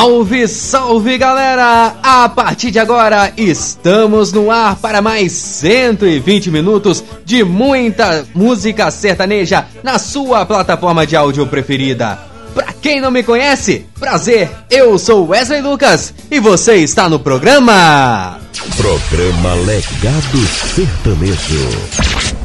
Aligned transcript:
Salve, 0.00 0.48
salve 0.48 1.18
galera! 1.18 1.94
A 2.02 2.26
partir 2.26 2.70
de 2.70 2.78
agora 2.78 3.34
estamos 3.36 4.32
no 4.32 4.50
ar 4.50 4.76
para 4.76 5.02
mais 5.02 5.30
120 5.32 6.50
minutos 6.50 7.04
de 7.22 7.44
muita 7.44 8.24
música 8.34 8.90
sertaneja 8.90 9.66
na 9.82 9.98
sua 9.98 10.46
plataforma 10.46 11.06
de 11.06 11.16
áudio 11.16 11.46
preferida. 11.46 12.18
Pra 12.54 12.72
quem 12.72 12.98
não 12.98 13.10
me 13.10 13.22
conhece, 13.22 13.84
prazer, 13.98 14.48
eu 14.70 14.98
sou 14.98 15.28
Wesley 15.28 15.60
Lucas 15.60 16.14
e 16.30 16.40
você 16.40 16.76
está 16.76 17.06
no 17.06 17.20
programa. 17.20 18.38
Programa 18.78 19.52
Legado 19.66 20.38
Sertanejo. 20.74 22.40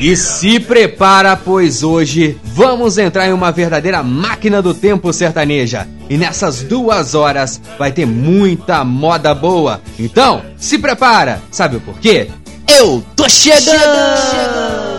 E 0.00 0.16
se 0.16 0.58
prepara, 0.60 1.36
pois 1.36 1.82
hoje 1.82 2.36
vamos 2.44 2.98
entrar 2.98 3.28
em 3.28 3.32
uma 3.32 3.50
verdadeira 3.50 4.02
máquina 4.02 4.62
do 4.62 4.72
tempo 4.72 5.12
sertaneja. 5.12 5.86
E 6.12 6.18
nessas 6.18 6.62
duas 6.62 7.14
horas 7.14 7.58
vai 7.78 7.90
ter 7.90 8.04
muita 8.04 8.84
moda 8.84 9.34
boa. 9.34 9.80
Então, 9.98 10.42
se 10.58 10.76
prepara! 10.76 11.40
Sabe 11.50 11.76
o 11.76 11.80
porquê? 11.80 12.28
Eu 12.68 13.02
tô 13.16 13.26
chegando! 13.30 13.72
Já 13.72 14.91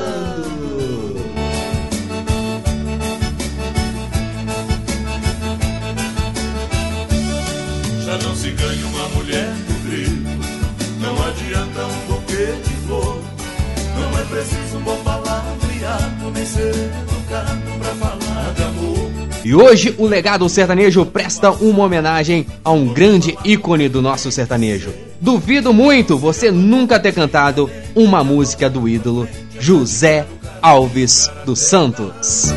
E 19.44 19.54
hoje 19.54 19.94
o 19.98 20.08
legado 20.08 20.48
sertanejo 20.48 21.06
presta 21.06 21.52
uma 21.52 21.84
homenagem 21.84 22.48
a 22.64 22.72
um 22.72 22.94
grande 22.94 23.38
ícone 23.44 23.90
do 23.90 24.02
nosso 24.02 24.32
sertanejo. 24.32 24.94
Duvido 25.20 25.74
muito 25.74 26.18
você 26.18 26.50
nunca 26.50 27.00
ter 27.00 27.14
cantado 27.14 27.70
uma 27.94 28.24
música 28.24 28.70
do 28.70 28.88
ídolo 28.88 29.28
José 29.60 30.26
Alves 30.62 31.30
dos 31.46 31.60
Santos. 31.60 32.54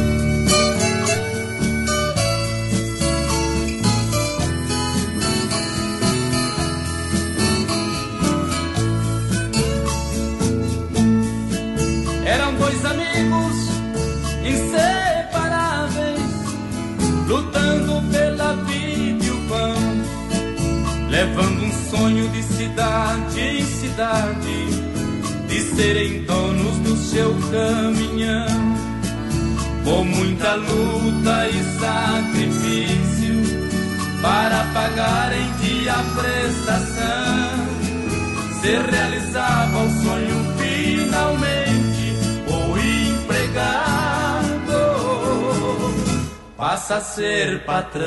A 46.97 47.01
ser 47.01 47.63
patrão. 47.65 48.03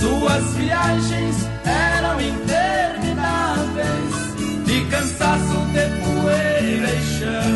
Suas 0.00 0.54
viagens 0.54 1.36
eram 1.66 2.18
intermináveis 2.18 4.14
de 4.64 4.84
cansaço 4.86 5.66
de 5.74 5.86
poeira 6.02 6.90
e 6.90 7.02
chão 7.18 7.52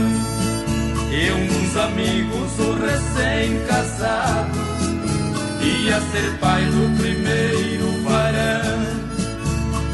e 1.10 1.30
dos 1.48 1.76
amigos 1.78 2.58
o 2.58 2.74
recém-casado 2.74 4.60
ia 5.62 5.98
ser 6.12 6.38
pai 6.38 6.62
do 6.66 6.94
primeiro 6.98 8.02
varão. 8.02 8.84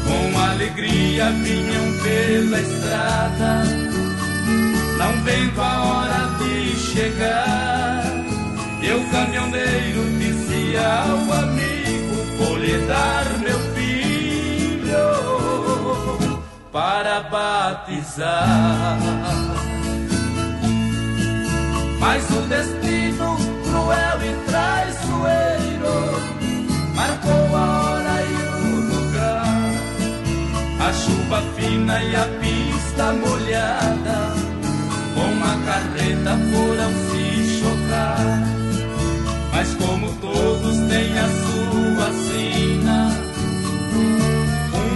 Com 0.03 0.37
alegria 0.37 1.31
vinham 1.31 1.93
pela 2.03 2.59
estrada, 2.59 3.63
não 5.03 5.21
vendo 5.23 5.61
a 5.61 5.83
hora 5.83 6.29
de 6.39 6.75
chegar. 6.77 8.03
E 8.81 8.91
o 8.91 9.09
caminhoneiro 9.11 10.01
disse 10.17 10.77
ao 10.77 11.33
amigo: 11.43 12.15
Vou 12.37 12.57
lhe 12.57 12.77
dar 12.87 13.25
meu 13.39 13.59
filho 13.75 15.03
para 16.71 17.21
batizar. 17.23 18.97
Mas 21.99 22.29
o 22.31 22.41
destino 22.47 23.37
cruel 23.63 24.19
e 24.21 24.33
traiçoeiro 24.45 25.95
marcou 26.95 27.55
a 27.55 27.81
hora 27.81 28.23
e 28.23 28.35
o 28.57 28.75
lugar. 28.91 29.71
A 30.85 30.93
chuva 30.93 31.41
fina 31.55 32.03
e 32.03 32.15
a 32.15 32.25
pista 32.41 33.13
molhada, 33.13 34.32
com 35.13 35.43
a 35.43 35.55
carreta 35.65 36.37
foram 36.51 36.91
se 37.09 37.59
chocar. 37.59 38.43
Mas 39.51 39.75
como 39.75 40.11
todos 40.15 40.77
têm 40.89 41.17
a 41.17 41.27
sua 41.27 42.11
sina, 42.25 42.99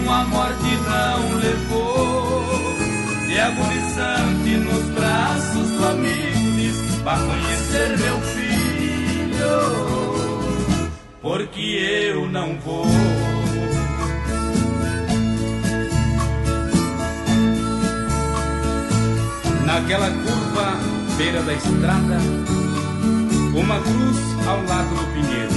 uma 0.03 0.23
morte 0.25 0.71
não 0.89 1.37
levou. 1.37 2.77
E 3.29 3.39
agonizante 3.39 4.57
nos 4.57 4.83
braços 4.95 5.69
do 5.69 5.85
amigo 5.85 6.37
vá 7.07 7.17
conhecer 7.17 7.97
meu 7.99 8.19
filho, 8.19 9.55
porque 11.21 11.61
eu 12.11 12.27
não 12.27 12.57
vou. 12.59 13.26
Naquela 19.67 20.09
curva, 20.09 20.79
beira 21.17 21.41
da 21.41 21.53
estrada, 21.53 22.19
uma 23.53 23.81
cruz 23.81 24.17
ao 24.47 24.63
lado 24.63 24.95
do 24.95 25.13
pinheiro. 25.13 25.51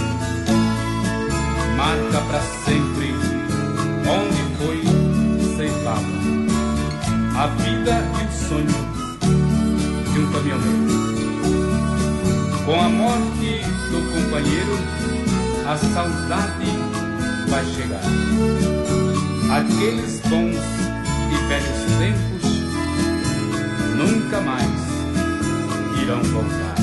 Marca 1.77 2.21
para 2.27 2.41
sempre 2.65 3.15
onde 4.11 4.43
foi 4.59 4.83
ceifada 5.57 6.21
a 7.39 7.47
vida 7.63 8.05
e 8.21 8.25
o 8.25 8.33
sonho 8.49 8.81
de 10.13 10.19
um 10.19 10.33
caminhoneiro. 10.33 10.91
Com 12.67 12.81
a 12.81 12.89
morte 12.89 13.63
do 13.93 14.01
companheiro, 14.13 14.77
a 15.69 15.77
saudade 15.77 16.67
vai 17.49 17.65
chegar. 17.65 18.03
Aqueles 19.57 20.21
bons 20.29 20.59
e 21.31 21.49
velhos 21.49 21.99
tempos 22.01 22.40
nunca 24.01 24.41
mais 24.41 24.81
irão 26.03 26.23
voltar. 26.23 26.77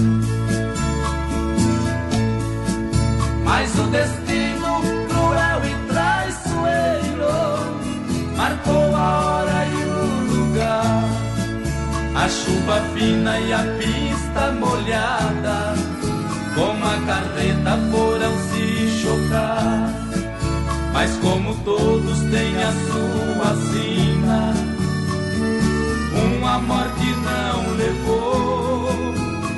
Mas 3.44 3.80
o 3.80 3.84
destino 3.88 4.82
cruel 5.10 5.62
e 5.66 5.88
traiçoeiro 5.88 7.36
marcou 8.36 8.96
a 8.96 9.20
hora 9.26 9.66
e 9.66 9.84
o 9.84 10.36
lugar. 10.36 11.04
A 12.16 12.30
chuva 12.30 12.82
fina 12.94 13.40
e 13.40 13.54
a 13.54 13.64
pista 13.80 14.52
molhada, 14.52 15.76
com 16.56 16.72
a 16.86 16.98
carreta 17.08 17.80
foram 17.92 18.34
se 18.50 19.02
chocar. 19.02 19.94
Mas 20.94 21.16
como 21.18 21.56
todos 21.64 22.20
têm 22.32 22.64
a 22.64 22.72
sua 22.72 23.56
sina, 23.72 24.77
uma 26.48 26.60
morte 26.60 27.06
não 27.26 27.76
levou. 27.76 28.88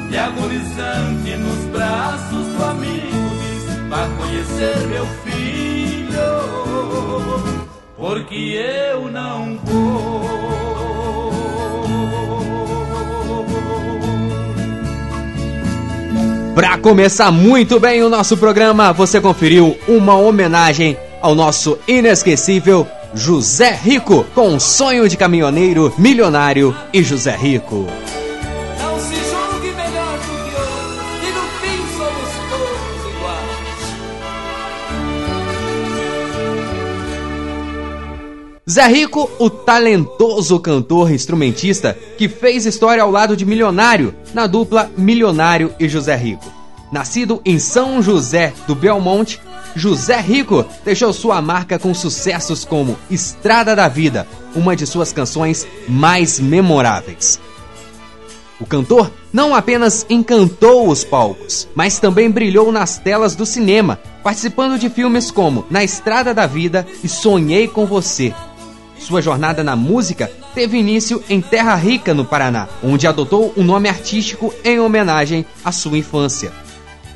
E 0.09 0.17
agonizante 0.17 1.35
nos 1.37 1.65
braços 1.65 2.47
do 2.47 2.65
amigo 2.65 3.29
diz: 3.41 3.63
Vá 3.87 4.09
conhecer 4.17 4.87
meu 4.87 5.05
filho, 5.23 6.09
porque 7.95 8.59
eu 8.91 9.11
não 9.11 9.59
vou. 9.63 10.19
Pra 16.55 16.77
começar 16.79 17.31
muito 17.31 17.79
bem 17.79 18.03
o 18.03 18.09
nosso 18.09 18.35
programa, 18.35 18.91
você 18.91 19.21
conferiu 19.21 19.77
uma 19.87 20.15
homenagem 20.15 20.97
ao 21.21 21.35
nosso 21.35 21.77
inesquecível 21.87 22.85
José 23.13 23.71
Rico, 23.71 24.23
com 24.35 24.59
sonho 24.59 25.09
de 25.09 25.17
caminhoneiro, 25.17 25.91
milionário 25.97 26.75
e 26.93 27.01
José 27.01 27.35
Rico. 27.35 27.87
Não 28.79 28.99
se 28.99 29.15
julgue 29.15 29.71
melhor 29.75 30.17
do 30.19 30.27
que 30.45 30.55
outro, 30.55 31.03
no 31.33 31.41
fim 31.59 31.77
somos 31.97 32.29
todos 32.49 33.11
iguais. 33.15 33.49
Zé 38.69 38.85
Rico, 38.87 39.27
o 39.39 39.49
talentoso 39.49 40.59
cantor 40.59 41.09
e 41.09 41.15
instrumentista 41.15 41.97
que 42.15 42.29
fez 42.29 42.67
história 42.67 43.01
ao 43.01 43.09
lado 43.09 43.35
de 43.35 43.43
Milionário, 43.43 44.13
na 44.35 44.45
dupla 44.45 44.91
Milionário 44.95 45.73
e 45.79 45.89
José 45.89 46.15
Rico. 46.15 46.45
Nascido 46.91 47.41
em 47.43 47.57
São 47.57 48.03
José 48.03 48.53
do 48.67 48.75
Belmonte, 48.75 49.41
José 49.75 50.19
Rico 50.19 50.65
deixou 50.83 51.13
sua 51.13 51.41
marca 51.41 51.77
com 51.77 51.93
sucessos 51.93 52.65
como 52.65 52.97
Estrada 53.09 53.75
da 53.75 53.87
Vida, 53.87 54.27
uma 54.55 54.75
de 54.75 54.85
suas 54.85 55.13
canções 55.13 55.67
mais 55.87 56.39
memoráveis. 56.39 57.39
O 58.59 58.65
cantor 58.65 59.09
não 59.31 59.55
apenas 59.55 60.05
encantou 60.09 60.89
os 60.89 61.03
palcos, 61.03 61.67
mas 61.73 61.99
também 61.99 62.29
brilhou 62.29 62.71
nas 62.71 62.97
telas 62.97 63.35
do 63.35 63.45
cinema, 63.45 63.97
participando 64.21 64.77
de 64.77 64.89
filmes 64.89 65.31
como 65.31 65.65
Na 65.69 65.83
Estrada 65.83 66.33
da 66.33 66.45
Vida 66.45 66.85
e 67.01 67.07
Sonhei 67.07 67.67
com 67.67 67.85
Você. 67.85 68.33
Sua 68.97 69.21
jornada 69.21 69.63
na 69.63 69.77
música 69.77 70.29
teve 70.53 70.77
início 70.77 71.23
em 71.29 71.39
Terra 71.39 71.73
Rica, 71.75 72.13
no 72.13 72.25
Paraná, 72.25 72.67
onde 72.83 73.07
adotou 73.07 73.53
um 73.55 73.63
nome 73.63 73.87
artístico 73.87 74.53
em 74.61 74.77
homenagem 74.77 75.45
à 75.63 75.71
sua 75.71 75.97
infância. 75.97 76.51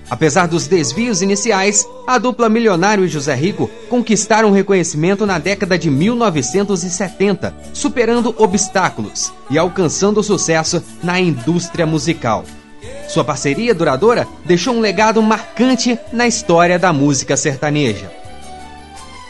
Apesar 0.10 0.48
dos 0.48 0.68
desvios 0.68 1.22
iniciais, 1.22 1.88
a 2.06 2.18
dupla 2.18 2.50
Milionário 2.50 3.06
e 3.06 3.08
José 3.08 3.34
Rico 3.34 3.70
conquistaram 3.90 4.52
reconhecimento 4.52 5.26
na 5.26 5.40
década 5.40 5.78
de 5.78 5.90
1970, 5.90 7.56
superando 7.74 8.36
obstáculos 8.38 9.34
e 9.50 9.58
alcançando 9.58 10.22
sucesso 10.22 10.84
na 11.02 11.20
indústria 11.20 11.86
musical. 11.86 12.44
Sua 13.08 13.24
parceria 13.24 13.74
duradoura 13.74 14.28
deixou 14.46 14.76
um 14.76 14.80
legado 14.80 15.22
marcante 15.22 15.98
na 16.12 16.28
história 16.28 16.78
da 16.78 16.92
música 16.92 17.38
sertaneja. 17.38 18.12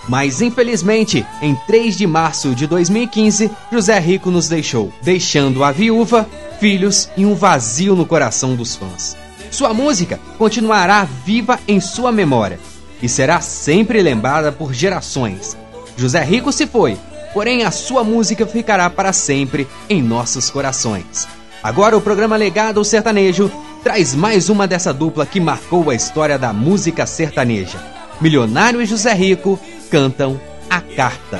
Mas 0.07 0.41
infelizmente, 0.41 1.25
em 1.41 1.55
3 1.67 1.95
de 1.95 2.05
março 2.05 2.53
de 2.53 2.67
2015, 2.67 3.49
José 3.71 3.99
Rico 3.99 4.29
nos 4.29 4.49
deixou, 4.49 4.91
deixando 5.01 5.63
a 5.63 5.71
viúva, 5.71 6.27
filhos 6.59 7.09
e 7.15 7.25
um 7.25 7.35
vazio 7.35 7.95
no 7.95 8.05
coração 8.05 8.55
dos 8.55 8.75
fãs. 8.75 9.22
Sua 9.53 9.71
música 9.71 10.19
continuará 10.39 11.03
viva 11.03 11.59
em 11.67 11.79
sua 11.79 12.11
memória 12.11 12.59
e 13.03 13.07
será 13.07 13.39
sempre 13.39 14.01
lembrada 14.01 14.51
por 14.51 14.73
gerações. 14.73 15.55
José 15.95 16.23
Rico 16.23 16.51
se 16.51 16.65
foi, 16.65 16.97
porém 17.35 17.63
a 17.63 17.69
sua 17.69 18.03
música 18.03 18.47
ficará 18.47 18.89
para 18.89 19.13
sempre 19.13 19.67
em 19.87 20.01
nossos 20.01 20.49
corações. 20.49 21.27
Agora 21.61 21.95
o 21.95 22.01
programa 22.01 22.35
Legado 22.35 22.83
Sertanejo 22.83 23.51
traz 23.83 24.15
mais 24.15 24.49
uma 24.49 24.65
dessa 24.65 24.91
dupla 24.91 25.23
que 25.23 25.39
marcou 25.39 25.91
a 25.91 25.95
história 25.95 26.39
da 26.39 26.51
música 26.51 27.05
sertaneja. 27.05 27.77
Milionário 28.19 28.81
e 28.81 28.87
José 28.87 29.13
Rico 29.13 29.59
cantam 29.91 30.41
A 30.67 30.81
Carta. 30.81 31.39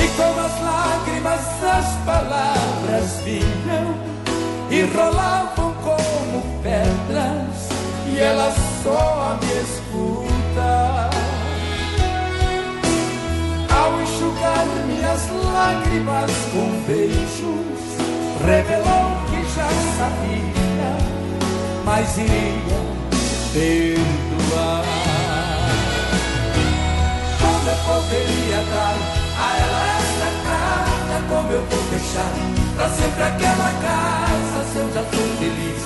E 0.00 0.08
com 0.16 0.40
as 0.40 0.60
lágrimas 0.62 1.40
as 1.62 1.86
palavras 2.06 3.20
vinham 3.24 3.94
e 4.70 4.82
rolavam 4.94 5.74
como 5.82 6.60
pedras, 6.62 7.68
e 8.06 8.18
ela 8.18 8.54
só 8.82 9.36
me 9.40 9.52
escuta. 9.62 11.10
Ao 13.74 14.00
enxugar 14.00 14.66
minhas 14.86 15.28
lágrimas 15.52 16.30
com 16.52 16.80
beijos, 16.86 17.80
revelou 18.46 19.10
que 19.30 19.42
já 19.54 19.68
sabia, 19.98 20.92
mas 21.84 22.18
iria 22.18 22.78
perdoar. 23.52 24.84
Como 27.40 27.68
eu 27.68 27.76
poderia 27.86 28.62
dar 28.70 29.17
Como 31.28 31.52
eu 31.52 31.60
vou 31.66 31.82
deixar 31.90 32.32
pra 32.76 32.88
sempre 32.90 33.22
aquela 33.22 33.70
casa? 33.82 34.64
Se 34.72 34.78
eu 34.78 34.88
já 34.94 35.02
sou 35.02 35.26
feliz, 35.38 35.82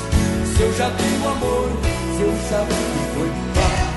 se 0.57 0.63
eu 0.63 0.73
já 0.75 0.91
tenho 0.91 1.29
amor, 1.29 1.69
se 2.17 2.23
eu 2.23 2.33
já 2.51 2.61
vivo 2.65 3.27
em 3.27 3.35
paz. 3.55 3.93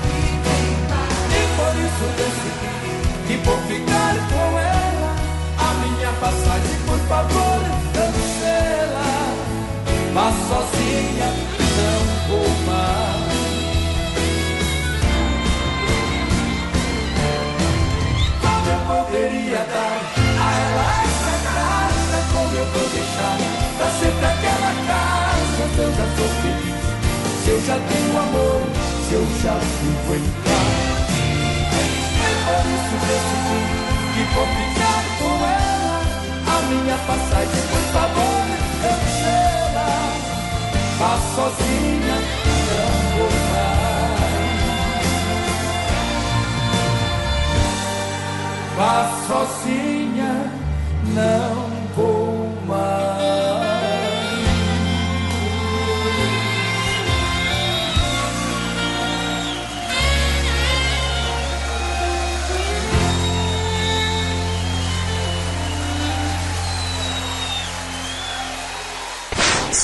E 1.30 1.42
por 1.56 1.74
isso 1.84 2.06
decidi 2.16 2.72
que 3.26 3.36
vou 3.44 3.58
ficar 3.68 4.14
com 4.32 4.58
ela. 4.58 5.10
A 5.58 5.74
minha 5.84 6.12
passagem, 6.20 6.78
por 6.86 6.98
favor, 7.06 7.60
cancela. 7.92 9.08
Vá 10.14 10.32
sozinha, 10.48 11.28
não 11.76 12.00
vou 12.28 12.48
mais. 12.66 13.15
Já 27.76 27.82
tenho 27.88 28.18
amor, 28.18 28.62
se 29.06 29.14
eu 29.14 29.26
já 29.42 29.54
em 30.16 30.24
paz. 30.44 30.76
Por 32.46 32.64
isso 32.72 32.96
decidi 33.06 33.60
que 34.14 34.22
vou 34.34 34.46
ficar 34.46 35.02
com 35.18 35.34
ela. 35.44 35.98
A 36.46 36.56
minha 36.62 36.98
passagem, 36.98 37.62
por 37.70 37.84
favor, 37.92 38.46
cancela. 38.82 39.88
Vá 40.98 41.12
sozinha, 41.34 42.16
não 42.66 42.90
vou 43.16 43.32
mais. 43.52 43.76
Vá 48.76 48.96
sozinha, 49.26 50.32
não 51.14 51.75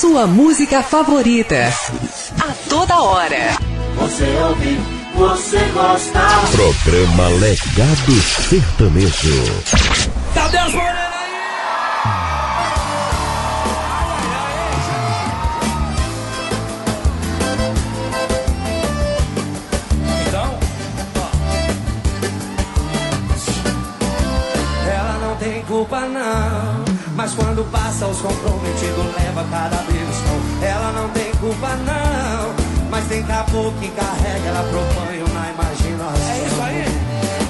Sua 0.02 0.26
música 0.26 0.82
favorita. 0.82 1.73
A 2.40 2.52
toda 2.68 3.00
hora. 3.02 3.56
Você 3.94 4.25
ouve, 4.42 4.80
você 5.14 5.61
gosta. 5.73 6.18
Programa 6.50 7.28
Legado 7.38 8.12
Sertanejo. 8.49 9.44
As 10.35 10.73
morenas 10.75 11.12
aí? 11.14 11.30
Então, 20.26 20.59
ó. 21.16 21.28
Ela 24.90 25.18
não 25.28 25.37
tem 25.37 25.62
culpa 25.62 26.00
não, 26.00 26.51
mas 27.23 27.35
quando 27.35 27.64
passa 27.71 28.05
os 28.09 28.21
comprometidos 28.21 29.14
leva 29.17 29.47
cada 29.49 29.76
não. 29.76 30.67
Ela 30.67 30.91
não 30.91 31.09
tem 31.11 31.31
culpa 31.35 31.69
não, 31.76 32.91
mas 32.91 33.07
tem 33.07 33.23
caboclo 33.23 33.73
que 33.81 33.88
carrega 33.91 34.49
ela 34.49 34.64
pro 34.64 34.81
banho 35.00 35.29
na 35.29 35.50
imaginação. 35.52 36.31
É 36.33 36.47
isso 36.47 36.62
aí. 36.62 36.85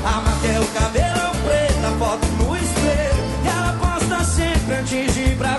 Amarra 0.04 0.60
o 0.60 0.66
cabelo 0.78 1.32
preto, 1.46 1.86
a 1.86 1.90
foto 1.98 2.26
no 2.26 2.56
espelho 2.56 3.24
E 3.44 3.48
ela 3.48 3.72
posta 3.80 4.24
sempre 4.24 4.74
antes 4.74 5.14
de 5.14 5.20
ir 5.20 5.36
pra 5.38 5.51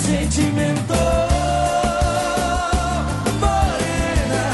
sentimento 0.00 0.94
Morena 3.40 4.44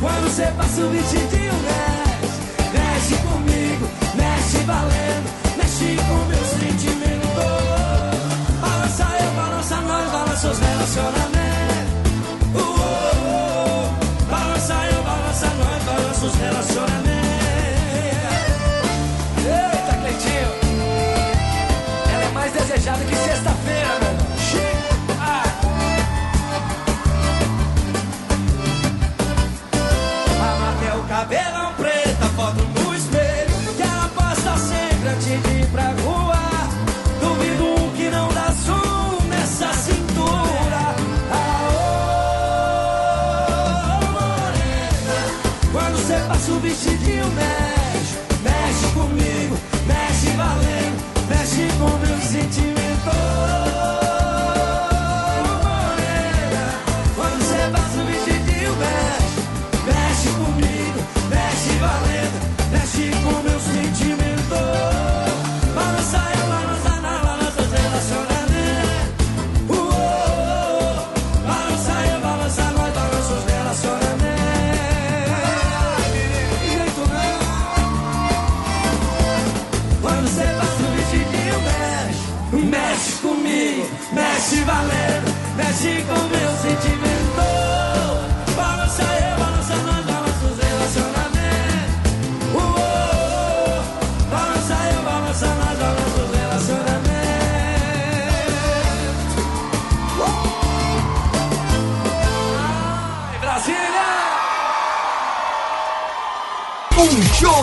Quando 0.00 0.24
você 0.28 0.46
passa 0.56 0.80
o 0.80 0.90
vestidinho, 0.90 1.52
mexe 1.52 2.14
Mexe 3.04 3.16
comigo, 3.16 3.86
mexe 4.14 4.58
valendo, 4.64 5.28
mexe 5.56 5.96
com 6.08 6.24
meu 6.24 6.44
sentimento. 6.44 7.44
Balança 8.60 9.06
eu, 9.20 9.30
balança 9.32 9.76
nós, 9.82 10.10
balança 10.10 10.48
os 10.48 10.58
relacionamentos. 10.58 12.00
Uh, 12.54 12.58
uh, 12.58 12.72
uh. 13.28 14.30
Balança 14.30 14.74
eu, 14.90 15.02
balança 15.02 15.46
nós, 15.46 15.82
balança 15.84 16.26
os 16.26 16.34
relacionamentos. 16.34 17.14
Eita, 19.44 19.96
Cleitinho, 20.00 20.50
ela 22.12 22.24
é 22.24 22.30
mais 22.32 22.52
desejada 22.52 23.04
que 23.04 23.14
sexta-feira, 23.16 23.53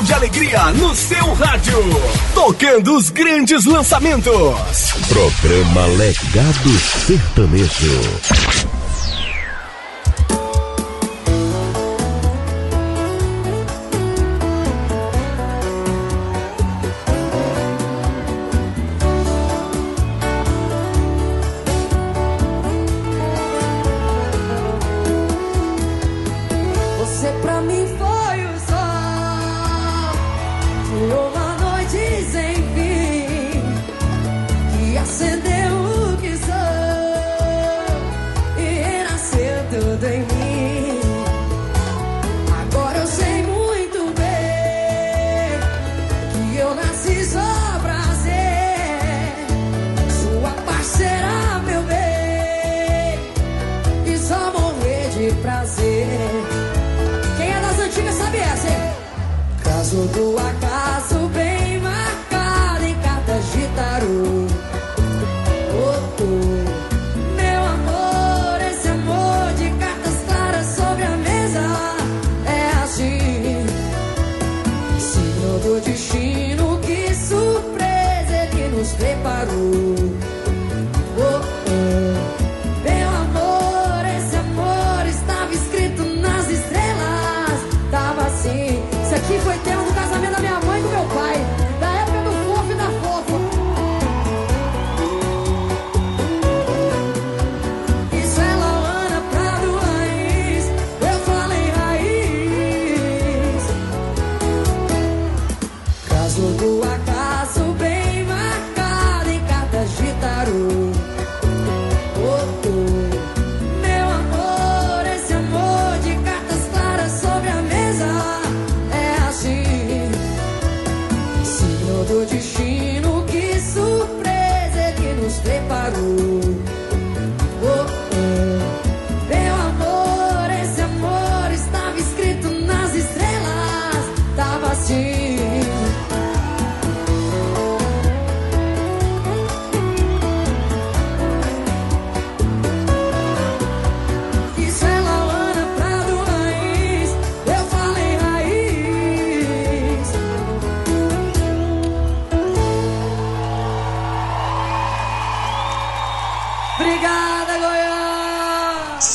de 0.04 0.14
alegria 0.14 0.72
no 0.74 0.96
seu 0.96 1.34
rádio. 1.34 1.78
Tocando 2.34 2.96
os 2.98 3.10
grandes 3.10 3.66
lançamentos. 3.66 4.34
Programa 5.08 5.86
Legado 5.98 6.70
Sertanejo. 7.06 8.81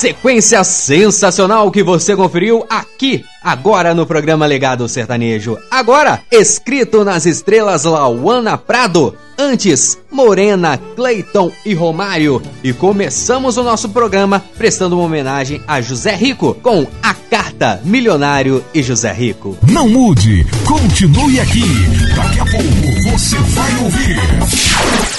Sequência 0.07 0.63
sensacional 0.63 1.69
que 1.69 1.83
você 1.83 2.15
conferiu 2.15 2.65
aqui, 2.71 3.25
agora 3.43 3.93
no 3.93 4.07
programa 4.07 4.47
Legado 4.47 4.89
Sertanejo. 4.89 5.59
Agora, 5.69 6.23
escrito 6.31 7.05
nas 7.05 7.27
estrelas 7.27 7.83
Lauana 7.83 8.57
Prado. 8.57 9.17
Antes, 9.37 9.99
Morena, 10.09 10.79
Cleiton 10.95 11.51
e 11.65 11.75
Romário. 11.75 12.41
E 12.63 12.73
começamos 12.73 13.57
o 13.57 13.65
nosso 13.65 13.89
programa 13.89 14.41
prestando 14.57 14.95
uma 14.95 15.07
homenagem 15.07 15.61
a 15.67 15.81
José 15.81 16.15
Rico 16.15 16.55
com 16.63 16.87
A 17.03 17.13
Carta 17.13 17.81
Milionário 17.83 18.65
e 18.73 18.85
José 18.85 19.13
Rico. 19.13 19.59
Não 19.69 19.89
mude, 19.89 20.47
continue 20.65 21.41
aqui. 21.41 21.65
Daqui 22.15 22.39
a 22.39 22.45
pouco 22.45 23.11
você 23.11 23.37
vai 23.39 23.77
ouvir. 23.83 25.16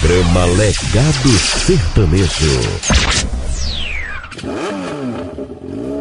Programa 0.00 0.44
Legado 0.44 1.28
Sertanejo. 1.66 2.60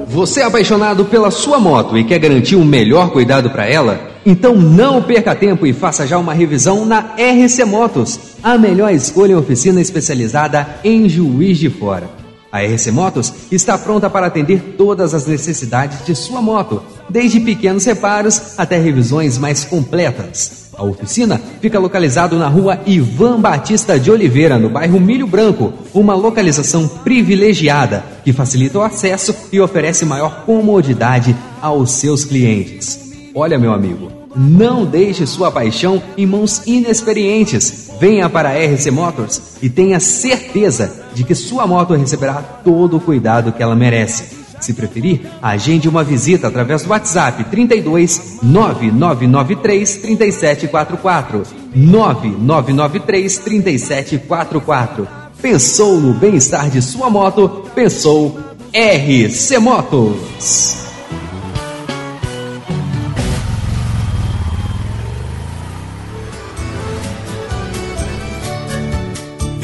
Você 0.08 0.42
é 0.42 0.44
apaixonado 0.44 1.06
pela 1.06 1.32
sua 1.32 1.58
moto 1.58 1.98
e 1.98 2.04
quer 2.04 2.20
garantir 2.20 2.56
um 2.56 2.64
melhor 2.64 3.10
cuidado 3.10 3.50
para 3.50 3.68
ela? 3.68 4.12
Então 4.24 4.56
não 4.56 5.02
perca 5.02 5.34
tempo 5.34 5.66
e 5.66 5.74
faça 5.74 6.06
já 6.06 6.20
uma 6.20 6.34
revisão 6.34 6.86
na 6.86 7.16
RC 7.18 7.66
Motos, 7.66 8.20
a 8.44 8.56
melhor 8.56 8.94
escolha 8.94 9.32
em 9.32 9.36
oficina 9.36 9.82
especializada 9.82 10.68
em 10.84 11.10
Juiz 11.10 11.58
de 11.58 11.70
Fora. 11.70 12.27
A 12.52 12.62
RC 12.62 12.92
Motos 12.92 13.34
está 13.52 13.78
pronta 13.78 14.10
para 14.10 14.28
atender 14.28 14.76
todas 14.78 15.14
as 15.14 15.26
necessidades 15.26 16.06
de 16.06 16.16
sua 16.16 16.42
moto, 16.42 16.82
desde 17.10 17.40
pequenos 17.40 17.86
reparos 17.86 18.58
até 18.58 18.78
revisões 18.78 19.38
mais 19.38 19.66
completas. 19.66 20.68
A 20.78 20.84
oficina 20.84 21.42
fica 21.60 21.80
localizado 21.80 22.38
na 22.38 22.48
rua 22.48 22.80
Ivan 22.86 23.42
Batista 23.42 24.00
de 24.00 24.12
Oliveira, 24.12 24.60
no 24.60 24.70
bairro 24.70 25.00
Milho 25.00 25.26
Branco, 25.26 25.74
uma 25.94 26.14
localização 26.14 26.88
privilegiada 26.88 28.06
que 28.24 28.32
facilita 28.32 28.78
o 28.78 28.84
acesso 28.84 29.36
e 29.52 29.60
oferece 29.60 30.06
maior 30.06 30.44
comodidade 30.46 31.36
aos 31.60 31.92
seus 31.92 32.24
clientes. 32.24 33.12
Olha, 33.34 33.58
meu 33.58 33.74
amigo, 33.74 34.12
não 34.36 34.86
deixe 34.86 35.26
sua 35.26 35.52
paixão 35.52 36.02
em 36.16 36.28
mãos 36.28 36.62
inexperientes. 36.68 37.87
Venha 38.00 38.30
para 38.30 38.50
a 38.50 38.54
RC 38.54 38.92
Motors 38.92 39.42
e 39.62 39.70
tenha 39.70 40.00
certeza 40.00 41.06
de 41.14 41.24
que 41.24 41.34
sua 41.34 41.66
moto 41.66 41.96
receberá 41.96 42.36
todo 42.36 42.98
o 42.98 43.02
cuidado 43.02 43.52
que 43.52 43.64
ela 43.64 43.76
merece. 43.76 44.38
Se 44.60 44.74
preferir, 44.74 45.28
agende 45.42 45.88
uma 45.88 46.04
visita 46.04 46.48
através 46.48 46.84
do 46.84 46.90
WhatsApp 46.90 47.44
32 47.46 48.40
9993 48.42 49.98
3744. 49.98 51.44
9993 51.76 53.38
3744. 53.38 55.08
Pensou 55.42 56.00
no 56.00 56.14
bem-estar 56.14 56.70
de 56.70 56.82
sua 56.82 57.10
moto? 57.10 57.66
Pensou 57.76 58.40
RC 58.74 59.60
Motos. 59.60 60.87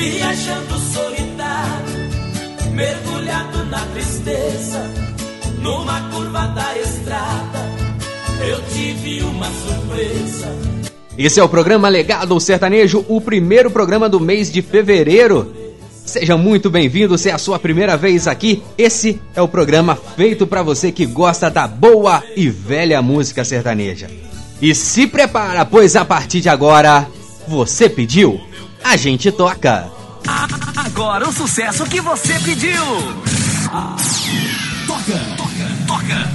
Viajando 0.04 0.78
solitário, 0.80 2.74
mergulhado 2.74 3.63
na 3.68 3.80
tristeza, 3.86 4.92
numa 5.62 6.10
curva 6.10 6.46
da 6.48 6.78
estrada, 6.78 7.70
eu 8.46 8.62
tive 8.74 9.24
uma 9.24 9.46
surpresa. 9.46 10.54
Esse 11.18 11.39
é 11.39 11.44
o 11.44 11.48
programa 11.48 11.88
Legado 11.88 12.38
Sertanejo, 12.38 13.06
o 13.08 13.22
primeiro 13.22 13.72
programa 13.72 14.10
do 14.10 14.20
mês 14.20 14.52
de 14.52 14.62
fevereiro. 14.62 15.54
Seja 16.06 16.36
muito 16.36 16.70
bem-vindo, 16.70 17.18
se 17.18 17.30
é 17.30 17.32
a 17.32 17.38
sua 17.38 17.58
primeira 17.58 17.96
vez 17.96 18.28
aqui, 18.28 18.62
esse 18.78 19.22
é 19.34 19.42
o 19.42 19.48
programa 19.48 19.96
feito 19.96 20.46
para 20.46 20.62
você 20.62 20.92
que 20.92 21.06
gosta 21.06 21.50
da 21.50 21.66
boa 21.66 22.22
e 22.36 22.50
velha 22.50 23.02
música 23.02 23.46
sertaneja. 23.46 24.10
E 24.62 24.76
se 24.76 25.08
prepara, 25.08 25.63
pois 25.63 25.96
a 25.96 26.04
partir 26.04 26.42
de 26.42 26.50
agora, 26.50 27.08
você 27.48 27.88
pediu, 27.88 28.42
a 28.84 28.98
gente 28.98 29.32
toca. 29.32 29.89
Agora 30.76 31.28
o 31.28 31.34
sucesso 31.34 31.86
que 31.86 32.02
você 32.02 32.34
pediu. 32.39 32.84
Toca, 34.86 35.19
toca, 35.38 35.72
toca. 35.88 36.32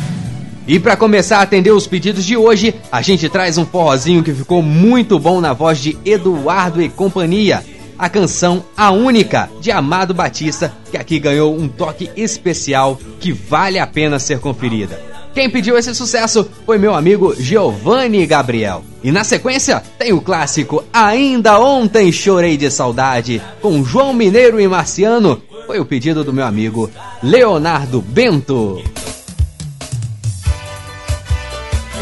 E 0.66 0.78
para 0.78 0.96
começar 0.96 1.38
a 1.38 1.42
atender 1.42 1.70
os 1.70 1.86
pedidos 1.86 2.24
de 2.24 2.36
hoje, 2.36 2.74
a 2.90 3.00
gente 3.00 3.28
traz 3.28 3.56
um 3.56 3.64
forrozinho 3.64 4.22
que 4.22 4.34
ficou 4.34 4.62
muito 4.62 5.18
bom 5.18 5.40
na 5.40 5.52
voz 5.52 5.78
de 5.78 5.96
Eduardo 6.04 6.82
e 6.82 6.88
companhia. 6.88 7.64
A 7.98 8.08
canção 8.08 8.64
A 8.76 8.90
Única, 8.90 9.50
de 9.60 9.70
Amado 9.70 10.14
Batista, 10.14 10.72
que 10.90 10.96
aqui 10.96 11.18
ganhou 11.18 11.56
um 11.56 11.68
toque 11.68 12.10
especial 12.16 12.98
que 13.18 13.32
vale 13.32 13.78
a 13.78 13.86
pena 13.86 14.18
ser 14.18 14.38
conferida. 14.38 15.17
Quem 15.38 15.48
pediu 15.48 15.78
esse 15.78 15.94
sucesso 15.94 16.50
foi 16.66 16.78
meu 16.78 16.92
amigo 16.92 17.32
Giovanni 17.38 18.26
Gabriel. 18.26 18.82
E 19.04 19.12
na 19.12 19.22
sequência 19.22 19.80
tem 19.96 20.12
o 20.12 20.20
clássico 20.20 20.82
Ainda 20.92 21.60
Ontem 21.60 22.10
Chorei 22.10 22.56
de 22.56 22.68
Saudade, 22.72 23.40
com 23.62 23.84
João 23.84 24.12
Mineiro 24.12 24.60
e 24.60 24.66
Marciano. 24.66 25.40
Foi 25.64 25.78
o 25.78 25.84
pedido 25.84 26.24
do 26.24 26.32
meu 26.32 26.44
amigo 26.44 26.90
Leonardo 27.22 28.02
Bento. 28.02 28.82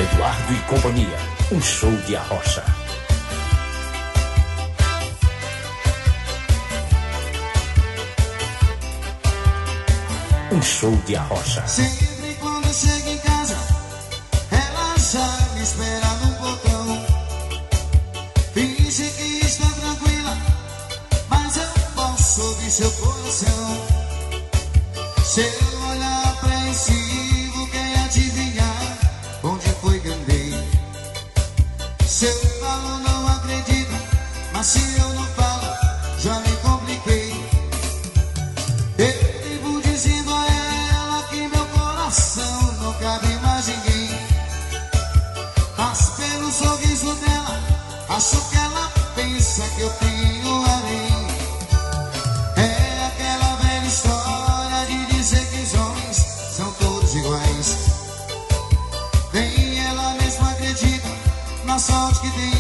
Eduardo 0.01 0.53
e 0.55 0.70
Companhia, 0.70 1.18
um 1.53 1.61
show 1.61 1.92
de 2.07 2.16
arrocha. 2.16 2.64
Um 10.51 10.62
show 10.62 10.99
de 11.05 11.14
arrocha. 11.14 11.66
Sempre 11.66 12.35
quando 12.40 12.66
casa, 12.77 13.06
já 15.12 15.38
me 15.55 15.62
espera 15.62 16.09
no 16.14 16.35
portão. 16.35 17.07
Finge 18.53 19.09
que 19.11 19.47
está 19.47 19.69
tranquila, 19.69 20.37
mas 21.29 21.57
eu 21.57 21.69
posso 21.95 22.42
ouvir 22.42 22.71
seu 22.71 22.90
coração. 22.90 23.87
Seu 25.25 25.88
olhar 25.90 26.25
apreensivo 26.27 27.71
quer 27.71 27.99
adivinhar 28.01 28.99
onde 29.45 29.69
foi 29.81 30.01
que 30.01 30.09
andei. 30.09 30.69
Seu 32.05 32.35
falo 32.61 32.99
não 32.99 33.29
acredita, 33.29 34.03
mas 34.53 34.66
se 34.66 34.99
eu 34.99 35.09
não 35.11 35.27
que 49.77 49.83
eu 49.83 49.91
tenho 49.91 50.65
além. 50.65 51.27
É 52.57 53.07
aquela 53.09 53.57
velha 53.57 53.87
história 53.87 54.87
de 54.87 55.07
dizer 55.15 55.47
que 55.47 55.61
os 55.61 55.75
homens 55.75 56.17
são 56.57 56.73
todos 56.81 57.15
iguais. 57.15 57.77
Nem 59.35 59.79
ela 59.79 60.15
mesma 60.15 60.51
acredita 60.51 61.09
na 61.65 61.79
sorte 61.79 62.21
que 62.21 62.31
tem, 62.31 62.56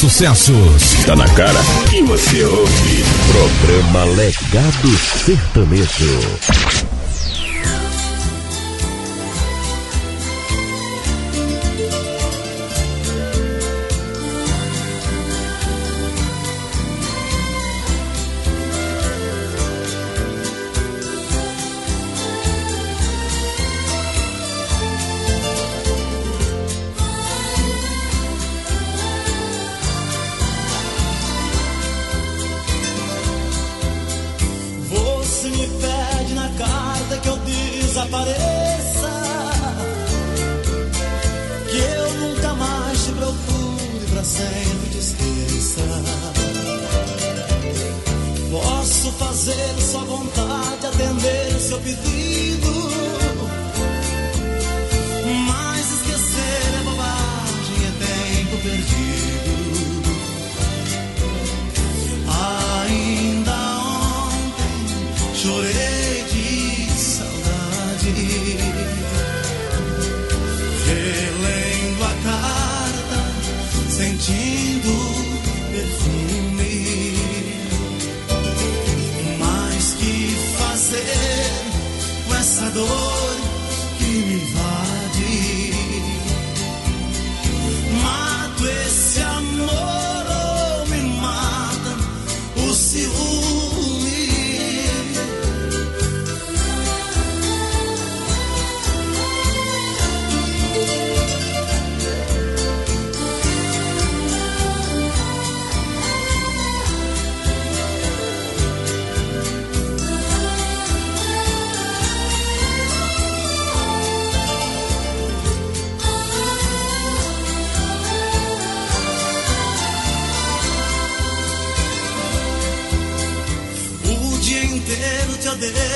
sucessos. 0.00 1.04
Tá 1.04 1.14
na 1.14 1.28
cara 1.28 1.60
que 1.90 2.02
você 2.02 2.42
ouve. 2.42 3.04
Programa 3.30 4.04
Legado 4.04 4.88
Sertanejo. 5.26 6.89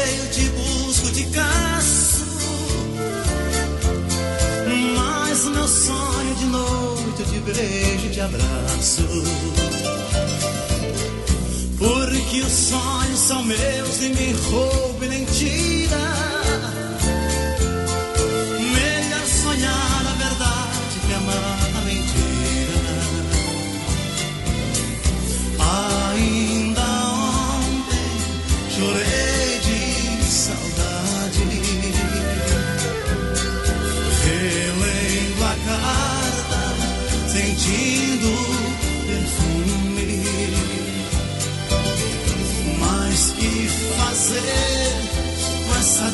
Odeio, 0.04 0.26
te 0.30 0.48
busco, 0.50 1.10
te 1.10 1.24
caço. 1.24 2.24
Mas 4.96 5.44
meu 5.46 5.68
sonho 5.68 6.34
de 6.36 6.44
noite 6.46 7.20
eu 7.20 7.26
te 7.26 7.38
beijo 7.40 8.06
e 8.06 8.10
te 8.10 8.20
abraço. 8.20 9.02
Porque 11.78 12.40
os 12.40 12.52
sonhos 12.52 13.18
são 13.18 13.42
meus, 13.44 13.98
ninguém 14.00 14.32
rouba 14.50 15.04
e 15.06 15.08
nem 15.08 15.24
tira. 15.24 16.13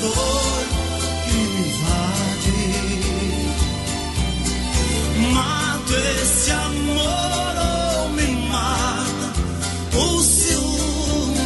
Dor 0.01 0.65
que 1.25 1.37
me 1.53 1.61
invade? 1.69 2.61
Mato 5.35 5.95
esse 5.95 6.51
amor 6.51 7.55
ou 7.69 8.09
me 8.11 8.29
mata 8.49 9.29
o 9.95 10.23
ciúme? 10.23 11.41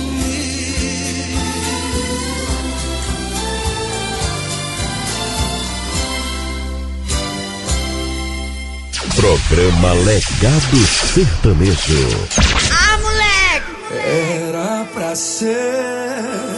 Programa 9.17 9.93
Legado 10.05 10.87
Sertanejo. 10.87 12.05
Ah, 12.71 12.99
moleque! 12.99 13.73
Era 13.91 14.85
pra 14.93 15.15
ser 15.15 16.54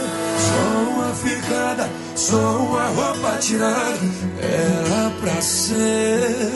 só 2.15 2.57
uma 2.57 2.87
roupa 2.87 3.37
tirada. 3.39 3.99
Era 4.41 5.09
pra 5.21 5.41
ser 5.41 6.51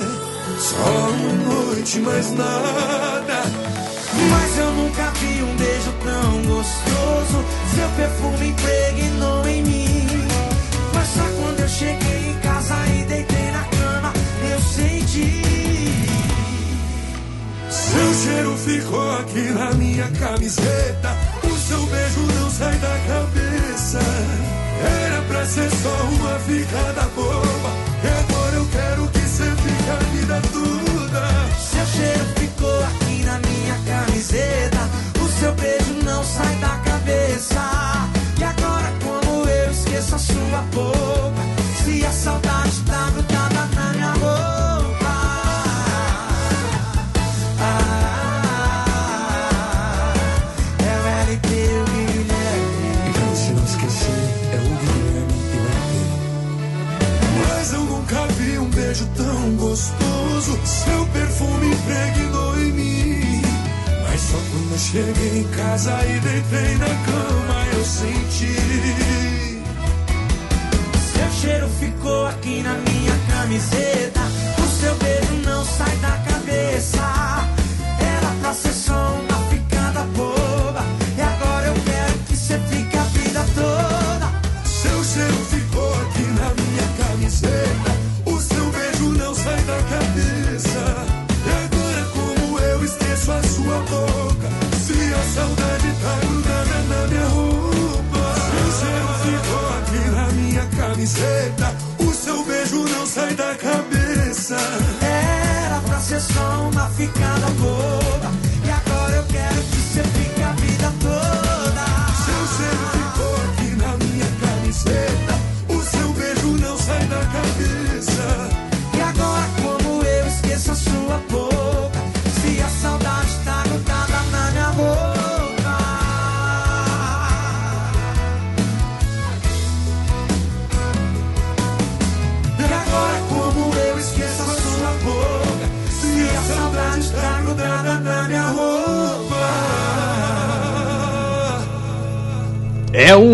só 0.59 1.09
uma 1.09 1.53
noite, 1.53 1.99
mais 1.99 2.31
nada. 2.31 3.43
Mas 4.29 4.57
eu 4.57 4.71
nunca 4.73 5.11
vi 5.11 5.43
um 5.43 5.55
beijo 5.55 5.93
tão 6.03 6.41
gostoso. 6.43 7.45
Seu 7.75 7.89
perfume 7.95 8.47
impregnou 8.49 9.47
em 9.47 9.63
mim. 9.63 10.07
Mas 10.93 11.07
só 11.07 11.23
quando 11.39 11.59
eu 11.61 11.69
cheguei 11.69 12.29
em 12.29 12.39
casa 12.39 12.75
e 12.87 13.05
deitei 13.05 13.51
na 13.51 13.63
cama, 13.63 14.13
eu 14.51 14.59
senti. 14.61 15.41
Seu 17.69 18.13
cheiro 18.13 18.57
ficou 18.57 19.11
aqui 19.19 19.51
na 19.51 19.71
minha 19.75 20.09
camiseta. 20.19 21.15
O 21.43 21.57
seu 21.57 21.85
beijo 21.85 22.19
não 22.39 22.49
sai 22.49 22.75
da 22.75 22.87
cabeça. 22.87 23.00
Era 23.00 23.00
pra 23.00 23.00
ser 25.51 25.69
só 25.69 25.89
uma 25.89 26.39
ficada 26.39 27.01
boba. 27.13 27.71
E 28.03 28.07
agora 28.07 28.55
eu 28.55 28.65
quero 28.71 29.07
que 29.07 29.19
você 29.19 29.43
fique 29.43 29.89
a 29.89 29.95
vida 30.13 30.41
toda. 30.53 31.23
Seu 31.59 31.85
cheiro 31.87 32.25
ficou 32.37 32.83
aqui 32.85 33.23
na 33.25 33.37
minha 33.39 33.75
camiseta. 33.85 34.89
O 35.21 35.27
seu 35.27 35.53
beijo 35.55 35.93
não 36.05 36.23
sai 36.23 36.55
da 36.55 36.77
cabeça. 36.89 38.09
E 38.39 38.43
agora, 38.43 38.93
como 39.03 39.49
eu 39.49 39.71
esqueço 39.71 40.15
a 40.15 40.19
sua 40.19 40.61
boca? 40.73 41.00
Cheguei 64.91 65.39
em 65.39 65.47
casa 65.55 66.05
e 66.05 66.19
deitei 66.19 66.75
na 66.75 66.85
cama, 66.85 67.65
eu 67.73 67.85
senti. 67.85 68.55
Seu 71.13 71.31
cheiro 71.39 71.69
ficou 71.79 72.27
aqui 72.27 72.61
na 72.61 72.73
minha 72.73 73.17
camiseta. 73.29 74.19
O 74.61 74.81
seu 74.81 74.93
beijo 74.95 75.33
não 75.45 75.63
sai 75.63 75.95
da 75.97 76.17
cabeça. 76.29 77.20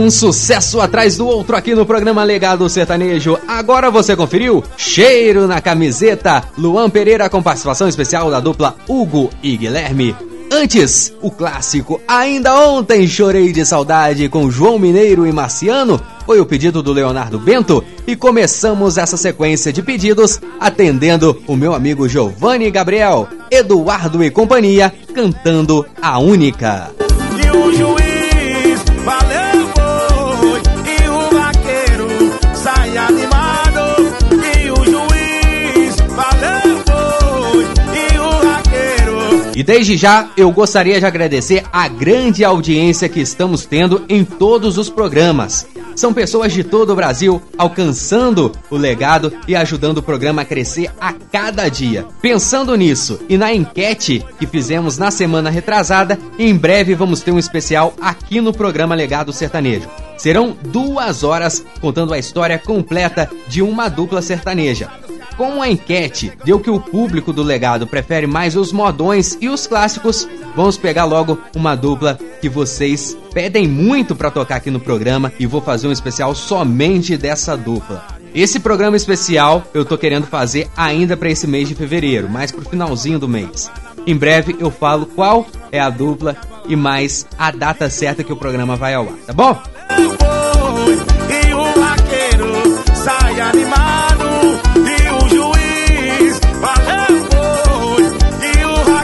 Um 0.07 0.09
sucesso 0.09 0.79
atrás 0.79 1.17
do 1.17 1.27
outro 1.27 1.53
aqui 1.53 1.75
no 1.75 1.85
programa 1.85 2.23
Legado 2.23 2.69
Sertanejo. 2.69 3.37
Agora 3.45 3.91
você 3.91 4.15
conferiu? 4.15 4.63
Cheiro 4.77 5.47
na 5.47 5.59
camiseta. 5.59 6.45
Luan 6.57 6.89
Pereira 6.89 7.29
com 7.29 7.43
participação 7.43 7.89
especial 7.89 8.31
da 8.31 8.39
dupla 8.39 8.77
Hugo 8.87 9.29
e 9.43 9.57
Guilherme. 9.57 10.15
Antes, 10.49 11.13
o 11.21 11.29
clássico 11.29 11.99
Ainda 12.07 12.57
Ontem 12.57 13.05
Chorei 13.05 13.51
de 13.51 13.65
Saudade 13.65 14.29
com 14.29 14.49
João 14.49 14.79
Mineiro 14.79 15.27
e 15.27 15.31
Marciano 15.33 15.99
foi 16.25 16.39
o 16.39 16.45
pedido 16.45 16.81
do 16.81 16.93
Leonardo 16.93 17.37
Bento 17.37 17.83
e 18.07 18.15
começamos 18.15 18.97
essa 18.97 19.17
sequência 19.17 19.73
de 19.73 19.83
pedidos 19.83 20.39
atendendo 20.57 21.37
o 21.45 21.57
meu 21.57 21.73
amigo 21.73 22.07
Giovanni 22.07 22.71
Gabriel, 22.71 23.27
Eduardo 23.51 24.23
e 24.23 24.31
companhia 24.31 24.93
cantando 25.13 25.85
A 26.01 26.17
Única. 26.17 26.91
E 27.43 27.51
o 27.51 27.73
juiz 27.73 28.16
E 39.57 39.63
desde 39.63 39.97
já 39.97 40.29
eu 40.37 40.51
gostaria 40.51 40.99
de 40.99 41.05
agradecer 41.07 41.63
a 41.73 41.87
grande 41.87 42.45
audiência 42.45 43.09
que 43.09 43.19
estamos 43.19 43.65
tendo 43.65 44.05
em 44.07 44.23
todos 44.23 44.77
os 44.77 44.87
programas. 44.87 45.65
São 45.95 46.13
pessoas 46.13 46.53
de 46.53 46.63
todo 46.63 46.91
o 46.91 46.95
Brasil 46.95 47.41
alcançando 47.57 48.51
o 48.69 48.77
legado 48.77 49.33
e 49.47 49.55
ajudando 49.55 49.97
o 49.97 50.03
programa 50.03 50.43
a 50.43 50.45
crescer 50.45 50.91
a 51.01 51.11
cada 51.11 51.67
dia. 51.69 52.05
Pensando 52.21 52.75
nisso 52.75 53.19
e 53.27 53.35
na 53.35 53.51
enquete 53.51 54.23
que 54.37 54.45
fizemos 54.45 54.99
na 54.99 55.09
semana 55.09 55.49
retrasada, 55.49 56.19
em 56.37 56.55
breve 56.55 56.93
vamos 56.93 57.21
ter 57.21 57.31
um 57.31 57.39
especial 57.39 57.95
aqui 57.99 58.39
no 58.39 58.53
programa 58.53 58.93
Legado 58.93 59.33
Sertanejo. 59.33 59.89
Serão 60.19 60.55
duas 60.65 61.23
horas 61.23 61.65
contando 61.81 62.13
a 62.13 62.19
história 62.19 62.59
completa 62.59 63.27
de 63.47 63.63
uma 63.63 63.89
dupla 63.89 64.21
sertaneja. 64.21 65.06
Como 65.37 65.61
a 65.61 65.69
enquete 65.69 66.33
deu 66.43 66.59
que 66.59 66.69
o 66.69 66.79
público 66.79 67.31
do 67.31 67.43
legado 67.43 67.85
prefere 67.85 68.25
mais 68.25 68.55
os 68.55 68.71
modões 68.71 69.37
e 69.39 69.47
os 69.47 69.67
clássicos, 69.67 70.27
vamos 70.55 70.77
pegar 70.77 71.05
logo 71.05 71.37
uma 71.55 71.75
dupla 71.75 72.17
que 72.41 72.49
vocês 72.49 73.15
pedem 73.31 73.67
muito 73.67 74.15
pra 74.15 74.31
tocar 74.31 74.55
aqui 74.55 74.71
no 74.71 74.79
programa 74.79 75.31
e 75.39 75.45
vou 75.45 75.61
fazer 75.61 75.87
um 75.87 75.91
especial 75.91 76.33
somente 76.33 77.15
dessa 77.15 77.55
dupla. 77.55 78.03
Esse 78.33 78.59
programa 78.59 78.97
especial 78.97 79.63
eu 79.75 79.85
tô 79.85 79.95
querendo 79.95 80.25
fazer 80.25 80.67
ainda 80.75 81.15
pra 81.15 81.29
esse 81.29 81.45
mês 81.45 81.67
de 81.67 81.75
fevereiro, 81.75 82.27
mais 82.27 82.51
pro 82.51 82.67
finalzinho 82.67 83.19
do 83.19 83.27
mês. 83.27 83.71
Em 84.07 84.15
breve 84.15 84.55
eu 84.59 84.71
falo 84.71 85.05
qual 85.05 85.45
é 85.71 85.79
a 85.79 85.91
dupla 85.91 86.35
e 86.67 86.75
mais 86.75 87.27
a 87.37 87.51
data 87.51 87.89
certa 87.91 88.23
que 88.23 88.33
o 88.33 88.37
programa 88.37 88.75
vai 88.75 88.95
ao 88.95 89.03
ar, 89.03 89.17
tá 89.27 89.33
bom? 89.33 89.61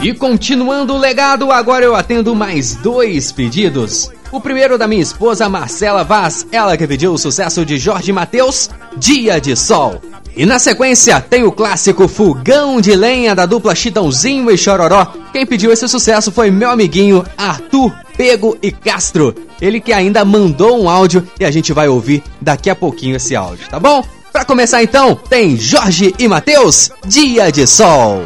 E 0.04 0.12
continuando 0.12 0.92
o 0.92 0.98
legado, 0.98 1.50
agora 1.50 1.82
eu 1.82 1.96
atendo 1.96 2.34
mais 2.34 2.74
dois 2.74 3.32
pedidos. 3.32 4.10
O 4.30 4.38
primeiro 4.38 4.76
da 4.76 4.86
minha 4.86 5.00
esposa 5.00 5.48
Marcela 5.48 6.04
Vaz, 6.04 6.46
ela 6.52 6.76
que 6.76 6.86
pediu 6.86 7.14
o 7.14 7.18
sucesso 7.18 7.64
de 7.64 7.78
Jorge 7.78 8.12
Mateus, 8.12 8.68
Dia 8.98 9.40
de 9.40 9.56
Sol. 9.56 10.02
E 10.36 10.44
na 10.44 10.58
sequência 10.58 11.22
tem 11.22 11.44
o 11.44 11.50
clássico 11.50 12.06
Fogão 12.06 12.82
de 12.82 12.94
Lenha 12.94 13.34
da 13.34 13.46
dupla 13.46 13.74
Chitãozinho 13.74 14.50
e 14.50 14.58
Chororó. 14.58 15.10
Quem 15.32 15.46
pediu 15.46 15.72
esse 15.72 15.88
sucesso 15.88 16.30
foi 16.30 16.50
meu 16.50 16.68
amiguinho 16.68 17.24
Arthur 17.38 17.90
Pego 18.14 18.58
e 18.60 18.70
Castro. 18.70 19.34
Ele 19.58 19.80
que 19.80 19.94
ainda 19.94 20.22
mandou 20.22 20.82
um 20.82 20.86
áudio 20.86 21.26
e 21.40 21.46
a 21.46 21.50
gente 21.50 21.72
vai 21.72 21.88
ouvir 21.88 22.22
daqui 22.42 22.68
a 22.68 22.76
pouquinho 22.76 23.16
esse 23.16 23.34
áudio, 23.34 23.70
tá 23.70 23.80
bom? 23.80 24.04
Pra 24.30 24.44
começar 24.44 24.82
então, 24.82 25.14
tem 25.14 25.56
Jorge 25.56 26.14
e 26.18 26.28
Mateus, 26.28 26.90
Dia 27.06 27.50
de 27.50 27.66
Sol. 27.66 28.22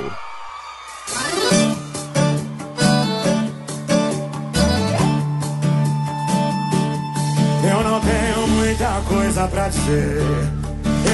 Pra 9.47 9.69
dizer. 9.69 10.23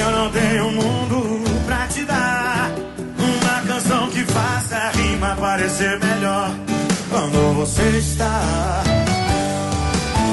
Eu 0.01 0.11
não 0.11 0.31
tenho 0.31 0.65
um 0.65 0.71
mundo 0.71 1.43
pra 1.65 1.87
te 1.87 2.03
dar. 2.05 2.71
Uma 3.19 3.61
canção 3.67 4.09
que 4.09 4.23
faça 4.25 4.75
a 4.75 4.89
rima 4.91 5.35
parecer 5.35 5.99
melhor 5.99 6.51
quando 7.09 7.55
você 7.55 7.83
está. 7.97 8.83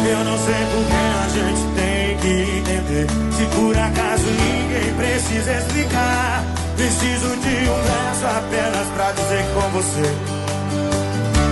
Eu 0.09 0.25
não 0.25 0.39
sei 0.39 0.67
por 0.73 0.85
que 0.87 0.95
a 0.95 1.29
gente 1.29 1.63
tem 1.75 2.17
que 2.19 2.59
entender. 2.59 3.07
Se 3.37 3.45
por 3.57 3.77
acaso 3.77 4.25
ninguém 4.25 4.95
precisa 4.95 5.53
explicar. 5.59 6.45
Preciso 6.77 7.29
de 7.37 7.69
um 7.69 7.83
verso 7.83 8.27
apenas 8.27 8.89
pra 8.97 9.13
dizer 9.13 9.45
com 9.55 9.69
você 9.71 10.43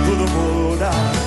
tudo 0.05 0.27
muda. 0.31 1.20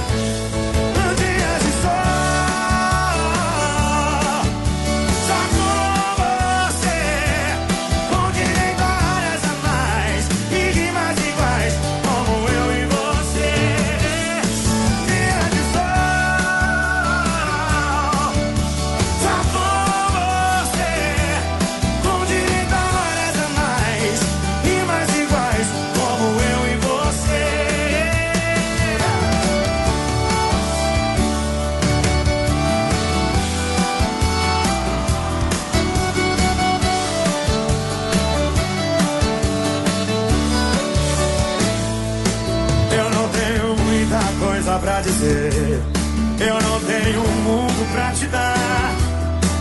Tenho 47.05 47.21
um 47.21 47.43
mundo 47.43 47.93
pra 47.93 48.11
te 48.13 48.27
dar. 48.27 48.95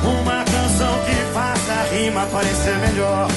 Uma 0.04 0.44
canção 0.46 1.00
que 1.06 1.34
faça 1.34 1.74
a 1.74 1.94
rima 1.94 2.26
parecer 2.28 2.78
melhor 2.78 3.28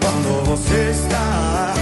quando 0.00 0.44
você 0.46 0.90
está. 0.90 1.74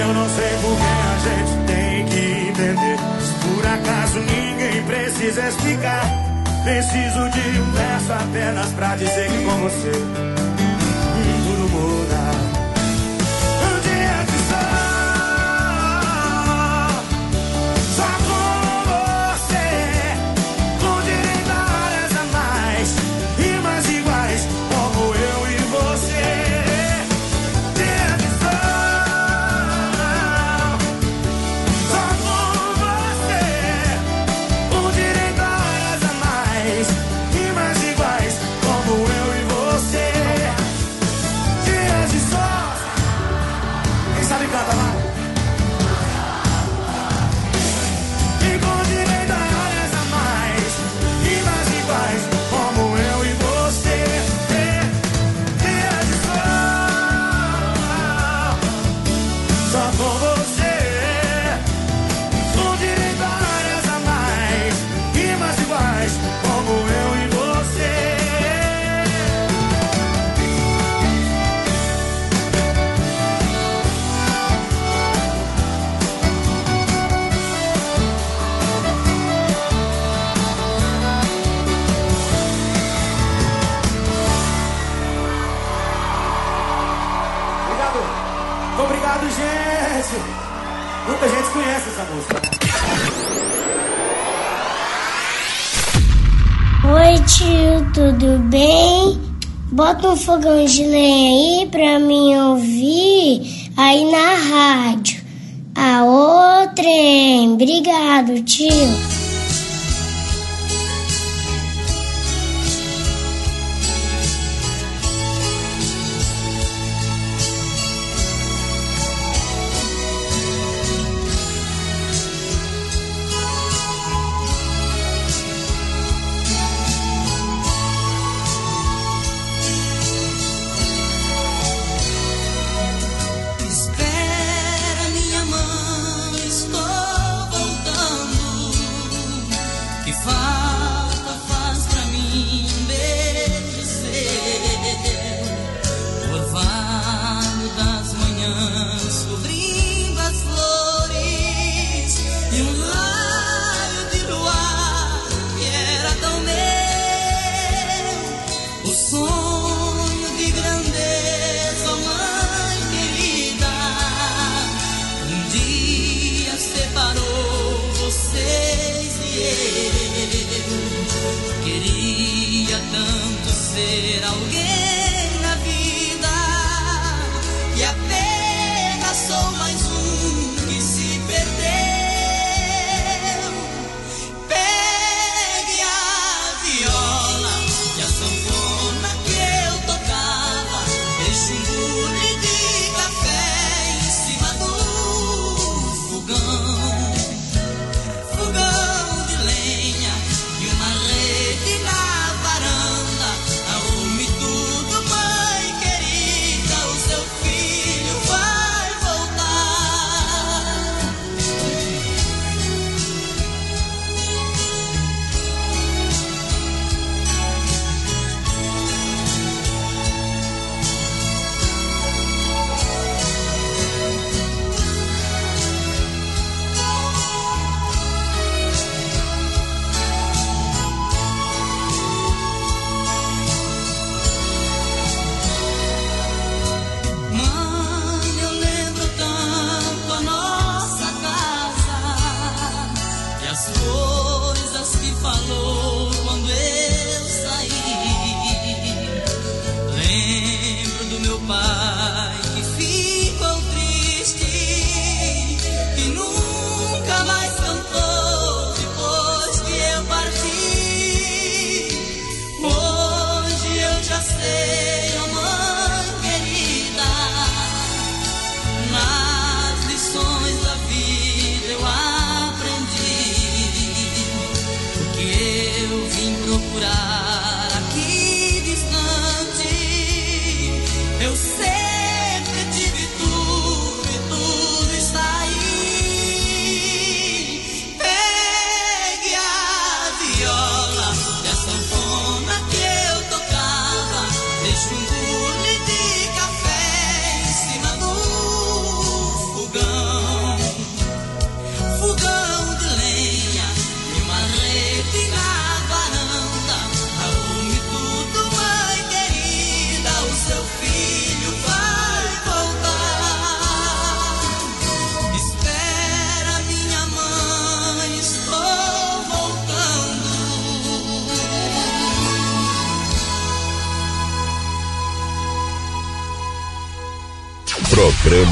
Eu 0.00 0.14
não 0.14 0.28
sei 0.28 0.58
por 0.62 0.76
que 0.76 0.92
a 1.04 1.18
gente 1.28 1.66
tem 1.66 2.06
que 2.06 2.48
entender. 2.48 2.98
Se 3.20 3.34
por 3.46 3.66
acaso 3.66 4.18
ninguém 4.20 4.82
precisa 4.84 5.48
explicar. 5.48 6.04
Preciso 6.64 7.30
de 7.30 7.60
um 7.60 7.70
verso 7.72 8.12
apenas 8.12 8.72
pra 8.72 8.96
dizer 8.96 9.30
que 9.30 9.44
com 9.44 9.56
você 9.58 10.45
bem? 98.38 99.20
Bota 99.72 100.10
um 100.10 100.16
fogão 100.16 100.64
de 100.64 100.84
lenha 100.84 101.60
aí 101.60 101.66
pra 101.66 101.98
mim 101.98 102.36
ouvir 102.36 103.70
aí 103.76 104.04
na 104.10 104.34
rádio. 104.34 105.24
A 105.74 106.04
outra, 106.04 106.86
hein? 106.86 107.52
Obrigado, 107.52 108.42
tio. 108.42 109.05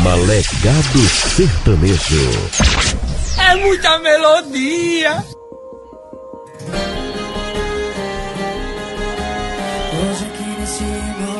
Programa 0.05 0.17
Legado 0.27 0.99
Sertanejo. 1.35 2.51
É 3.39 3.57
muita 3.57 3.99
melodia. 4.01 5.25
Hoje 9.95 10.25
aqui 10.27 10.61
nesse 10.61 10.85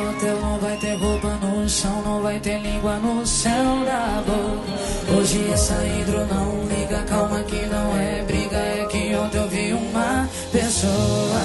hotel 0.09 0.41
não 0.41 0.57
vai 0.57 0.77
ter 0.77 0.95
roupa 0.95 1.27
no 1.27 1.69
chão, 1.69 2.01
não 2.01 2.23
vai 2.23 2.39
ter 2.39 2.59
língua 2.59 2.95
no 2.97 3.23
céu 3.25 3.85
da 3.85 4.23
boca. 4.25 5.15
Hoje 5.15 5.47
essa 5.53 5.85
hidro 5.85 6.25
não 6.25 6.65
liga, 6.67 7.03
calma 7.03 7.43
que 7.43 7.67
não 7.67 7.95
é 7.99 8.23
briga, 8.23 8.57
é 8.57 8.85
que 8.89 9.15
ontem 9.15 9.37
eu 9.37 9.47
vi 9.47 9.73
uma 9.73 10.27
pessoa. 10.51 11.41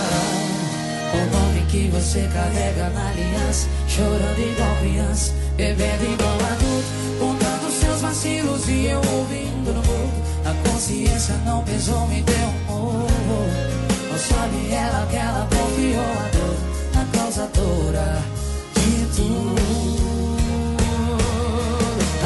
O 1.12 1.36
nome 1.36 1.66
que 1.68 1.88
você 1.88 2.20
carrega 2.32 2.88
na 2.90 3.10
aliança, 3.10 3.68
chorando 4.00 4.40
igual 4.40 4.76
criança, 4.76 5.32
bebendo 5.56 6.04
igual 6.04 6.38
adulto, 6.52 6.88
contando 7.18 7.70
seus 7.70 8.00
vacilos 8.00 8.68
e 8.68 8.86
eu 8.86 9.00
ouvindo 9.12 9.74
no 9.74 9.82
mundo. 9.82 10.22
A 10.46 10.68
consciência 10.68 11.34
não 11.44 11.62
pesou, 11.64 12.06
me 12.06 12.22
deu 12.22 12.48
um 12.48 12.72
morro. 12.72 13.08
Não 14.10 14.18
sabe 14.18 14.72
ela 14.72 15.06
que 15.10 15.16
ela 15.16 15.46
confiou 15.50 16.00
a 16.02 16.28
dor 16.34 16.56
na 16.94 17.18
causadora 17.18 18.22
de 18.74 19.06
tudo. 19.16 19.60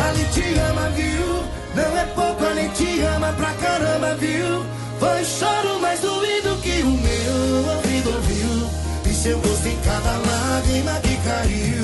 Ali 0.07 0.25
te 0.33 0.59
ama, 0.61 0.91
viu? 0.91 1.43
Não 1.75 1.99
é 1.99 2.05
pouco, 2.15 2.45
ali 2.45 2.69
te 2.69 3.01
ama 3.03 3.33
pra 3.33 3.53
caramba, 3.55 4.15
viu? 4.15 4.65
Foi 5.01 5.25
choro 5.25 5.81
mais 5.81 5.99
doído 6.01 6.57
que 6.63 6.83
o 6.83 6.91
meu 6.91 7.75
ouvido 7.75 8.15
ouviu. 8.15 8.71
E 9.11 9.13
seu 9.13 9.39
gosto 9.41 9.67
em 9.67 9.77
cada 9.85 10.13
lágrima 10.13 11.01
que 11.01 11.14
caiu. 11.25 11.84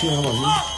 te 0.00 0.08
ama, 0.08 0.30
viu? 0.30 0.76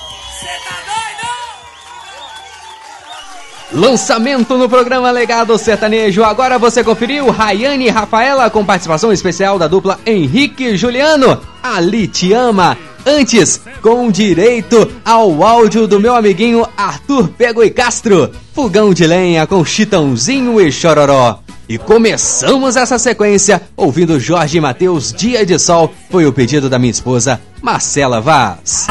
Lançamento 3.71 4.57
no 4.57 4.69
programa 4.69 5.11
Legado 5.11 5.59
Sertanejo. 5.59 6.25
Agora 6.25 6.59
você 6.59 6.83
conferiu 6.83 7.31
Rayane 7.31 7.87
e 7.87 7.91
Rafaela 7.91 8.49
com 8.49 8.65
participação 8.65 9.13
especial 9.13 9.59
da 9.59 9.69
dupla 9.69 9.99
Henrique 10.07 10.65
e 10.65 10.77
Juliano. 10.77 11.39
Ali 11.63 12.07
te 12.07 12.33
ama. 12.33 12.79
Antes, 13.05 13.61
com 13.83 14.11
direito 14.11 14.91
ao 15.05 15.43
áudio 15.43 15.87
do 15.87 16.01
meu 16.01 16.15
amiguinho 16.15 16.67
Arthur 16.77 17.29
Pego 17.29 17.63
e 17.63 17.71
Castro. 17.71 18.31
Fogão 18.55 18.95
de 18.95 19.07
lenha 19.07 19.47
com 19.47 19.65
Chitãozinho 19.65 20.61
e 20.61 20.73
Chororó. 20.73 21.41
E 21.69 21.77
começamos 21.77 22.77
essa 22.77 22.99
sequência 22.99 23.61
ouvindo 23.77 24.19
Jorge 24.19 24.59
Mateus 24.59 25.13
Dia 25.13 25.45
de 25.45 25.59
Sol. 25.59 25.93
Foi 26.11 26.25
o 26.25 26.33
pedido 26.33 26.71
da 26.71 26.79
minha 26.79 26.91
esposa 26.91 27.39
Marcela 27.61 28.23
Vaz. 28.23 28.87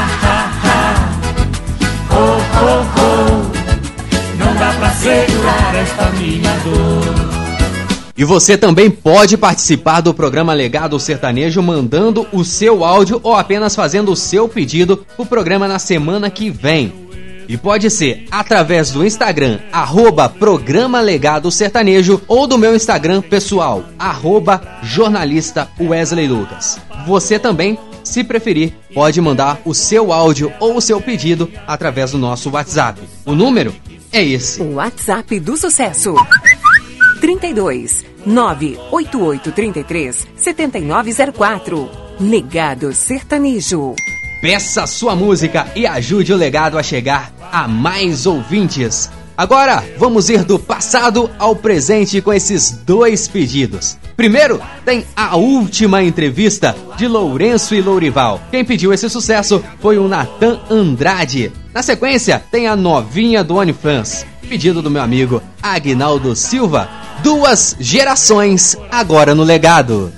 Não 4.38 4.55
dá 4.59 4.73
pra 4.73 4.91
segurar 4.91 5.75
esta 5.75 6.05
minha 6.11 6.53
dor. 6.59 7.28
E 8.15 8.23
você 8.23 8.55
também 8.55 8.91
pode 8.91 9.38
participar 9.38 10.01
do 10.01 10.13
programa 10.13 10.53
Legado 10.53 10.99
Sertanejo 10.99 11.63
mandando 11.63 12.28
o 12.32 12.43
seu 12.43 12.86
áudio 12.86 13.19
ou 13.23 13.36
apenas 13.36 13.75
fazendo 13.75 14.11
o 14.11 14.15
seu 14.15 14.47
pedido 14.47 15.03
pro 15.15 15.25
programa 15.25 15.67
na 15.67 15.80
semana 15.80 16.30
que 16.30 16.51
vem. 16.51 17.06
E 17.47 17.57
pode 17.57 17.89
ser 17.89 18.25
através 18.29 18.91
do 18.91 19.05
Instagram, 19.05 19.59
arroba 19.71 20.27
Programa 20.27 20.99
Legado 20.99 21.49
Sertanejo, 21.49 22.21
ou 22.27 22.45
do 22.45 22.57
meu 22.57 22.75
Instagram 22.75 23.21
pessoal, 23.21 23.85
arroba 23.97 24.61
jornalista 24.83 25.69
Wesley 25.79 26.27
Lucas. 26.27 26.77
Você 27.05 27.39
também, 27.39 27.79
se 28.03 28.21
preferir, 28.23 28.73
pode 28.93 29.21
mandar 29.21 29.61
o 29.63 29.73
seu 29.73 30.11
áudio 30.11 30.51
ou 30.59 30.75
o 30.75 30.81
seu 30.81 30.99
pedido 30.99 31.49
através 31.65 32.11
do 32.11 32.17
nosso 32.17 32.49
WhatsApp. 32.49 32.99
O 33.25 33.33
número 33.33 33.73
é 34.11 34.21
esse. 34.23 34.61
O 34.61 34.73
WhatsApp 34.75 35.39
do 35.39 35.55
sucesso. 35.55 36.15
32 37.21 38.03
98833 38.25 40.27
7904. 40.35 41.89
Legado 42.19 42.91
Sertanejo. 42.93 43.95
Peça 44.41 44.85
sua 44.85 45.15
música 45.15 45.67
e 45.75 45.88
ajude 45.88 46.31
o 46.31 46.38
legado 46.38 46.77
a 46.77 46.83
chegar 46.83 47.31
a 47.51 47.67
mais 47.67 48.27
ouvintes. 48.27 49.09
Agora, 49.35 49.83
vamos 49.97 50.29
ir 50.29 50.43
do 50.43 50.59
passado 50.59 51.29
ao 51.39 51.55
presente 51.55 52.21
com 52.21 52.31
esses 52.31 52.71
dois 52.71 53.27
pedidos. 53.27 53.97
Primeiro, 54.15 54.61
tem 54.85 55.05
a 55.15 55.35
última 55.35 56.03
entrevista 56.03 56.75
de 56.97 57.07
Lourenço 57.07 57.73
e 57.73 57.81
Lourival. 57.81 58.41
Quem 58.51 58.63
pediu 58.63 58.93
esse 58.93 59.09
sucesso 59.09 59.63
foi 59.79 59.97
o 59.97 60.07
Natan 60.07 60.59
Andrade. 60.69 61.51
Na 61.73 61.81
sequência, 61.81 62.43
tem 62.51 62.67
a 62.67 62.75
novinha 62.75 63.43
do 63.43 63.55
OnlyFans. 63.55 64.25
Pedido 64.47 64.81
do 64.81 64.89
meu 64.89 65.01
amigo 65.01 65.41
Agnaldo 65.61 66.35
Silva. 66.35 66.88
Duas 67.23 67.75
gerações 67.79 68.77
agora 68.91 69.33
no 69.33 69.43
legado. 69.43 70.11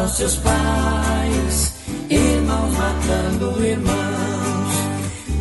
Matam 0.00 0.08
seus 0.08 0.36
pais, 0.36 1.74
irmãos 2.08 2.72
matando 2.72 3.62
irmãos, 3.64 4.74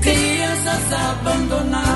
crianças 0.01 0.93
abandonadas 0.93 1.87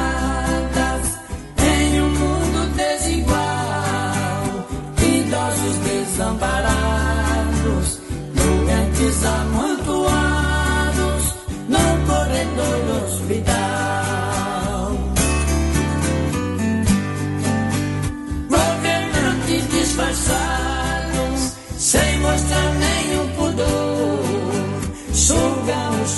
em 1.59 2.01
um 2.01 2.09
mundo 2.09 2.75
desigual, 2.75 4.65
idosos 4.97 5.77
desamparados, 5.77 8.01
doentes 8.33 9.23
amontoados 9.25 11.35
no 11.67 12.05
corredor 12.07 12.79
do 12.85 12.93
hospital. 13.05 13.62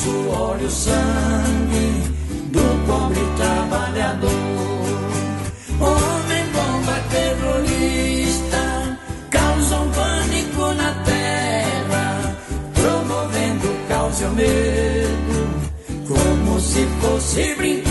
suor 0.05 0.57
e 0.61 0.65
o 0.65 0.69
sangue 0.69 1.87
do 2.53 2.65
pobre 2.85 3.21
trabalhador. 3.37 4.29
Homem, 5.79 6.45
bomba, 6.53 6.95
é 6.95 7.03
terrorista, 7.15 8.63
causam 9.31 9.89
pânico 9.89 10.73
na 10.75 10.91
terra, 11.03 12.35
promovendo 12.75 13.67
caos 13.89 14.21
e 14.21 14.25
o 14.25 14.31
medo, 14.31 15.37
como 16.07 16.59
se 16.59 16.85
fosse 17.01 17.55
brincar. 17.55 17.84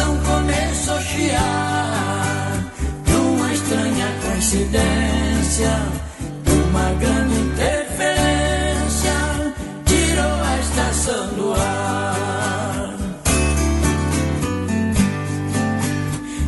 O 0.00 0.04
São 0.04 0.16
começou 0.18 0.94
a 0.94 1.00
chiar. 1.02 2.64
De 3.04 3.12
uma 3.12 3.52
estranha 3.52 4.06
coincidência, 4.22 5.72
uma 6.46 6.92
grande 6.94 7.40
interferência, 7.40 9.12
tirou 9.84 10.42
a 10.42 10.58
estação 10.58 11.26
do 11.34 11.52
ar. 11.52 12.94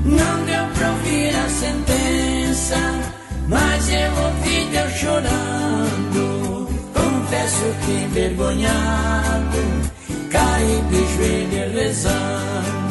Não 0.05 0.45
deu 0.45 0.67
pra 0.75 0.91
ouvir 0.91 1.35
a 1.37 1.49
sentença, 1.49 2.79
mas 3.49 3.89
eu 3.89 4.13
ouvi 4.25 4.65
Deus 4.71 4.93
chorando. 4.95 6.69
Confesso 6.95 7.65
que 7.85 7.93
envergonhado, 7.93 9.59
caí 10.31 10.83
de 10.91 11.01
joelho 11.17 11.73
rezando. 11.75 12.82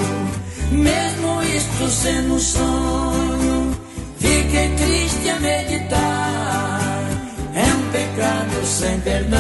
Mesmo 0.82 1.42
isto 1.44 1.90
sendo 1.90 2.34
um 2.36 2.40
sonho, 2.40 3.78
fiquei 4.20 4.70
triste 4.76 5.30
a 5.30 5.40
meditar. 5.40 7.04
É 7.54 7.66
um 7.74 7.90
pecado 7.92 8.66
sem 8.66 9.00
perdão, 9.02 9.40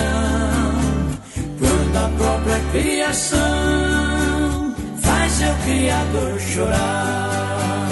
quando 1.60 1.98
a 1.98 2.10
própria 2.18 2.60
criação 2.72 4.76
faz 5.02 5.32
seu 5.34 5.54
Criador 5.66 6.39
chorar. 6.39 7.89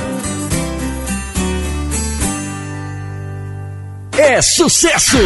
É 4.17 4.41
sucesso! 4.41 5.17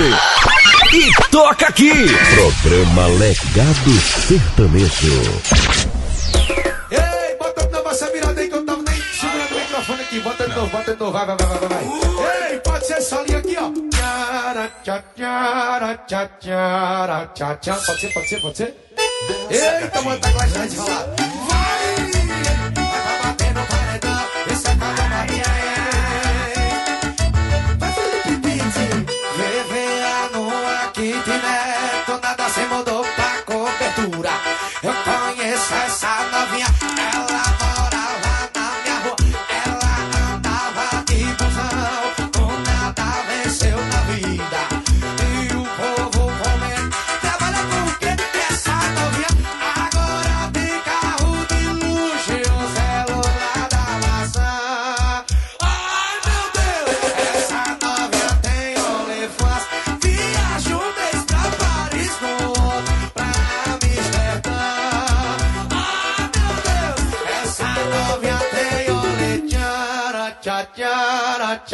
E 0.93 1.11
toca 1.31 1.67
aqui! 1.67 1.91
Programa 2.35 3.07
Legado 3.07 3.91
Sertanejo. 4.27 6.02
Aqui. 10.13 10.19
Bota 10.19 10.47
de 10.47 10.55
novo, 10.55 10.67
bota 10.67 10.93
de 10.93 10.99
novo, 10.99 11.11
vai, 11.11 11.25
vai, 11.25 11.35
vai, 11.37 11.47
vai, 11.47 11.69
vai. 11.69 12.51
Ei, 12.51 12.59
pode 12.59 12.85
ser 12.85 12.93
essa 12.93 13.21
linha 13.21 13.39
aqui, 13.39 13.57
ó. 13.57 13.71
Tchara, 13.89 14.71
tchara, 14.83 15.97
tchá, 16.07 16.27
tchara, 16.39 17.31
tchá, 17.33 17.55
tchá. 17.55 17.75
Pode 17.75 18.01
ser, 18.01 18.13
pode 18.13 18.29
ser, 18.29 18.41
pode 18.41 18.57
ser? 18.57 18.75
Eita, 19.49 20.01
mano, 20.01 20.19
tá 20.19 20.31
com 20.31 20.41
a 20.41 20.47
gente 20.47 20.75
falar. 20.75 21.05
Vai! 21.47 22.11
Vai 22.75 23.21
bater 23.23 23.53
no 23.53 23.65
paredão, 23.65 24.25
esse 24.51 24.67
é 24.67 24.75
cada 24.75 25.03
Maria, 25.09 25.52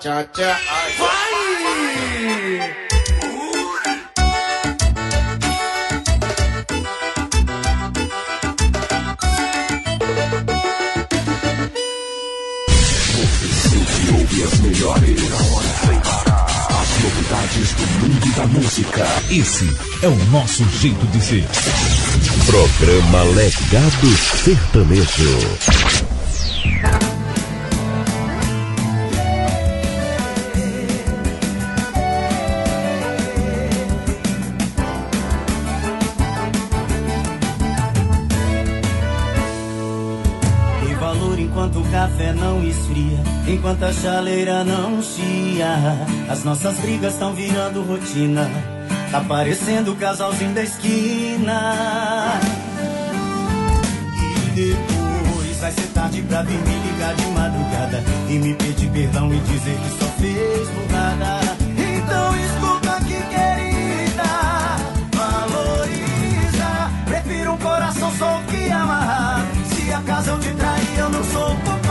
Tchá 0.00 0.24
tchá. 0.32 0.58
Vai! 0.98 1.24
Você 13.14 14.12
ouve 14.12 14.42
as 14.42 14.60
melhores. 14.60 15.20
As 16.70 16.90
novidades 17.02 17.72
do 17.74 17.86
mundo 18.00 18.36
da 18.36 18.46
música. 18.46 19.06
Esse 19.30 19.68
é 20.02 20.08
o 20.08 20.16
nosso 20.30 20.64
jeito 20.80 21.06
de 21.06 21.20
ser. 21.20 21.46
Programa 22.46 23.22
Legado 23.34 24.16
Sertanejo. 24.44 25.83
Enquanto 43.54 43.84
a 43.84 43.92
chaleira 43.92 44.64
não 44.64 45.00
chia. 45.02 45.76
As 46.28 46.44
nossas 46.44 46.76
brigas 46.78 47.14
estão 47.14 47.32
virando 47.32 47.82
rotina, 47.82 48.50
tá 49.10 49.20
parecendo 49.20 49.92
o 49.92 49.96
casalzinho 49.96 50.52
da 50.52 50.62
esquina. 50.62 52.40
E 54.16 54.50
depois 54.50 55.56
vai 55.60 55.72
ser 55.72 55.88
tarde 55.94 56.22
pra 56.22 56.42
vir 56.42 56.58
me 56.58 56.92
ligar 56.92 57.14
de 57.14 57.26
madrugada 57.26 58.04
e 58.28 58.32
me 58.38 58.54
pedir 58.54 58.90
perdão 58.90 59.32
e 59.32 59.38
dizer 59.38 59.78
que 59.78 59.98
só 59.98 60.10
fez 60.20 60.68
burrada. 60.70 61.40
Então 61.96 62.36
escuta 62.36 62.90
aqui, 62.96 63.18
querida, 63.30 64.22
valoriza. 65.14 66.90
Prefiro 67.06 67.52
um 67.52 67.58
coração 67.58 68.12
só 68.18 68.42
que 68.50 68.70
amarrar. 68.70 69.46
Se 69.68 69.92
acaso 69.92 70.30
eu 70.30 70.40
te 70.40 70.50
trair, 70.50 70.98
eu 70.98 71.10
não 71.10 71.24
sou 71.24 71.48
culpado. 71.56 71.83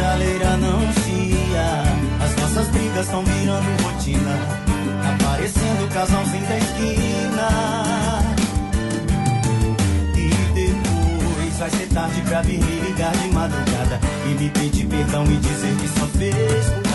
Chaleira 0.00 0.56
não 0.56 0.80
chia. 0.94 1.82
As 2.24 2.36
nossas 2.36 2.68
brigas 2.68 3.04
estão 3.04 3.22
virando 3.22 3.82
rotina. 3.82 4.34
Aparecendo 5.12 5.92
casalzinho 5.92 6.46
da 6.46 6.58
esquina. 6.58 7.48
E 10.16 10.30
depois 10.54 11.58
vai 11.58 11.70
ser 11.70 11.88
tarde 11.88 12.20
pra 12.22 12.42
vir 12.42 12.58
me 12.58 12.80
ligar 12.80 13.12
de 13.12 13.28
madrugada. 13.28 14.00
E 14.24 14.42
me 14.42 14.50
pedir 14.50 14.86
perdão 14.86 15.24
e 15.24 15.36
dizer 15.36 15.76
que 15.76 15.88
só 15.98 16.06
fez 16.06 16.66
por 16.70 16.89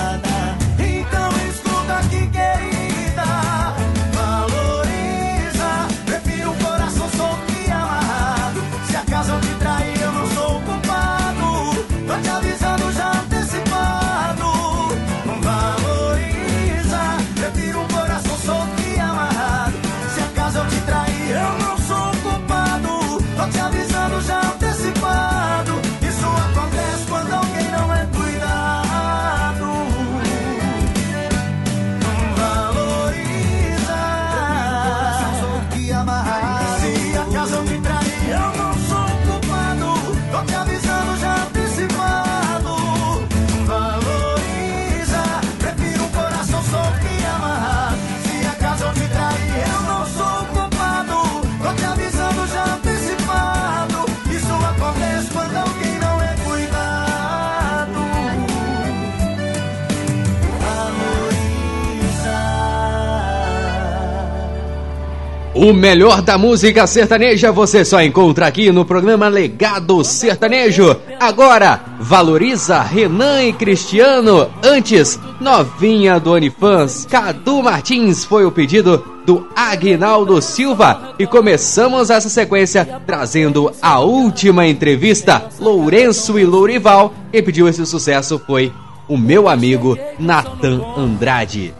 O 65.65 65.73
melhor 65.73 66.21
da 66.21 66.37
música 66.37 66.85
sertaneja 66.85 67.51
você 67.51 67.83
só 67.83 67.99
encontra 67.99 68.45
aqui 68.45 68.71
no 68.71 68.85
programa 68.85 69.27
Legado 69.27 70.03
Sertanejo. 70.03 70.95
Agora, 71.19 71.81
valoriza 71.99 72.83
Renan 72.83 73.41
e 73.41 73.51
Cristiano. 73.51 74.47
Antes, 74.63 75.19
novinha 75.41 76.19
do 76.19 76.33
Onifans, 76.33 77.07
Cadu 77.09 77.63
Martins 77.63 78.23
foi 78.23 78.45
o 78.45 78.51
pedido 78.51 79.03
do 79.25 79.47
Aguinaldo 79.55 80.39
Silva. 80.39 81.15
E 81.17 81.25
começamos 81.25 82.11
essa 82.11 82.29
sequência 82.29 82.87
trazendo 83.03 83.71
a 83.81 83.99
última 84.01 84.67
entrevista. 84.67 85.49
Lourenço 85.59 86.37
e 86.37 86.45
Lourival. 86.45 87.11
Quem 87.31 87.41
pediu 87.41 87.67
esse 87.67 87.83
sucesso 87.87 88.39
foi 88.45 88.71
o 89.07 89.17
meu 89.17 89.49
amigo 89.49 89.97
Natan 90.19 90.79
Andrade. 90.95 91.73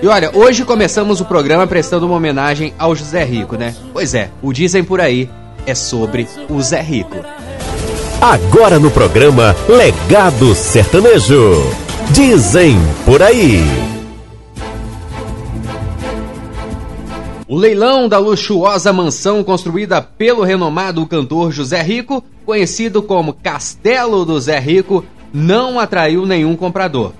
E 0.00 0.06
olha, 0.06 0.30
hoje 0.32 0.64
começamos 0.64 1.20
o 1.20 1.24
programa 1.24 1.66
prestando 1.66 2.06
uma 2.06 2.14
homenagem 2.14 2.72
ao 2.78 2.94
José 2.94 3.24
Rico, 3.24 3.56
né? 3.56 3.74
Pois 3.92 4.14
é, 4.14 4.30
o 4.40 4.52
Dizem 4.52 4.84
por 4.84 5.00
aí 5.00 5.28
é 5.66 5.74
sobre 5.74 6.28
o 6.48 6.62
Zé 6.62 6.80
Rico. 6.80 7.16
Agora 8.20 8.78
no 8.78 8.92
programa 8.92 9.56
Legado 9.68 10.54
Sertanejo. 10.54 11.64
Dizem 12.12 12.76
por 13.04 13.20
aí. 13.20 13.60
O 17.48 17.56
leilão 17.56 18.08
da 18.08 18.18
luxuosa 18.18 18.92
mansão 18.92 19.42
construída 19.42 20.00
pelo 20.00 20.44
renomado 20.44 21.04
cantor 21.06 21.50
José 21.50 21.82
Rico, 21.82 22.22
conhecido 22.46 23.02
como 23.02 23.32
Castelo 23.32 24.24
do 24.24 24.38
Zé 24.38 24.60
Rico, 24.60 25.04
não 25.34 25.80
atraiu 25.80 26.24
nenhum 26.24 26.54
comprador. 26.54 27.12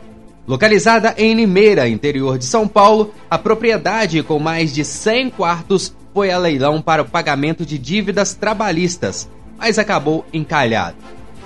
Localizada 0.48 1.14
em 1.18 1.34
Limeira, 1.34 1.86
interior 1.86 2.38
de 2.38 2.46
São 2.46 2.66
Paulo, 2.66 3.12
a 3.30 3.36
propriedade 3.36 4.22
com 4.22 4.38
mais 4.38 4.72
de 4.72 4.82
100 4.82 5.28
quartos 5.28 5.94
foi 6.14 6.30
a 6.30 6.38
leilão 6.38 6.80
para 6.80 7.02
o 7.02 7.04
pagamento 7.04 7.66
de 7.66 7.76
dívidas 7.76 8.32
trabalhistas, 8.32 9.28
mas 9.58 9.78
acabou 9.78 10.24
encalhado. 10.32 10.96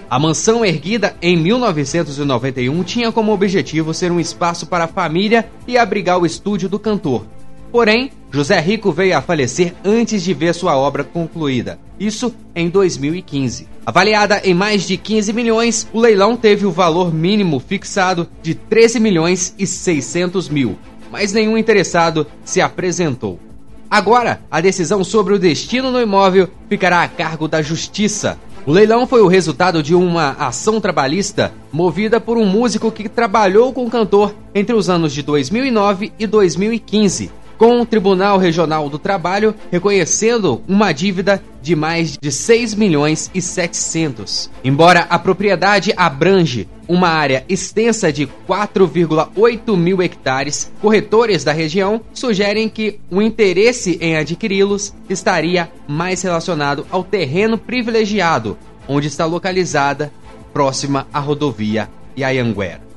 A 0.09 0.21
mansão 0.21 0.65
erguida 0.65 1.17
em 1.21 1.37
1991 1.37 2.85
tinha 2.85 3.11
como 3.11 3.33
objetivo 3.33 3.93
ser 3.93 4.13
um 4.13 4.21
espaço 4.21 4.67
para 4.67 4.85
a 4.85 4.89
família 4.89 5.51
e 5.67 5.77
abrigar 5.77 6.21
o 6.21 6.25
estúdio 6.25 6.69
do 6.69 6.79
cantor. 6.79 7.27
Porém, 7.73 8.11
José 8.31 8.61
Rico 8.61 8.93
veio 8.93 9.16
a 9.16 9.23
falecer 9.23 9.73
antes 9.83 10.23
de 10.23 10.35
ver 10.35 10.55
sua 10.55 10.77
obra 10.77 11.03
concluída, 11.03 11.79
isso 11.99 12.35
em 12.55 12.68
2015. 12.68 13.66
Avaliada 13.87 14.43
em 14.45 14.53
mais 14.53 14.83
de 14.83 14.99
15 14.99 15.33
milhões, 15.33 15.89
o 15.91 15.99
leilão 15.99 16.37
teve 16.37 16.66
o 16.66 16.70
valor 16.70 17.12
mínimo 17.14 17.59
fixado 17.59 18.29
de 18.43 18.55
13 18.55 19.01
milhões 19.01 19.55
e 19.59 19.66
600 19.66 20.51
mil, 20.51 20.79
mas 21.11 21.33
nenhum 21.33 21.57
interessado 21.57 22.27
se 22.45 22.61
apresentou. 22.61 23.41
Agora, 23.91 24.43
a 24.51 24.61
decisão 24.61 25.03
sobre 25.03 25.33
o 25.33 25.39
destino 25.39 25.91
do 25.91 26.01
imóvel 26.01 26.51
ficará 26.68 27.03
a 27.03 27.09
cargo 27.09 27.49
da 27.49 27.62
Justiça. 27.62 28.39
O 28.66 28.73
leilão 28.73 29.07
foi 29.07 29.23
o 29.23 29.27
resultado 29.27 29.83
de 29.83 29.95
uma 29.95 30.33
ação 30.33 30.79
trabalhista 30.79 31.53
movida 31.73 32.20
por 32.20 32.37
um 32.37 32.45
músico 32.47 32.93
que 32.93 33.09
trabalhou 33.09 33.73
com 33.73 33.87
o 33.87 33.91
cantor 33.91 34.35
entre 34.55 34.75
os 34.75 34.91
anos 34.91 35.12
de 35.14 35.23
2009 35.23 36.12
e 36.18 36.27
2015 36.27 37.41
com 37.63 37.81
o 37.81 37.87
Tribunal 37.87 38.39
Regional 38.39 38.89
do 38.89 38.99
Trabalho 38.99 39.55
reconhecendo 39.71 40.61
uma 40.67 40.91
dívida 40.91 41.41
de 41.63 41.77
mais 41.77 42.19
de 42.21 42.33
6 42.33 42.75
milhões 42.75 43.31
e 43.33 43.41
700. 43.41 44.51
Embora 44.65 45.07
a 45.09 45.17
propriedade 45.17 45.95
abrange 45.97 46.69
uma 46.89 47.09
área 47.09 47.45
extensa 47.49 48.13
de 48.13 48.27
4,8 48.49 49.77
mil 49.77 50.03
hectares, 50.03 50.73
corretores 50.81 51.45
da 51.45 51.53
região 51.53 52.01
sugerem 52.13 52.69
que 52.69 52.99
o 53.09 53.23
interesse 53.23 53.97
em 54.01 54.17
adquiri-los 54.17 54.93
estaria 55.09 55.71
mais 55.87 56.21
relacionado 56.21 56.85
ao 56.91 57.05
terreno 57.05 57.57
privilegiado, 57.57 58.59
onde 58.89 59.07
está 59.07 59.25
localizada, 59.25 60.13
próxima 60.53 61.07
à 61.13 61.21
rodovia 61.21 61.89
Ianguera. 62.17 62.91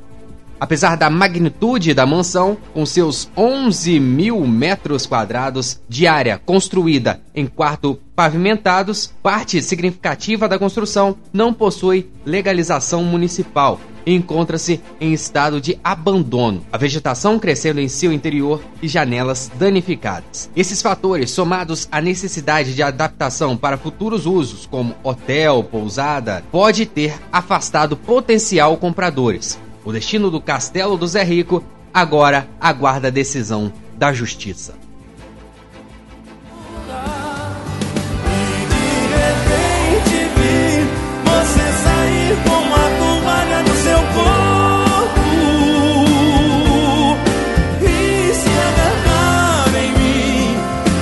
Apesar 0.59 0.95
da 0.95 1.09
magnitude 1.09 1.93
da 1.93 2.05
mansão, 2.05 2.57
com 2.73 2.85
seus 2.85 3.29
11 3.35 3.99
mil 3.99 4.45
metros 4.47 5.05
quadrados 5.05 5.81
de 5.87 6.07
área 6.07 6.39
construída 6.43 7.19
em 7.33 7.45
quarto 7.45 7.99
pavimentados, 8.15 9.13
parte 9.21 9.61
significativa 9.61 10.47
da 10.47 10.57
construção 10.57 11.17
não 11.33 11.53
possui 11.53 12.09
legalização 12.25 13.03
municipal 13.03 13.79
e 14.05 14.13
encontra-se 14.13 14.79
em 15.01 15.13
estado 15.13 15.59
de 15.59 15.77
abandono, 15.83 16.63
a 16.71 16.77
vegetação 16.77 17.39
crescendo 17.39 17.79
em 17.81 17.87
seu 17.87 18.13
interior 18.13 18.61
e 18.81 18.87
janelas 18.87 19.51
danificadas. 19.57 20.49
Esses 20.55 20.81
fatores, 20.81 21.31
somados 21.31 21.87
à 21.91 21.99
necessidade 21.99 22.75
de 22.75 22.83
adaptação 22.83 23.57
para 23.57 23.77
futuros 23.77 24.25
usos, 24.25 24.65
como 24.65 24.95
hotel, 25.03 25.63
pousada, 25.63 26.43
pode 26.51 26.85
ter 26.85 27.19
afastado 27.31 27.97
potencial 27.97 28.77
compradores. 28.77 29.59
O 29.85 29.93
destino 29.93 30.31
do 30.31 30.41
castelo 30.41 30.97
do 30.97 31.07
Zé 31.07 31.23
Rico 31.23 31.63
agora 31.93 32.49
aguarda 32.59 33.07
a 33.07 33.11
decisão 33.11 33.71
da 33.95 34.11
justiça. 34.11 34.73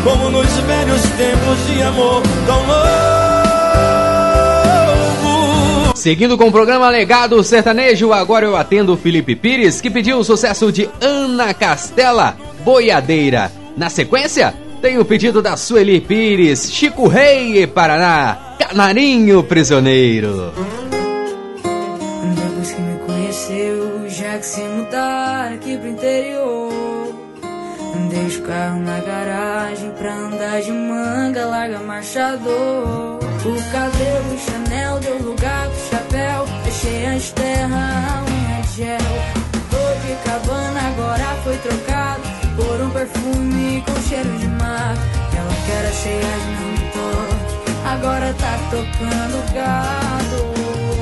como 0.03 0.29
nos 0.29 0.47
velhos 0.59 1.01
tempos 1.17 1.67
de 1.67 1.81
amor 1.81 2.21
tão 2.45 2.67
louco. 2.67 3.02
Seguindo 6.03 6.37
com 6.37 6.49
o 6.49 6.51
programa 6.51 6.89
Legado 6.89 7.41
Sertanejo, 7.41 8.11
agora 8.11 8.45
eu 8.45 8.57
atendo 8.57 8.91
o 8.91 8.97
Felipe 8.97 9.37
Pires, 9.37 9.79
que 9.79 9.89
pediu 9.89 10.17
o 10.17 10.23
sucesso 10.25 10.69
de 10.69 10.89
Ana 10.99 11.53
Castela, 11.53 12.35
Boiadeira. 12.59 13.49
Na 13.77 13.89
sequência, 13.89 14.53
tem 14.81 14.97
o 14.99 15.05
pedido 15.05 15.41
da 15.41 15.55
Sueli 15.55 16.01
Pires, 16.01 16.69
Chico 16.73 17.07
Rei 17.07 17.65
Paraná, 17.65 18.57
Canarinho 18.59 19.43
Prisioneiro. 19.43 20.51
Depois 22.35 22.71
que 22.73 22.81
me 22.81 22.99
conheceu, 23.05 24.09
já 24.09 24.37
que 24.39 24.45
se 24.45 24.61
mudar 24.61 25.53
aqui 25.53 25.77
pro 25.77 25.87
interior. 25.87 26.42
Deixa 28.13 28.37
o 28.37 28.43
carro 28.43 28.79
na 28.81 28.99
garagem 28.99 29.89
pra 29.97 30.13
andar 30.13 30.61
de 30.61 30.71
manga, 30.71 31.47
larga 31.47 31.79
marchador. 31.79 33.17
O 33.17 33.71
cabelo 33.71 34.37
Chanel 34.37 34.99
deu 34.99 35.17
lugar 35.17 35.67
pro 35.67 35.89
chapéu, 35.89 36.45
deixei 36.63 37.07
as 37.07 37.31
terras, 37.31 37.71
um 37.71 38.35
unha 38.35 38.63
gel. 38.75 38.99
Tô 39.71 40.05
de 40.05 40.15
cabana, 40.29 40.79
agora 40.89 41.25
foi 41.43 41.57
trocado 41.57 42.21
por 42.55 42.81
um 42.81 42.91
perfume 42.91 43.83
com 43.83 44.01
cheiro 44.07 44.37
de 44.37 44.47
mar. 44.47 44.95
Ela 45.35 45.55
que 45.65 45.71
era 45.71 45.91
cheia 45.91 46.21
de 46.21 46.51
monitor, 46.61 47.29
agora 47.83 48.31
tá 48.35 48.59
tocando 48.69 49.53
gado. 49.55 50.92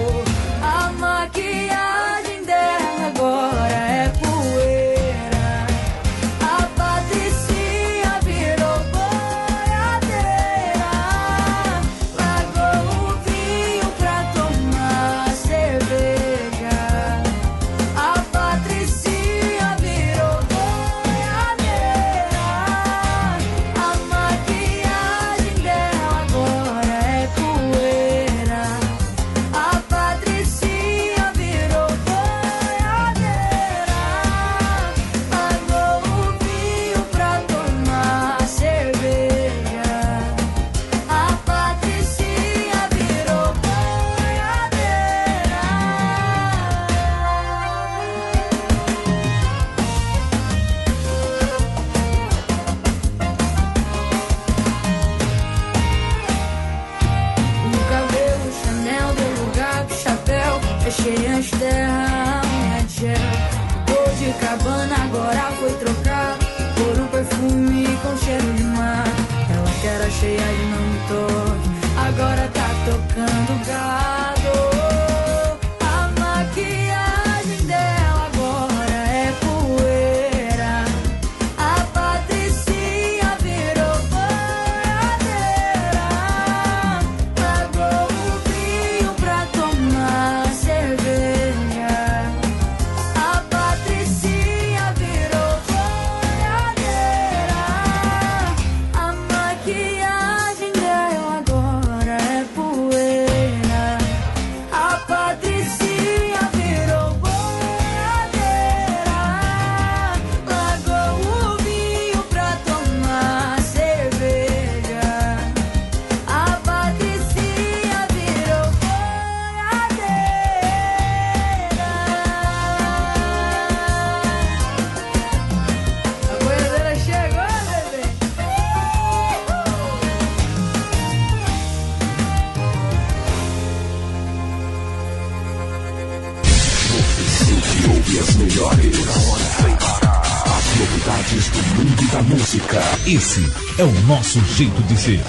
É 143.81 143.83
o 143.83 143.91
nosso 144.01 144.39
jeito 144.45 144.79
de 144.83 144.95
ser. 144.95 145.19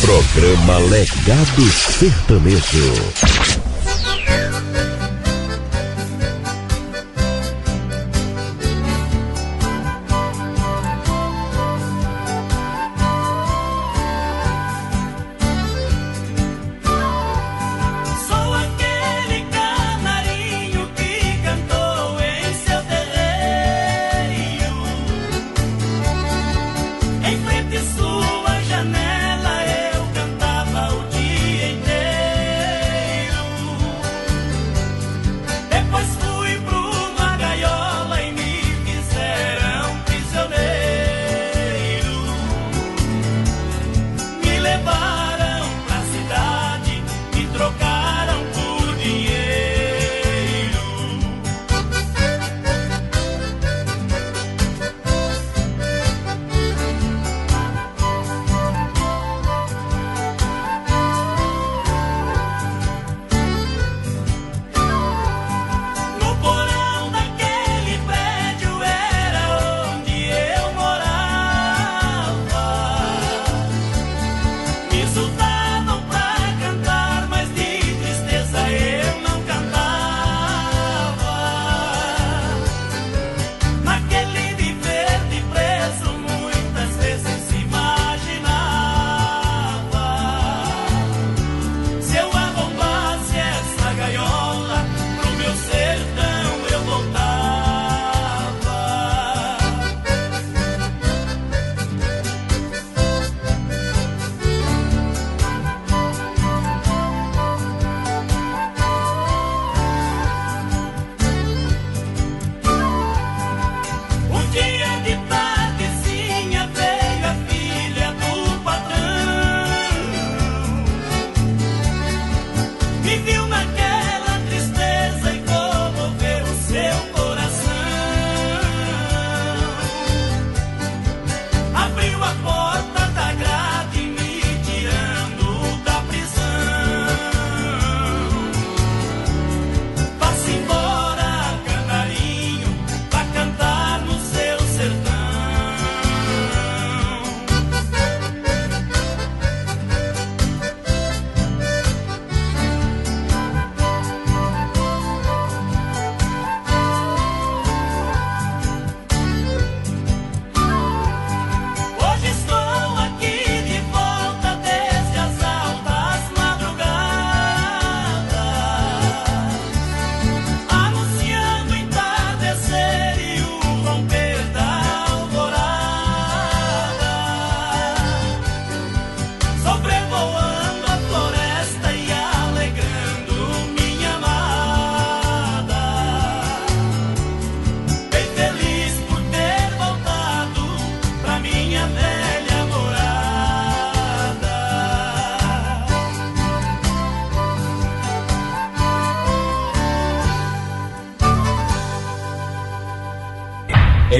Programa 0.00 0.78
Legado 0.78 1.70
Sertanejo. 1.70 3.29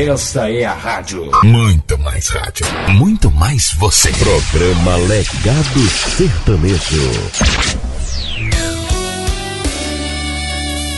Essa 0.09 0.51
é 0.51 0.65
a 0.65 0.73
rádio. 0.73 1.31
Muito 1.45 1.99
mais 1.99 2.29
rádio. 2.29 2.65
Muito 2.89 3.31
mais 3.31 3.75
você. 3.75 4.11
Programa 4.13 4.97
Legado 4.97 5.81
Sertanejo. 6.17 7.11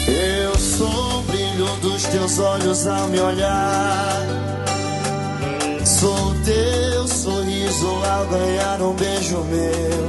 Eu 0.07 0.57
sou 0.57 1.19
o 1.19 1.23
brilho 1.23 1.67
dos 1.81 2.05
teus 2.05 2.39
olhos 2.39 2.87
ao 2.87 3.09
me 3.09 3.19
olhar. 3.19 4.23
Sou 5.85 6.29
o 6.29 6.35
teu 6.45 7.09
sorriso 7.09 7.89
ao 7.89 8.27
ganhar 8.27 8.81
um 8.83 8.95
beijo 8.95 9.43
meu. 9.51 10.09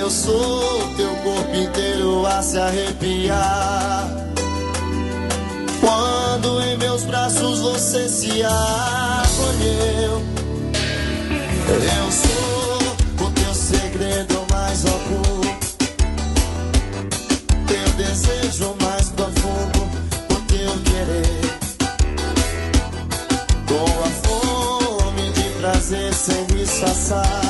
Eu 0.00 0.10
sou 0.10 0.84
o 0.84 0.94
teu 0.96 1.14
corpo 1.16 1.54
inteiro 1.54 2.26
a 2.26 2.42
se 2.42 2.58
arrepiar. 2.58 4.01
Meus 6.82 7.04
braços 7.04 7.60
você 7.60 8.08
se 8.08 8.42
acolheu. 8.42 10.20
Eu 11.68 12.10
sou 12.10 13.24
o 13.24 13.30
teu 13.30 13.54
segredo 13.54 14.44
mais 14.50 14.84
oculto. 14.84 15.76
Teu 17.68 17.88
desejo 17.96 18.74
mais 18.82 19.10
profundo, 19.10 19.88
o 20.28 20.34
teu 20.48 20.72
querer. 20.82 21.50
Com 23.68 23.86
a 24.02 24.10
fome 24.26 25.30
de 25.30 25.50
prazer 25.60 26.12
sem 26.12 26.44
me 26.52 26.66
saciar. 26.66 27.41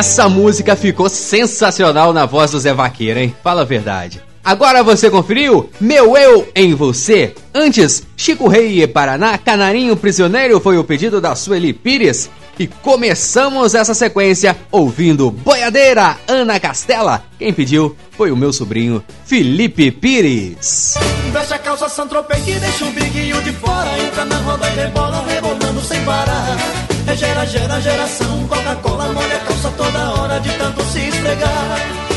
Essa 0.00 0.30
música 0.30 0.74
ficou 0.74 1.10
sensacional 1.10 2.10
na 2.10 2.24
voz 2.24 2.52
do 2.52 2.58
Zé 2.58 2.72
Vaqueiro, 2.72 3.20
hein? 3.20 3.34
Fala 3.44 3.60
a 3.60 3.66
verdade. 3.66 4.18
Agora 4.42 4.82
você 4.82 5.10
conferiu 5.10 5.68
Meu 5.78 6.16
Eu 6.16 6.48
em 6.56 6.74
Você. 6.74 7.34
Antes, 7.54 8.06
Chico 8.16 8.48
Rei 8.48 8.82
e 8.82 8.86
Paraná, 8.86 9.36
Canarinho 9.36 9.94
Prisioneiro 9.94 10.58
foi 10.58 10.78
o 10.78 10.84
pedido 10.84 11.20
da 11.20 11.34
Sueli 11.34 11.74
Pires. 11.74 12.30
E 12.60 12.66
começamos 12.66 13.74
essa 13.74 13.94
sequência 13.94 14.54
ouvindo 14.70 15.30
Boiadeira, 15.30 16.18
Ana 16.28 16.60
Castela. 16.60 17.24
Quem 17.38 17.54
pediu 17.54 17.96
foi 18.10 18.30
o 18.30 18.36
meu 18.36 18.52
sobrinho 18.52 19.02
Felipe 19.24 19.90
Pires. 19.90 20.92
Fecha 21.32 21.54
a 21.54 21.58
calça 21.58 21.88
Santropei 21.88 22.38
que 22.42 22.52
deixa 22.56 22.84
o 22.84 23.42
de 23.42 23.52
fora 23.52 23.98
Entra 23.98 24.26
na 24.26 24.36
roda 24.40 24.68
e 24.68 24.74
rebola, 24.74 25.24
rebolando 25.26 25.80
sem 25.80 26.04
parar 26.04 26.58
É 27.06 27.16
gera, 27.16 27.46
gera, 27.46 27.80
geração 27.80 28.46
Coca-Cola 28.46 29.10
molha 29.10 29.36
a 29.36 29.40
calça 29.40 29.70
toda 29.70 30.10
hora 30.20 30.38
De 30.40 30.50
tanto 30.58 30.84
se 30.84 30.98
esfregar 30.98 32.09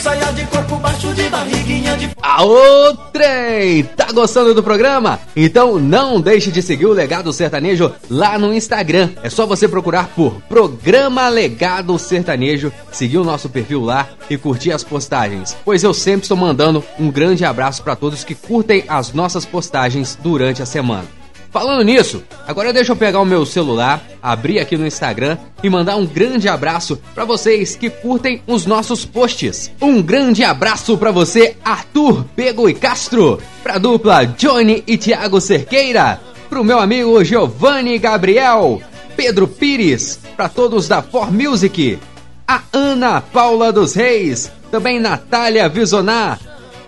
saia 0.00 0.32
de 0.32 0.46
corpo 0.46 0.76
baixo 0.76 1.12
de 1.12 1.28
barriguinha 1.28 1.96
de 1.96 2.10
Aô, 2.22 2.94
trem! 3.12 3.82
Tá 3.84 4.06
gostando 4.12 4.54
do 4.54 4.62
programa? 4.62 5.20
Então 5.36 5.78
não 5.78 6.20
deixe 6.20 6.50
de 6.50 6.62
seguir 6.62 6.86
o 6.86 6.92
Legado 6.92 7.32
Sertanejo 7.32 7.92
lá 8.08 8.38
no 8.38 8.54
Instagram. 8.54 9.10
É 9.22 9.28
só 9.28 9.44
você 9.44 9.68
procurar 9.68 10.08
por 10.08 10.40
Programa 10.48 11.28
Legado 11.28 11.98
Sertanejo, 11.98 12.72
seguir 12.90 13.18
o 13.18 13.24
nosso 13.24 13.48
perfil 13.48 13.82
lá 13.82 14.08
e 14.30 14.38
curtir 14.38 14.72
as 14.72 14.82
postagens. 14.82 15.56
Pois 15.64 15.82
eu 15.82 15.92
sempre 15.92 16.22
estou 16.22 16.36
mandando 16.36 16.82
um 16.98 17.10
grande 17.10 17.44
abraço 17.44 17.82
para 17.82 17.96
todos 17.96 18.24
que 18.24 18.34
curtem 18.34 18.84
as 18.88 19.12
nossas 19.12 19.44
postagens 19.44 20.18
durante 20.22 20.62
a 20.62 20.66
semana. 20.66 21.19
Falando 21.50 21.82
nisso, 21.82 22.22
agora 22.46 22.72
deixa 22.72 22.92
eu 22.92 22.96
pegar 22.96 23.20
o 23.20 23.24
meu 23.24 23.44
celular, 23.44 24.00
abrir 24.22 24.60
aqui 24.60 24.76
no 24.76 24.86
Instagram 24.86 25.36
e 25.62 25.68
mandar 25.68 25.96
um 25.96 26.06
grande 26.06 26.48
abraço 26.48 27.00
para 27.12 27.24
vocês 27.24 27.74
que 27.74 27.90
curtem 27.90 28.40
os 28.46 28.66
nossos 28.66 29.04
posts. 29.04 29.68
Um 29.80 30.00
grande 30.00 30.44
abraço 30.44 30.96
para 30.96 31.10
você, 31.10 31.56
Arthur 31.64 32.24
Pego 32.36 32.68
e 32.68 32.74
Castro, 32.74 33.42
pra 33.64 33.78
dupla 33.78 34.24
Johnny 34.24 34.84
e 34.86 34.96
Thiago 34.96 35.40
Cerqueira, 35.40 36.20
pro 36.48 36.62
meu 36.62 36.78
amigo 36.78 37.24
Giovanni 37.24 37.98
Gabriel, 37.98 38.80
Pedro 39.16 39.48
Pires, 39.48 40.20
para 40.36 40.48
todos 40.48 40.86
da 40.86 41.02
For 41.02 41.32
Music, 41.32 41.98
a 42.46 42.62
Ana 42.72 43.20
Paula 43.20 43.72
dos 43.72 43.94
Reis, 43.94 44.52
também 44.70 45.00
Natália 45.00 45.68
Visonar, 45.68 46.38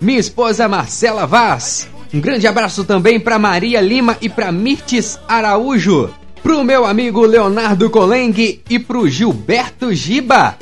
minha 0.00 0.20
esposa 0.20 0.68
Marcela 0.68 1.26
Vaz. 1.26 1.88
Um 2.14 2.20
grande 2.20 2.46
abraço 2.46 2.84
também 2.84 3.18
para 3.18 3.38
Maria 3.38 3.80
Lima 3.80 4.18
e 4.20 4.28
para 4.28 4.52
Mirtes 4.52 5.18
Araújo. 5.26 6.10
Pro 6.42 6.62
meu 6.62 6.84
amigo 6.84 7.24
Leonardo 7.24 7.88
Coleng 7.88 8.60
e 8.68 8.78
pro 8.78 9.08
Gilberto 9.08 9.94
Giba. 9.94 10.58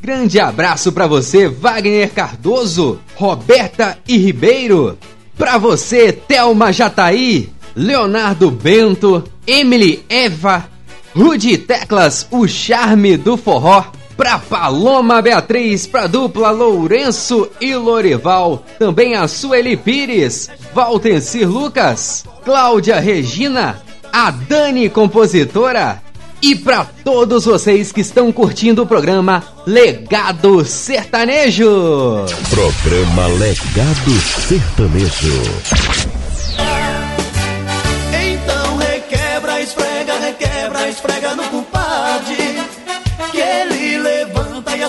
Grande 0.00 0.38
abraço 0.38 0.92
para 0.92 1.08
você, 1.08 1.48
Wagner 1.48 2.10
Cardoso, 2.12 3.00
Roberta 3.16 3.98
e 4.06 4.16
Ribeiro. 4.16 4.96
Para 5.36 5.58
você, 5.58 6.12
Thelma 6.12 6.72
Jataí, 6.72 7.48
Leonardo 7.74 8.50
Bento, 8.50 9.24
Emily 9.44 10.04
Eva, 10.08 10.68
Rudy 11.16 11.58
Teclas, 11.58 12.28
o 12.30 12.46
charme 12.46 13.16
do 13.16 13.36
forró. 13.36 13.86
Pra 14.22 14.38
Paloma 14.38 15.20
Beatriz, 15.20 15.84
pra 15.84 16.06
dupla 16.06 16.52
Lourenço 16.52 17.50
e 17.60 17.74
Lorival, 17.74 18.64
também 18.78 19.16
a 19.16 19.26
Sueli 19.26 19.76
Pires, 19.76 20.48
Valtencir 20.72 21.50
Lucas, 21.50 22.24
Cláudia 22.44 23.00
Regina, 23.00 23.82
a 24.12 24.30
Dani 24.30 24.88
Compositora 24.88 26.00
e 26.40 26.54
pra 26.54 26.86
todos 27.02 27.46
vocês 27.46 27.90
que 27.90 28.00
estão 28.00 28.30
curtindo 28.30 28.84
o 28.84 28.86
programa 28.86 29.42
Legado 29.66 30.64
Sertanejo. 30.64 32.24
Programa 32.48 33.26
Legado 33.26 34.20
Sertanejo. 34.46 36.21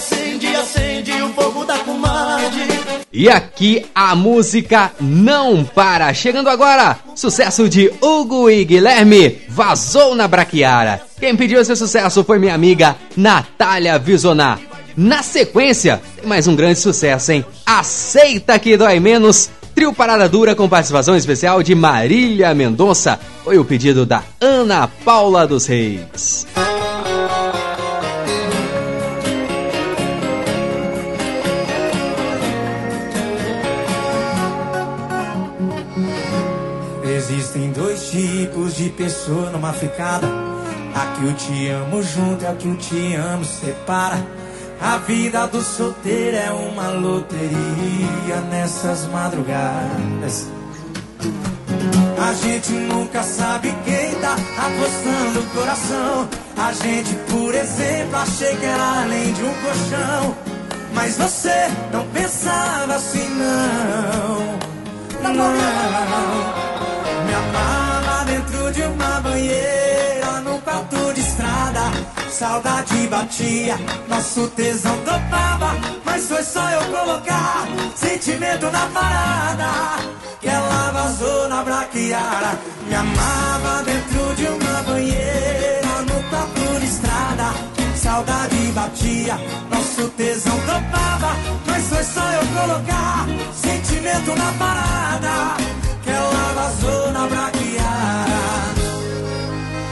Acende, 0.03 0.47
acende 0.47 1.11
o 1.21 1.29
fogo 1.29 1.63
da 1.63 1.77
comadre 1.79 2.61
E 3.11 3.29
aqui 3.29 3.85
a 3.95 4.15
música 4.15 4.91
não 4.99 5.63
para. 5.63 6.13
Chegando 6.13 6.49
agora, 6.49 6.99
sucesso 7.15 7.69
de 7.69 7.91
Hugo 8.01 8.49
e 8.49 8.65
Guilherme, 8.65 9.41
Vazou 9.47 10.13
na 10.13 10.27
Braquiara. 10.27 11.01
Quem 11.19 11.35
pediu 11.35 11.61
esse 11.61 11.75
sucesso 11.75 12.23
foi 12.23 12.37
minha 12.37 12.53
amiga 12.53 12.95
Natália 13.15 13.97
Visonar. 13.97 14.59
Na 14.95 15.23
sequência, 15.23 16.01
tem 16.17 16.27
mais 16.27 16.47
um 16.47 16.55
grande 16.55 16.79
sucesso, 16.79 17.31
hein? 17.31 17.45
Aceita 17.65 18.59
que 18.59 18.77
dói 18.77 18.99
menos. 18.99 19.49
Trio 19.73 19.91
Parada 19.91 20.29
Dura 20.29 20.53
com 20.53 20.69
participação 20.69 21.15
especial 21.15 21.63
de 21.63 21.73
Marília 21.73 22.53
Mendonça. 22.53 23.19
Foi 23.43 23.57
o 23.57 23.65
pedido 23.65 24.05
da 24.05 24.21
Ana 24.39 24.87
Paula 24.87 25.47
dos 25.47 25.65
Reis. 25.65 26.45
Existem 37.03 37.71
dois 37.71 38.09
tipos 38.09 38.75
de 38.75 38.89
pessoa 38.89 39.49
numa 39.49 39.73
ficada. 39.73 40.27
A 40.95 41.17
que 41.17 41.25
o 41.25 41.33
te 41.33 41.69
amo 41.69 42.01
junto 42.01 42.43
e 42.43 42.47
a 42.47 42.53
que 42.53 42.67
o 42.67 42.75
te 42.75 43.15
amo 43.15 43.43
separa. 43.43 44.25
A 44.79 44.97
vida 44.97 45.47
do 45.47 45.61
solteiro 45.61 46.37
é 46.37 46.51
uma 46.51 46.89
loteria 46.89 48.41
nessas 48.49 49.05
madrugadas. 49.07 50.47
A 52.17 52.33
gente 52.33 52.71
nunca 52.71 53.21
sabe 53.21 53.73
quem 53.83 54.15
tá 54.21 54.35
apostando 54.57 55.39
o 55.39 55.49
coração. 55.55 56.29
A 56.57 56.71
gente, 56.71 57.13
por 57.29 57.53
exemplo, 57.53 58.15
achei 58.15 58.55
que 58.55 58.65
era 58.65 59.01
além 59.01 59.33
de 59.33 59.43
um 59.43 59.53
colchão. 59.61 60.35
Mas 60.93 61.17
você 61.17 61.67
não 61.91 62.07
pensava 62.07 62.95
assim, 62.95 63.27
não. 63.29 65.33
Não. 65.33 66.62
Me 67.33 67.39
amava 67.39 68.25
dentro 68.25 68.71
de 68.71 68.83
uma 68.83 69.19
banheira, 69.21 70.39
no 70.41 70.61
quarto 70.61 71.13
de 71.15 71.19
estrada. 71.19 71.91
Saudade 72.29 73.07
batia, 73.07 73.75
nosso 74.07 74.47
tesão 74.49 74.95
topava. 74.99 75.75
Mas 76.05 76.27
foi 76.27 76.43
só 76.43 76.69
eu 76.69 76.81
colocar 76.91 77.67
sentimento 77.95 78.69
na 78.69 78.85
parada. 78.85 79.65
Que 80.39 80.47
ela 80.47 80.91
vazou 80.91 81.49
na 81.49 81.63
braquiara. 81.63 82.59
Me 82.87 82.93
amava 82.93 83.83
dentro 83.83 84.35
de 84.35 84.45
uma 84.45 84.83
banheira, 84.83 86.01
no 86.07 86.29
quarto 86.29 86.79
de 86.79 86.85
estrada. 86.85 87.45
Saudade 87.95 88.71
batia, 88.75 89.39
nosso 89.71 90.07
tesão 90.09 90.59
topava. 90.67 91.35
Mas 91.65 91.83
foi 91.87 92.03
só 92.03 92.31
eu 92.31 92.45
colocar 92.61 93.25
sentimento 93.55 94.35
na 94.35 94.51
parada. 94.59 95.72
Que 96.03 96.09
ela 96.09 96.53
vazou 96.53 97.11
na 97.11 97.27
braquiara. 97.27 98.43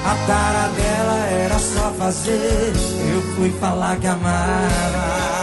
A 0.05 0.15
tara 0.27 0.67
dela 0.69 1.25
era 1.27 1.59
só 1.59 1.91
fazer. 1.97 2.73
Eu 3.13 3.35
fui 3.35 3.51
falar 3.59 3.97
que 3.97 4.07
amava. 4.07 5.41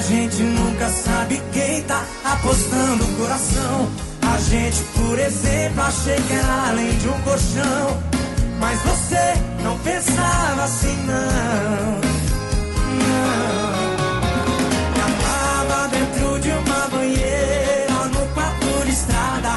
A 0.00 0.02
gente 0.02 0.42
nunca 0.42 0.88
sabe 0.88 1.40
quem 1.52 1.82
tá 1.82 2.02
apostando 2.24 3.04
o 3.04 3.16
coração. 3.16 3.99
Gente, 4.48 4.82
por 4.96 5.18
exemplo, 5.18 5.82
achei 5.82 6.16
que 6.16 6.32
era 6.32 6.68
além 6.70 6.96
de 6.98 7.08
um 7.08 7.20
colchão. 7.22 8.02
Mas 8.58 8.80
você 8.82 9.34
não 9.62 9.78
pensava 9.78 10.64
assim, 10.64 10.96
não. 11.06 12.00
Não. 13.00 13.30
Me 14.94 15.00
amava 15.00 15.88
dentro 15.88 16.40
de 16.40 16.50
uma 16.50 16.88
banheira, 16.88 18.04
no 18.12 18.26
quarto 18.34 18.84
de 18.84 18.90
estrada. 18.90 19.52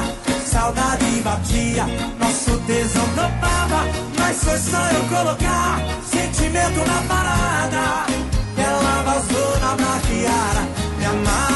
Saudade 0.46 1.20
batia, 1.22 1.86
nosso 2.18 2.58
tesão 2.66 3.06
topava. 3.14 3.86
Mas 4.18 4.44
foi 4.44 4.58
só 4.58 4.82
eu 4.92 5.04
colocar 5.08 5.80
sentimento 6.04 6.78
na 6.86 7.02
parada. 7.08 8.06
Ela 8.56 9.02
vazou 9.02 9.60
na 9.60 9.76
maquiara. 9.76 10.68
Me 10.98 11.04
amava 11.06 11.53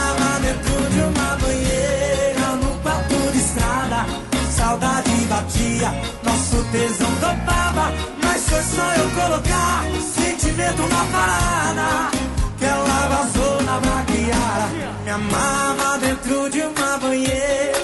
Saudade 4.69 5.11
batia, 5.31 5.90
nosso 6.23 6.62
tesão 6.70 7.11
topava. 7.15 7.90
Mas 8.23 8.43
foi 8.51 8.62
só 8.62 8.85
eu 8.97 9.11
colocar 9.12 9.85
sentimento 10.15 10.82
na 10.82 11.05
parada. 11.07 12.11
Que 12.59 12.65
ela 12.66 13.09
vazou 13.09 13.62
na 13.62 13.81
maquiara. 13.81 14.69
Me 15.05 15.11
amava 15.11 15.99
dentro 16.01 16.51
de 16.51 16.61
uma 16.61 16.99
banheira. 16.99 17.78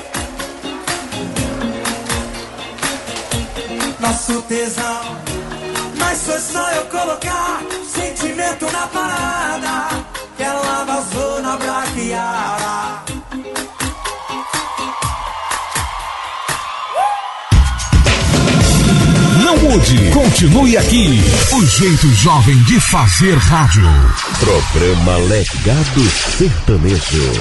Nosso 3.99 4.43
tesão. 4.43 5.17
Mas 5.99 6.23
foi 6.23 6.39
só 6.39 6.71
eu 6.73 6.85
colocar 6.85 7.63
sentimento 7.87 8.71
na 8.71 8.87
parada. 8.89 10.05
Que 10.37 10.43
ela 10.43 10.85
vazou 10.85 11.41
na 11.41 11.57
braquiara. 11.57 13.04
Mude, 19.75 20.11
continue 20.13 20.77
aqui. 20.77 21.21
O 21.53 21.67
jeito 21.67 22.07
jovem 22.15 22.57
de 22.63 22.79
fazer 22.79 23.37
rádio. 23.37 23.83
Programa 24.39 25.17
Legado 25.17 26.01
Sertanejo. 26.39 27.35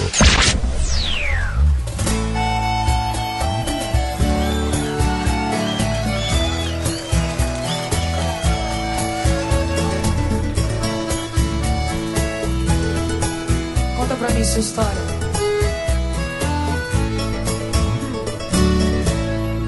Conta 13.95 14.15
pra 14.15 14.29
mim 14.31 14.43
sua 14.43 14.59
história. 14.59 14.91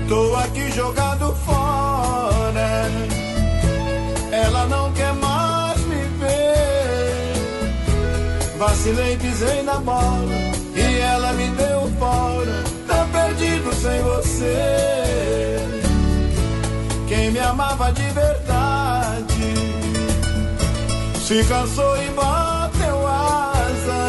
Tô 0.10 0.36
aqui 0.38 0.72
jogado 0.72 1.36
fora. 1.46 1.55
Vacilei, 8.76 9.18
pisei 9.18 9.64
na 9.64 9.80
bola. 9.80 10.36
E 10.76 11.00
ela 11.00 11.32
me 11.34 11.48
deu 11.52 11.90
fora. 11.98 12.64
Tá 12.86 13.08
perdido 13.12 13.74
sem 13.74 14.02
você. 14.02 15.58
Quem 17.08 17.32
me 17.32 17.40
amava 17.40 17.92
de 17.94 18.04
verdade 18.10 19.56
se 21.26 21.44
cansou 21.46 21.98
e 22.04 22.10
bateu 22.10 23.08
asa. 23.08 24.04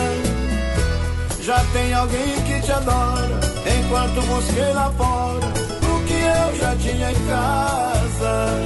Já 1.43 1.64
tem 1.72 1.94
alguém 1.94 2.43
que 2.43 2.60
te 2.60 2.72
adora. 2.72 3.40
Enquanto 3.78 4.20
busquei 4.26 4.72
lá 4.74 4.90
fora 4.98 5.47
o 5.47 6.05
que 6.06 6.14
eu 6.14 6.59
já 6.59 6.74
tinha 6.76 7.12
em 7.12 7.26
casa. 7.26 8.59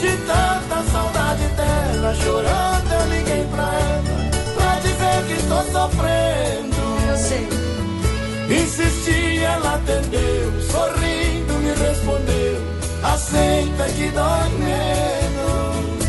De 0.00 0.16
tanta 0.18 0.82
saudade 0.92 1.48
dela, 1.48 2.14
chorando, 2.14 2.92
eu 2.92 3.06
liguei 3.08 3.44
pra 3.50 3.64
ela. 3.64 3.83
Pra 4.84 4.90
dizer 4.90 5.24
que 5.26 5.32
estou 5.40 5.62
sofrendo. 5.72 6.76
Eu 7.08 7.16
sei. 7.16 7.48
Insisti, 8.50 9.38
ela 9.38 9.76
atendeu. 9.76 10.52
Sorrindo, 10.70 11.54
me 11.54 11.72
respondeu. 11.72 12.60
Aceita 13.02 13.84
que 13.84 14.10
dói 14.10 14.50
menos. 14.58 16.04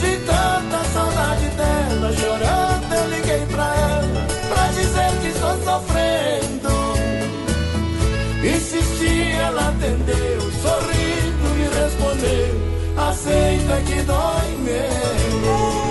De 0.00 0.16
tanta 0.26 0.84
saudade 0.92 1.48
dela, 1.56 2.12
chorando, 2.12 2.94
eu 2.94 3.08
liguei 3.08 3.46
pra 3.46 3.74
ela. 3.74 4.26
Pra 4.48 4.66
dizer 4.68 5.10
que 5.20 5.28
estou 5.28 5.56
sofrendo. 5.64 6.72
Insisti, 8.44 9.32
ela 9.32 9.68
atendeu, 9.68 10.40
sorrindo 10.62 11.54
me 11.56 11.68
respondeu. 11.68 12.62
Aceita 12.96 13.80
que 13.86 14.02
dói 14.02 14.56
menos. 14.58 15.81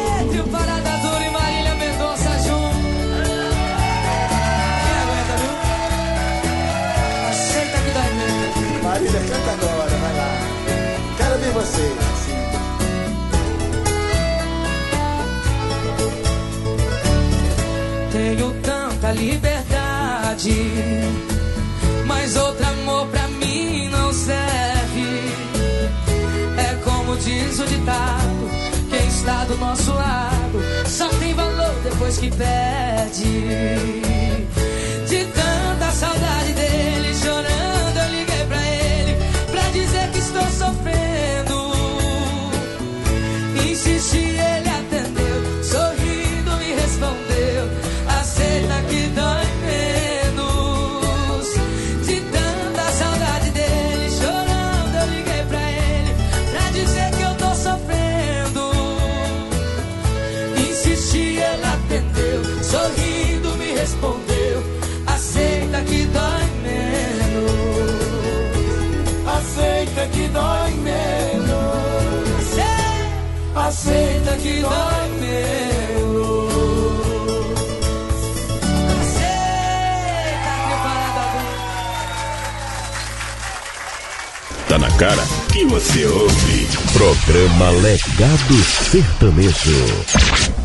Quem 28.89 29.07
está 29.07 29.45
do 29.45 29.57
nosso 29.57 29.93
lado 29.93 30.61
só 30.85 31.07
tem 31.19 31.33
valor 31.33 31.73
depois 31.83 32.17
que 32.17 32.29
perde. 32.29 33.23
De 35.07 35.25
tanta 35.25 35.91
saudade 35.91 36.53
dele, 36.53 37.15
chorando, 37.15 37.50
Aceita 74.31 74.37
que 74.37 74.61
dói 74.61 75.09
menos. 75.19 76.53
Parada 80.83 81.25
Tá 84.69 84.77
na 84.77 84.91
cara 84.91 85.23
que 85.51 85.65
você 85.65 86.05
ouve. 86.05 86.67
Programa 86.93 87.71
Legado 87.71 88.63
Sertanejo. 88.89 90.60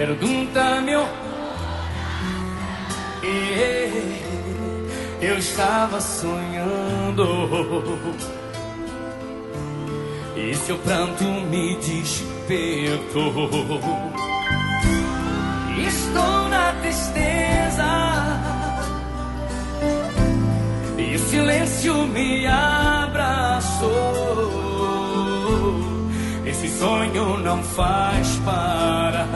Pergunta-me. 0.00 0.94
Eh, 3.22 3.90
Eu 5.20 5.36
estava 5.36 6.00
sonhando. 6.00 7.26
E 10.34 10.54
seu 10.54 10.78
pranto 10.78 11.24
me 11.24 11.76
despertou. 11.76 13.50
Estou 15.86 16.48
na 16.48 16.72
tristeza. 16.80 17.90
E 20.96 21.14
o 21.14 21.18
silêncio 21.18 22.06
me 22.06 22.46
abraçou. 22.46 24.19
Sonho 26.80 27.36
não 27.40 27.62
faz 27.62 28.40
parar. 28.42 29.28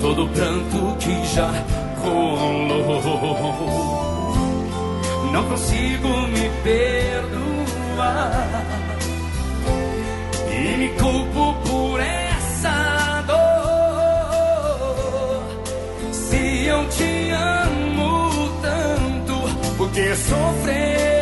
Todo 0.00 0.26
pranto 0.28 0.96
que 0.98 1.26
já 1.26 1.50
rolou. 2.02 3.02
Não 5.30 5.44
consigo 5.44 6.08
me 6.28 6.48
perdoar. 6.62 7.84
E 10.50 10.76
me 10.78 10.88
culpo 10.98 11.54
por 11.68 12.00
essa 12.00 13.22
dor. 13.26 13.44
Se 16.12 16.64
eu 16.64 16.88
te 16.88 17.30
amo 17.30 18.30
tanto, 18.62 19.34
por 19.76 19.90
que 19.90 20.16
sofrer? 20.16 21.13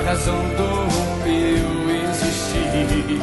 A 0.00 0.02
razão 0.02 0.40
do 0.56 0.70
meu 1.24 1.90
existir. 2.08 3.20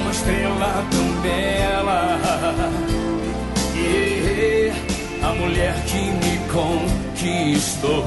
Uma 0.00 0.10
estrela 0.12 0.70
tão 0.90 1.08
bela 1.22 2.02
e 3.74 4.72
a 5.22 5.30
mulher 5.34 5.74
que 5.86 6.02
me 6.12 6.38
conquistou. 6.52 8.06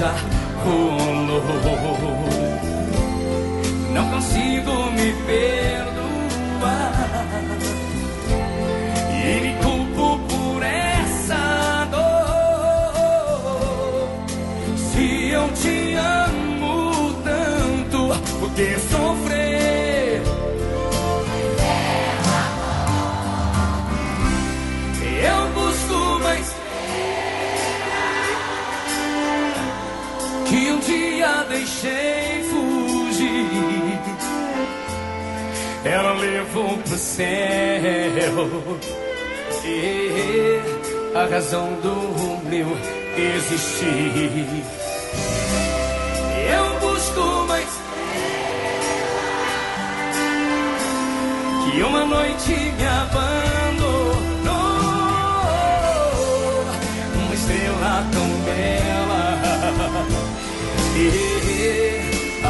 Já 0.00 0.14
rolou. 0.64 1.90
Não 3.92 4.08
consigo 4.10 4.90
me 4.92 5.12
perdoar. 5.26 6.96
E 9.12 9.40
me 9.42 9.52
culpo 9.62 10.18
por 10.26 10.62
essa 10.62 11.86
dor. 11.90 13.10
Se 14.78 15.28
eu 15.28 15.46
te 15.52 15.94
amo 15.94 17.12
tanto, 17.22 18.08
por 18.38 18.50
que 18.52 18.78
deixei 31.80 32.42
fugir. 32.44 34.00
Ela 35.84 36.12
levou 36.12 36.76
pro 36.78 36.96
céu 36.96 37.26
e 39.64 40.60
a 41.14 41.24
razão 41.26 41.68
do 41.82 42.48
meu 42.48 42.68
existir. 43.16 44.64
Eu 46.52 46.80
busco 46.80 47.46
mais 47.48 47.80
que 51.64 51.82
uma 51.82 52.04
noite 52.04 52.52
me 52.52 52.86
abandonou. 52.86 54.50
Uma 57.14 57.34
estrela 57.34 58.06
tão 58.12 58.28
bela 58.44 58.90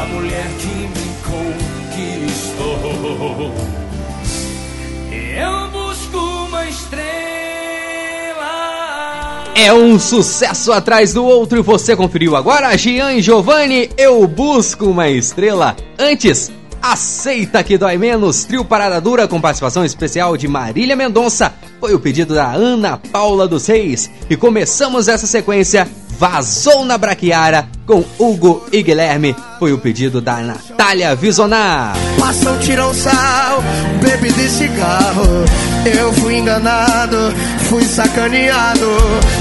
a 0.01 0.05
mulher 0.05 0.47
que 0.57 0.67
me 0.67 1.11
conquistou. 1.23 2.75
Eu 5.37 5.69
busco 5.69 6.17
uma 6.17 6.67
estrela. 6.67 7.03
É 9.53 9.71
um 9.71 9.99
sucesso 9.99 10.71
atrás 10.71 11.13
do 11.13 11.23
outro 11.23 11.61
você 11.61 11.95
conferiu 11.95 12.35
agora 12.35 12.75
Gian 12.75 13.13
e 13.13 13.21
Giovanni, 13.21 13.91
Eu 13.95 14.25
Busco 14.27 14.85
Uma 14.85 15.07
Estrela. 15.07 15.75
Antes, 15.99 16.51
Aceita 16.81 17.63
que 17.63 17.77
dói 17.77 17.95
menos, 17.95 18.43
trio 18.43 18.65
Parada 18.65 18.99
Dura 18.99 19.27
com 19.27 19.39
participação 19.39 19.85
especial 19.85 20.35
de 20.35 20.47
Marília 20.47 20.95
Mendonça. 20.95 21.53
Foi 21.79 21.93
o 21.93 21.99
pedido 21.99 22.33
da 22.33 22.51
Ana 22.51 22.97
Paula 22.97 23.47
dos 23.47 23.67
Reis. 23.67 24.09
E 24.27 24.35
começamos 24.35 25.07
essa 25.07 25.27
sequência 25.27 25.87
Vazou 26.21 26.85
na 26.85 26.99
Braquiara 26.99 27.67
com 27.83 28.05
Hugo 28.19 28.63
e 28.71 28.83
Guilherme. 28.83 29.35
Foi 29.57 29.73
o 29.73 29.79
pedido 29.79 30.21
da 30.21 30.37
Natália 30.37 31.15
Visonar. 31.15 31.95
Passou, 32.19 32.59
tirou 32.59 32.93
sal, 32.93 33.63
bebi 33.99 34.31
de 34.31 34.47
cigarro. 34.47 35.25
Eu 35.83 36.13
fui 36.13 36.37
enganado, 36.37 37.17
fui 37.67 37.83
sacaneado. 37.83 38.85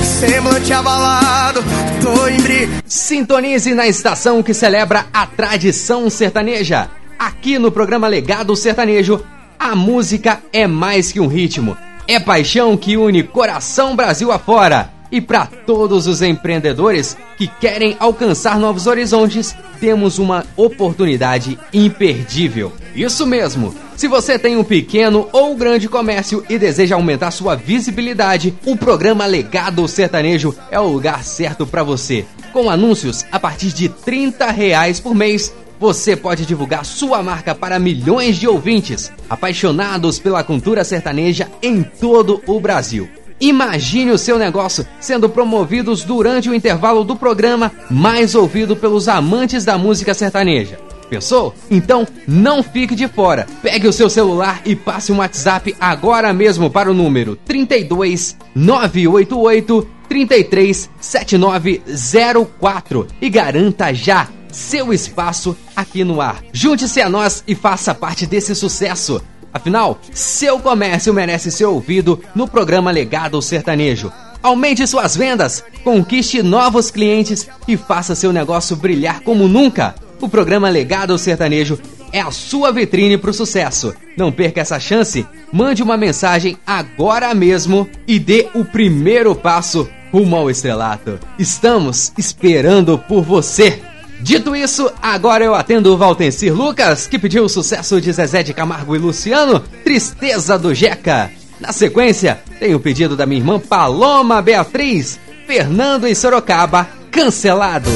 Semblante 0.03 0.73
abalado, 0.73 1.63
tô 2.01 2.27
embri. 2.27 2.71
Sintonize 2.87 3.75
na 3.75 3.87
estação 3.87 4.43
que 4.43 4.55
celebra 4.55 5.05
a 5.13 5.27
tradição 5.27 6.09
sertaneja. 6.09 6.89
Aqui 7.19 7.59
no 7.59 7.71
programa 7.71 8.09
Legado 8.09 8.57
Sertanejo, 8.57 9.23
a 9.59 9.77
música 9.77 10.41
é 10.51 10.67
mais 10.67 11.13
que 11.13 11.21
um 11.21 11.27
ritmo. 11.27 11.77
É 12.09 12.19
paixão 12.19 12.75
que 12.75 12.97
une 12.97 13.23
coração 13.23 13.95
Brasil 13.95 14.33
afora. 14.33 14.99
E 15.13 15.21
para 15.21 15.47
todos 15.47 16.07
os 16.07 16.23
empreendedores 16.23 17.17
que 17.37 17.49
querem 17.49 17.97
alcançar 17.99 18.59
novos 18.59 18.87
horizontes, 18.87 19.57
temos 19.81 20.19
uma 20.19 20.45
oportunidade 20.57 21.59
imperdível. 21.73 22.73
Isso 22.95 23.27
mesmo! 23.27 23.75
Se 23.97 24.09
você 24.09 24.39
tem 24.39 24.57
um 24.57 24.65
pequeno 24.65 25.29
ou 25.33 25.55
grande 25.55 25.89
comércio 25.89 26.45
e 26.49 26.59
deseja 26.59 26.95
aumentar 26.95 27.31
sua 27.31 27.55
visibilidade, 27.55 28.55
o 28.65 28.77
programa 28.77 29.27
Legado 29.27 29.87
Sertanejo 29.87 30.55
é 30.71 30.81
o 30.81 30.89
lugar 30.89 31.23
certo 31.23 31.67
para 31.67 31.83
você. 31.83 32.25
Com 32.53 32.71
anúncios 32.71 33.27
a 33.31 33.39
partir 33.39 33.73
de 33.73 33.89
30 33.89 34.51
reais 34.51 35.01
por 35.01 35.15
mês, 35.15 35.53
você 35.79 36.17
pode 36.17 36.47
divulgar 36.47 36.85
sua 36.85 37.23
marca 37.23 37.55
para 37.55 37.79
milhões 37.79 38.37
de 38.37 38.47
ouvintes 38.47 39.11
apaixonados 39.29 40.19
pela 40.19 40.45
cultura 40.45 40.85
sertaneja 40.85 41.49
em 41.63 41.83
todo 41.83 42.43
o 42.47 42.61
Brasil. 42.61 43.09
Imagine 43.41 44.11
o 44.11 44.19
seu 44.19 44.39
negócio 44.39 44.87
sendo 45.01 45.29
promovidos 45.29 46.05
durante 46.05 46.51
o 46.51 46.55
intervalo 46.55 47.05
do 47.05 47.17
programa 47.17 47.73
mais 47.91 48.35
ouvido 48.35 48.77
pelos 48.77 49.09
amantes 49.09 49.65
da 49.65 49.79
música 49.79 50.13
sertaneja. 50.13 50.79
Pensou? 51.09 51.55
Então 51.71 52.07
não 52.29 52.63
fique 52.63 52.95
de 52.95 53.09
fora. 53.09 53.47
Pegue 53.63 53.89
o 53.89 53.93
seu 53.93 54.09
celular 54.09 54.63
e 54.65 54.77
passe 54.77 55.11
um 55.11 55.19
WhatsApp 55.19 55.75
agora 55.81 56.33
mesmo 56.33 56.71
para 56.71 56.89
o 56.91 56.95
número 56.95 57.35
32 57.35 58.37
988 58.55 59.89
33 60.09 60.89
7904 61.01 63.09
e 63.21 63.29
garanta 63.29 63.93
já 63.93 64.29
seu 64.53 64.93
espaço 64.93 65.57
aqui 65.75 66.05
no 66.05 66.21
ar. 66.21 66.43
Junte-se 66.53 67.01
a 67.01 67.09
nós 67.09 67.43
e 67.47 67.55
faça 67.55 67.95
parte 67.95 68.27
desse 68.27 68.55
sucesso. 68.55 69.23
Afinal, 69.53 70.01
seu 70.13 70.59
comércio 70.61 71.13
merece 71.13 71.51
ser 71.51 71.65
ouvido 71.65 72.21
no 72.35 72.47
programa 72.47 72.91
Legado 72.91 73.41
Sertanejo. 73.43 74.13
Aumente 74.43 74.87
suas 74.87 75.17
vendas, 75.17 75.63
conquiste 75.85 76.43
novos 76.43 76.91
clientes 76.91 77.49
e 77.69 77.77
faça 77.77 78.15
seu 78.15 78.33
negócio 78.33 78.77
brilhar 78.77 79.21
como 79.21 79.49
nunca. 79.49 79.95
O 80.21 80.29
programa 80.29 80.69
Legado 80.71 81.19
Sertanejo 81.19 81.79
é 82.13 82.21
a 82.21 82.31
sua 82.31 82.73
vitrine 82.73 83.19
para 83.19 83.31
o 83.31 83.35
sucesso. 83.35 83.95
Não 84.17 84.33
perca 84.33 84.61
essa 84.61 84.81
chance. 84.81 85.27
Mande 85.53 85.83
uma 85.83 85.97
mensagem 85.97 86.57
agora 86.67 87.35
mesmo 87.35 87.89
e 88.07 88.19
dê 88.19 88.49
o 88.55 88.65
primeiro 88.65 89.35
passo 89.35 89.89
rumo 90.13 90.37
ao 90.37 90.51
estrelato. 90.51 91.19
Estamos 91.39 92.13
esperando 92.17 92.99
por 92.99 93.23
você. 93.23 93.81
Dito 94.23 94.55
isso, 94.55 94.91
agora 95.01 95.45
eu 95.45 95.55
atendo 95.55 95.93
o 95.93 95.97
Valtencir 95.97 96.55
Lucas, 96.55 97.07
que 97.07 97.19
pediu 97.19 97.45
o 97.45 97.49
sucesso 97.49 98.01
de 98.01 98.13
Zezé 98.13 98.43
de 98.43 98.53
Camargo 98.53 98.95
e 98.95 98.99
Luciano, 98.99 99.61
Tristeza 99.83 100.59
do 100.59 100.75
Jeca. 100.75 101.31
Na 101.59 101.73
sequência, 101.73 102.41
tem 102.59 102.75
o 102.75 102.81
pedido 102.81 103.17
da 103.17 103.27
minha 103.27 103.41
irmã 103.41 103.59
Paloma 103.59 104.41
Beatriz, 104.41 105.19
Fernando 105.47 106.07
em 106.07 106.15
Sorocaba, 106.15 106.89
cancelado. 107.11 107.91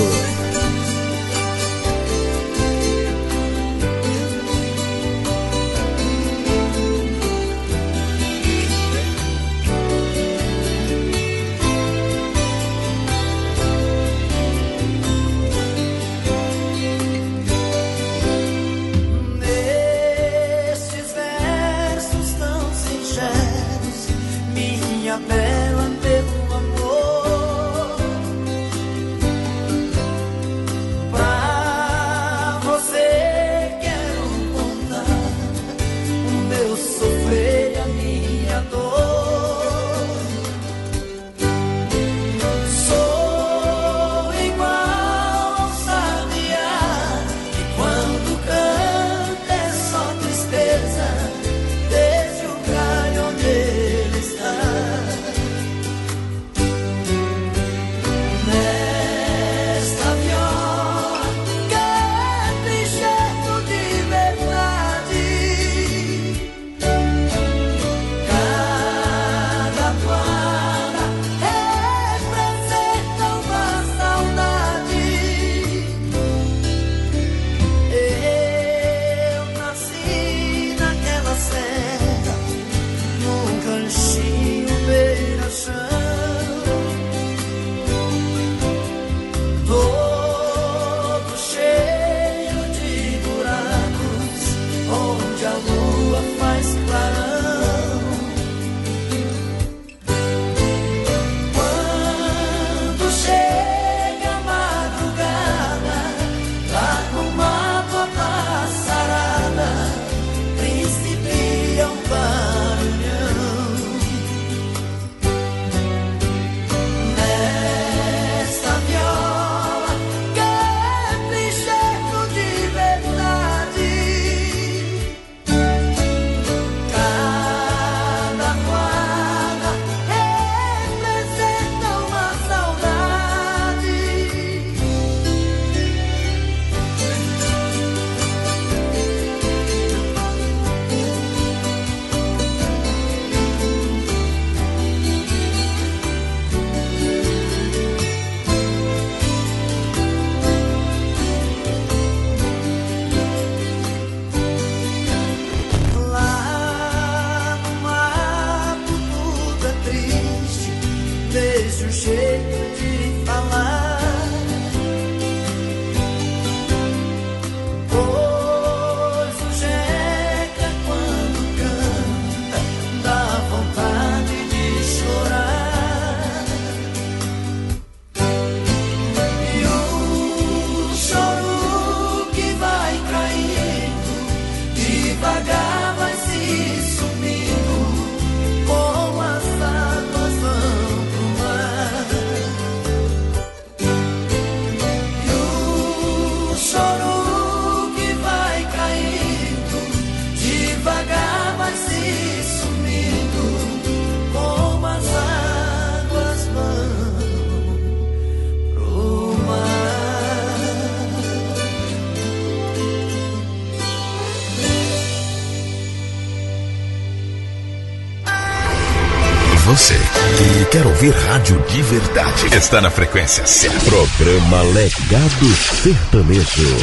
de 221.45 221.83
verdade 221.83 222.57
está 222.57 222.81
na 222.81 222.91
frequência. 222.91 223.45
Programa 223.85 224.63
Legado 224.63 225.47
Sertanejo. 225.83 226.75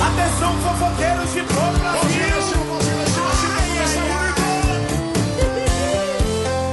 Atenção, 0.00 0.56
fofoqueiros 0.62 1.32
de 1.32 1.42
pro 1.42 1.56
Brasil. 1.80 2.28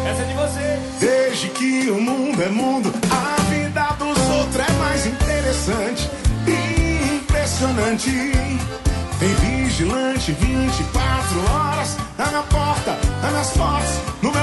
Essa 0.07 0.21
é 0.21 0.25
de 0.25 0.33
você. 0.35 0.79
Desde 0.99 1.49
que 1.49 1.89
o 1.89 1.99
mundo 1.99 2.43
é 2.43 2.49
mundo, 2.49 2.93
a 3.09 3.41
vida 3.49 3.87
dos 3.97 4.19
outros 4.37 4.67
é 4.67 4.71
mais 4.73 5.07
interessante 5.07 6.07
e 6.45 7.15
impressionante. 7.15 8.11
Tem 9.19 9.33
vigilante 9.35 10.31
24 10.33 11.39
horas, 11.51 11.97
tá 12.17 12.29
na 12.31 12.43
porta, 12.43 12.99
tá 13.21 13.31
nas 13.31 13.49
fotos, 13.51 13.89
no 14.21 14.34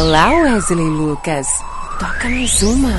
Olá, 0.00 0.32
Wesley 0.32 0.88
Lucas, 0.88 1.46
toca 1.98 2.30
mais 2.30 2.62
uma. 2.62 2.90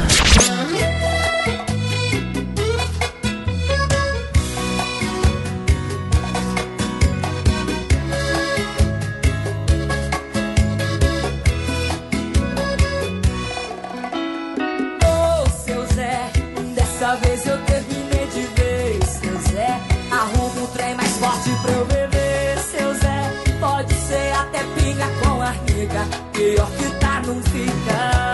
chega, 25.81 26.05
pior 26.31 26.69
que 26.77 26.99
tá, 26.99 27.21
não 27.25 27.41
fica. 27.43 28.30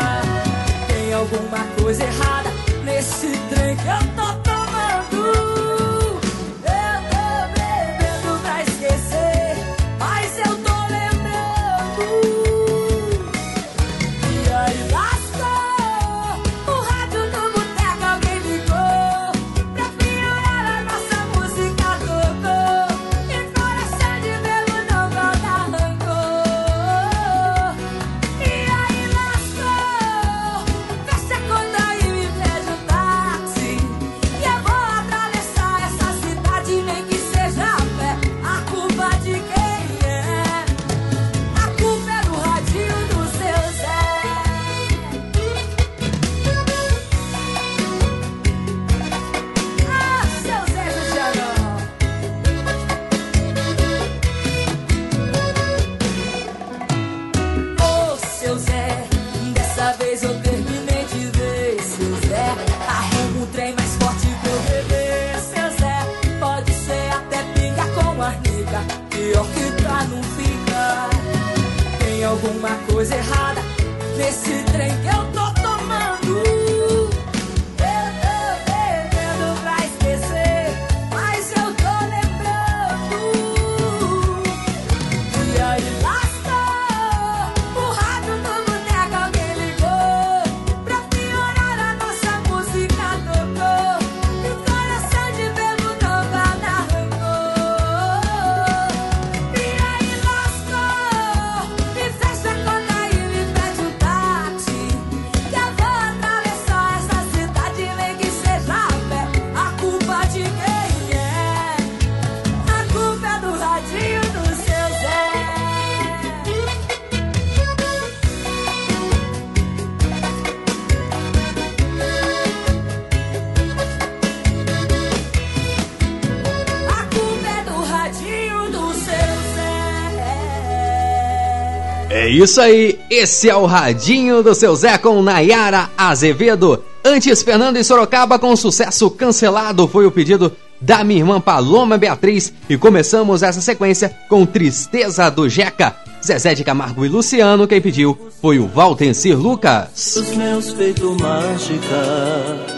Isso 132.43 132.61
aí, 132.61 132.99
esse 133.09 133.49
é 133.49 133.55
o 133.55 133.65
Radinho 133.65 134.43
do 134.43 134.53
seu 134.53 134.75
Zé 134.75 134.97
com 134.97 135.21
Nayara 135.21 135.89
Azevedo. 135.97 136.83
Antes, 137.03 137.41
Fernando 137.41 137.77
em 137.77 137.83
Sorocaba 137.83 138.37
com 138.37 138.55
sucesso 138.55 139.09
cancelado 139.09 139.87
foi 139.87 140.05
o 140.05 140.11
pedido 140.11 140.51
da 140.79 141.03
minha 141.03 141.21
irmã 141.21 141.41
Paloma 141.41 141.97
Beatriz 141.97 142.53
e 142.69 142.77
começamos 142.77 143.41
essa 143.43 143.61
sequência 143.61 144.15
com 144.29 144.45
Tristeza 144.45 145.31
do 145.31 145.49
Jeca. 145.49 145.95
Zezé 146.23 146.53
de 146.53 146.63
Camargo 146.63 147.03
e 147.05 147.09
Luciano, 147.09 147.67
quem 147.67 147.81
pediu 147.81 148.15
foi 148.41 148.59
o 148.59 148.67
Valtencir 148.67 149.35
Lucas. 149.37 150.15
Os 150.17 150.35
meus 150.35 150.71
feito 150.73 151.17
mágica. 151.19 152.77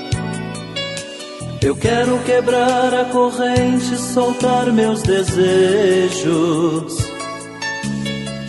Eu 1.61 1.75
quero 1.75 2.17
quebrar 2.19 2.93
a 2.93 3.03
corrente, 3.05 3.97
soltar 3.97 4.71
meus 4.71 5.01
desejos. 5.01 7.08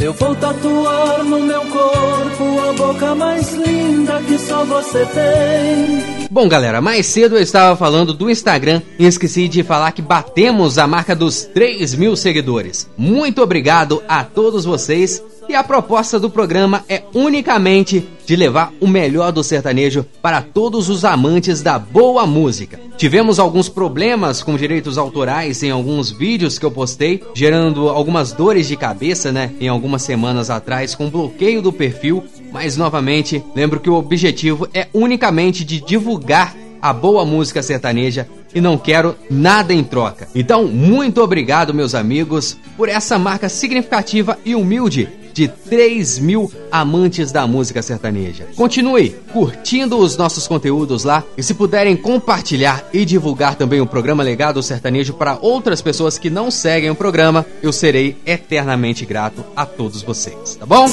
Eu 0.03 0.15
vou 0.15 0.35
tatuar 0.35 1.23
no 1.25 1.41
meu 1.41 1.61
corpo 1.67 2.61
a 2.69 2.73
boca 2.73 3.15
mais 3.15 3.53
linda 3.53 4.19
que 4.23 4.39
só 4.39 4.65
você 4.65 5.05
tem. 5.05 6.27
Bom, 6.31 6.49
galera, 6.49 6.81
mais 6.81 7.05
cedo 7.05 7.37
eu 7.37 7.43
estava 7.43 7.77
falando 7.77 8.15
do 8.15 8.31
Instagram 8.31 8.81
e 8.99 9.05
esqueci 9.05 9.47
de 9.47 9.63
falar 9.63 9.93
que 9.93 10.01
batemos 10.01 10.79
a 10.79 10.87
marca 10.87 11.15
dos 11.15 11.45
3 11.45 11.95
mil 11.97 12.17
seguidores. 12.17 12.89
Muito 12.97 13.43
obrigado 13.43 14.03
a 14.09 14.25
todos 14.25 14.65
vocês 14.65 15.23
e 15.51 15.55
a 15.57 15.65
proposta 15.65 16.19
do 16.19 16.31
programa 16.31 16.85
é 16.89 17.03
unicamente 17.13 18.07
de 18.25 18.37
levar 18.37 18.73
o 18.81 18.87
melhor 18.87 19.33
do 19.33 19.43
sertanejo 19.43 20.07
para 20.23 20.41
todos 20.41 20.89
os 20.89 21.05
amantes 21.05 21.61
da 21.61 21.77
boa 21.77 22.25
música. 22.25 22.79
Tivemos 22.97 23.41
alguns 23.41 23.69
problemas 23.69 24.45
com 24.45 24.57
direitos 24.57 24.97
autorais 24.97 25.61
em 25.65 25.71
alguns 25.71 26.13
vídeos 26.13 26.57
que 26.57 26.65
eu 26.65 26.71
postei, 26.71 27.25
gerando 27.35 27.89
algumas 27.89 28.31
dores 28.31 28.69
de 28.69 28.77
cabeça, 28.77 29.33
né, 29.33 29.51
em 29.61 29.67
algumas 29.67 30.03
semanas 30.03 30.51
atrás 30.51 30.95
com 30.95 31.11
bloqueio 31.11 31.61
do 31.61 31.73
perfil, 31.73 32.23
mas 32.53 32.77
novamente, 32.77 33.43
lembro 33.53 33.81
que 33.81 33.91
o 33.91 33.95
objetivo 33.95 34.69
é 34.73 34.87
unicamente 34.95 35.65
de 35.65 35.81
divulgar 35.81 36.55
a 36.81 36.93
boa 36.93 37.27
música 37.27 37.61
sertaneja 37.61 38.29
e 38.55 38.61
não 38.61 38.77
quero 38.77 39.17
nada 39.31 39.73
em 39.73 39.83
troca. 39.83 40.29
Então, 40.35 40.67
muito 40.67 41.23
obrigado, 41.23 41.75
meus 41.75 41.95
amigos, 41.95 42.57
por 42.77 42.89
essa 42.89 43.19
marca 43.19 43.49
significativa 43.49 44.39
e 44.45 44.55
humilde 44.55 45.09
de 45.33 45.49
3 45.49 46.19
mil 46.19 46.51
amantes 46.71 47.33
da 47.33 47.47
música 47.47 47.83
sertaneja. 47.83 48.47
Continue 48.57 49.11
curtindo 49.33 49.97
os 49.97 50.17
nossos 50.17 50.47
conteúdos 50.47 51.05
lá 51.05 51.25
e 51.37 51.43
se 51.43 51.55
puderem 51.55 51.97
compartilhar 51.97 52.85
e 52.93 53.05
divulgar 53.05 53.55
também 53.55 53.81
o 53.81 53.87
programa 53.87 54.23
Legado 54.23 54.63
Sertanejo 54.63 55.15
para 55.15 55.39
outras 55.41 55.81
pessoas 55.81 56.19
que 56.19 56.31
não 56.31 56.51
seguem 56.51 56.91
o 56.91 56.95
programa, 56.95 57.47
eu 57.63 57.73
serei 57.73 58.17
eternamente 58.27 59.05
grato 59.07 59.45
a 59.55 59.65
todos 59.65 60.03
vocês, 60.03 60.57
tá 60.57 60.67
bom? 60.67 60.87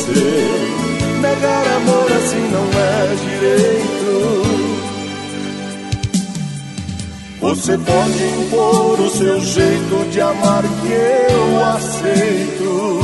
Negar 1.21 1.67
amor 1.67 2.11
assim 2.11 2.47
não 2.51 2.66
Você 7.47 7.77
pode 7.77 8.23
impor 8.25 8.99
o 8.99 9.09
seu 9.09 9.39
jeito 9.39 10.09
de 10.11 10.19
amar 10.19 10.63
que 10.63 11.31
eu 11.31 11.65
aceito. 11.65 12.99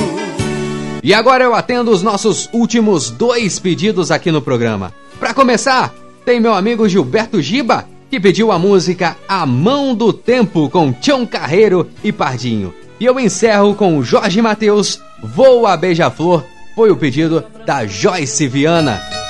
E 1.02 1.14
agora 1.14 1.46
eu 1.46 1.56
atendo 1.56 1.90
os 1.90 2.04
nossos 2.04 2.50
últimos 2.52 3.10
dois 3.10 3.58
pedidos 3.58 4.12
aqui 4.12 4.34
no 4.34 4.42
programa. 4.42 4.94
Para 5.18 5.34
começar, 5.34 5.96
tem 6.26 6.42
meu 6.42 6.54
amigo 6.54 6.90
Gilberto 6.90 7.42
Giba, 7.42 7.88
que 8.10 8.20
pediu 8.20 8.52
a 8.52 8.60
música 8.60 9.16
A 9.30 9.46
Mão 9.46 9.96
do 9.96 10.12
Tempo 10.12 10.70
com 10.70 10.92
Tião 10.92 11.26
Carreiro 11.26 11.90
e 12.04 12.12
Pardinho. 12.12 12.74
E 13.00 13.06
eu 13.06 13.18
encerro 13.18 13.74
com 13.76 14.04
Jorge 14.04 14.42
Mateus, 14.42 15.00
Voa 15.24 15.78
Beija-Flor, 15.78 16.44
foi 16.76 16.92
o 16.92 16.98
pedido 16.98 17.46
da 17.66 17.86
Joyce 17.86 18.46
Viana. 18.50 19.23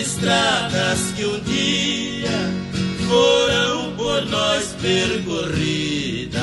estradas 0.00 1.12
que 1.14 1.26
um 1.26 1.38
dia 1.40 2.30
foram 3.06 3.92
por 3.96 4.24
nós 4.26 4.74
percorridas. 4.80 6.40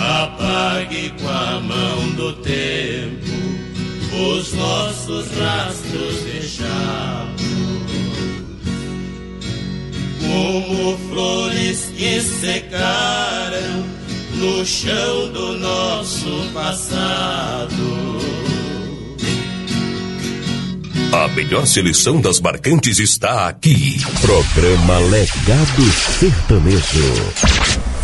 Apague 0.00 1.12
com 1.20 1.28
a 1.28 1.60
mão 1.60 2.10
do 2.10 2.32
tempo 2.34 3.26
os 4.36 4.52
nossos 4.52 5.26
rastros 5.36 6.22
deixados, 6.22 7.42
como 10.20 10.96
flores 11.10 11.92
que 11.96 12.20
secaram 12.20 13.84
no 14.34 14.64
chão 14.64 15.32
do 15.32 15.58
nosso 15.58 16.50
passado 16.54 18.07
a 21.12 21.26
melhor 21.28 21.66
seleção 21.66 22.20
das 22.20 22.38
marcantes 22.38 22.98
está 22.98 23.48
aqui. 23.48 23.98
Programa 24.20 24.98
Legado 24.98 25.82
Sertanejo. 26.18 27.97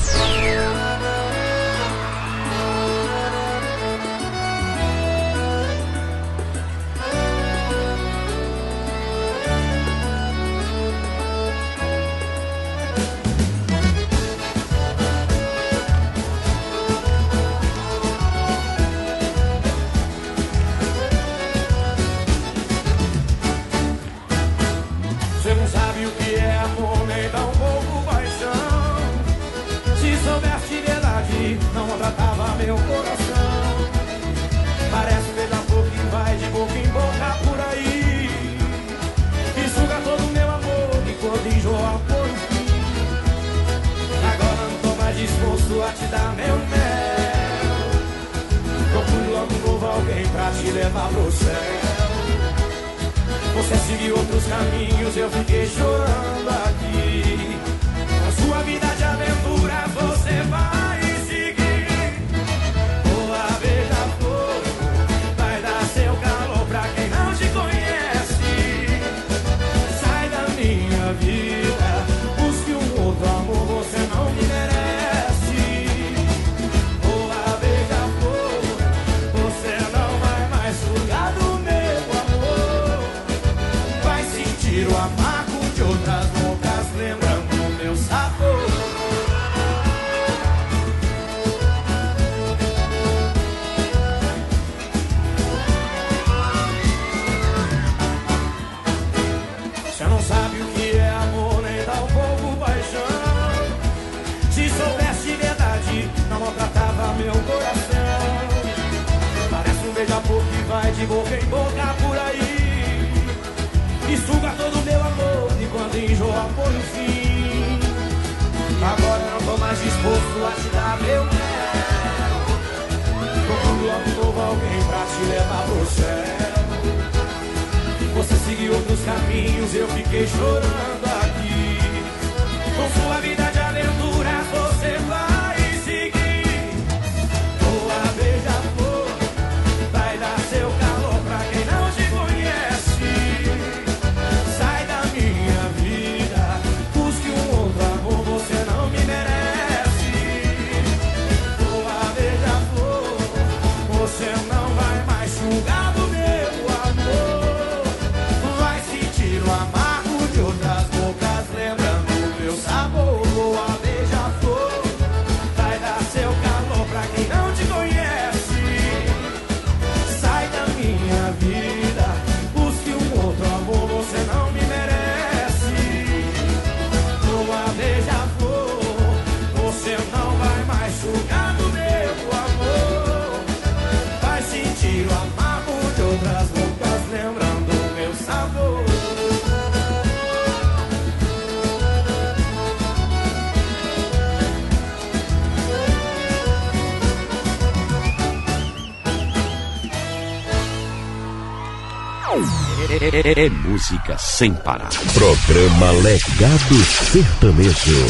É, 203.05 203.09
é, 203.09 203.45
é, 203.45 203.51
música 203.51 204.17
sem 204.17 204.55
parar. 204.55 204.89
Programa 205.13 205.91
Legado 206.01 206.75
Sertanejo. 207.13 208.07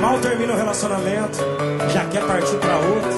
Mal 0.00 0.20
termina 0.20 0.52
o 0.52 0.56
relacionamento, 0.56 1.38
já 1.92 2.04
quer 2.04 2.22
partir 2.24 2.56
pra 2.58 2.76
outro. 2.76 3.10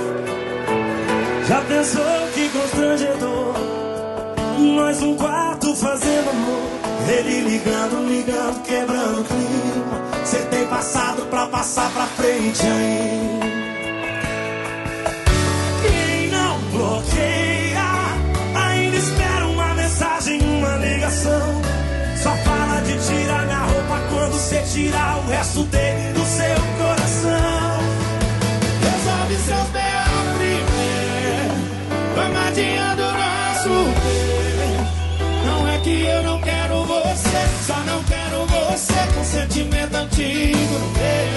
Já 1.46 1.60
pensou 1.60 2.28
que 2.32 2.48
constrangedor? 2.48 3.54
Nós 4.58 5.02
um 5.02 5.14
quarto 5.14 5.76
fazendo 5.76 6.30
amor. 6.30 6.70
Ele 7.06 7.40
ligando, 7.42 8.08
ligando, 8.08 8.62
quebrando 8.62 9.20
o 9.20 9.24
clima. 9.24 10.24
Você 10.24 10.38
tem 10.46 10.66
passado 10.68 11.26
pra 11.26 11.46
passar 11.48 11.90
pra 11.90 12.06
frente 12.06 12.62
ainda. 12.64 13.43
tirar 24.74 25.18
o 25.18 25.30
resto 25.30 25.62
dele 25.64 26.12
do 26.14 26.24
seu 26.26 26.56
coração. 26.78 27.78
Resolve 28.82 29.36
seus 29.36 29.68
B.O. 29.70 30.34
primeiro, 30.36 31.54
vai 32.16 32.32
mateando 32.32 33.02
nosso 33.02 33.68
bem. 34.02 35.46
Não 35.46 35.68
é 35.68 35.78
que 35.78 36.02
eu 36.02 36.22
não 36.24 36.40
quero 36.40 36.84
você, 36.86 37.48
só 37.64 37.76
não 37.84 38.02
quero 38.02 38.46
você 38.46 39.14
com 39.14 39.24
sentimento 39.24 39.94
antigo 39.94 40.58
no 40.58 40.88
meu. 40.90 41.33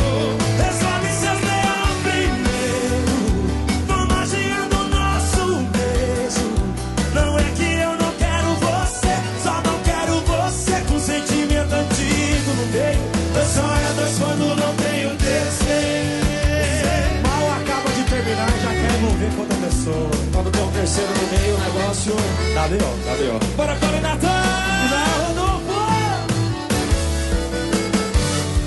Tá 22.57 22.68
B.O., 22.68 22.82
tá 23.06 23.15
B.O. 23.15 23.40
Bora, 23.56 23.76
bora, 23.76 24.02
Natan! 24.02 24.28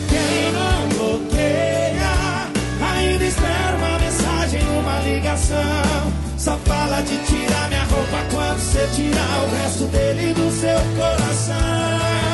Quem 0.08 0.52
não 0.52 0.88
bloqueia 0.96 2.48
ainda 2.80 3.24
espera 3.24 3.76
uma 3.76 3.98
mensagem, 3.98 4.60
uma 4.78 5.00
ligação. 5.00 6.12
Só 6.38 6.56
fala 6.64 7.00
de 7.02 7.18
tirar 7.26 7.68
minha 7.68 7.84
roupa 7.84 8.24
quando 8.30 8.58
você 8.58 8.86
tirar 8.94 9.44
o 9.44 9.62
resto 9.62 9.84
dele 9.86 10.32
do 10.32 10.50
seu 10.52 10.78
coração. 10.96 12.29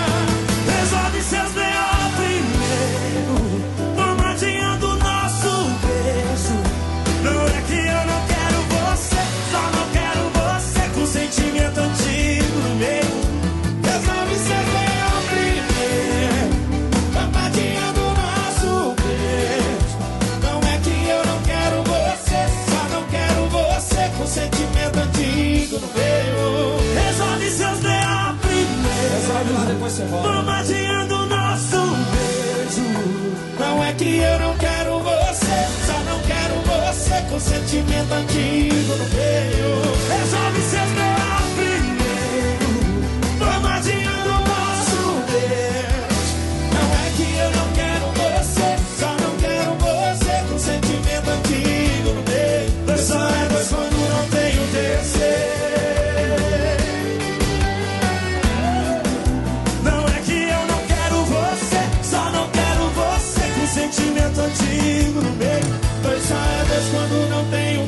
Você 37.17 37.23
com 37.31 37.41
sentimento 37.41 38.13
antigo 38.13 38.97
no 38.97 39.09
meio. 39.09 39.77
Resolve 40.09 40.61
seus 40.63 40.96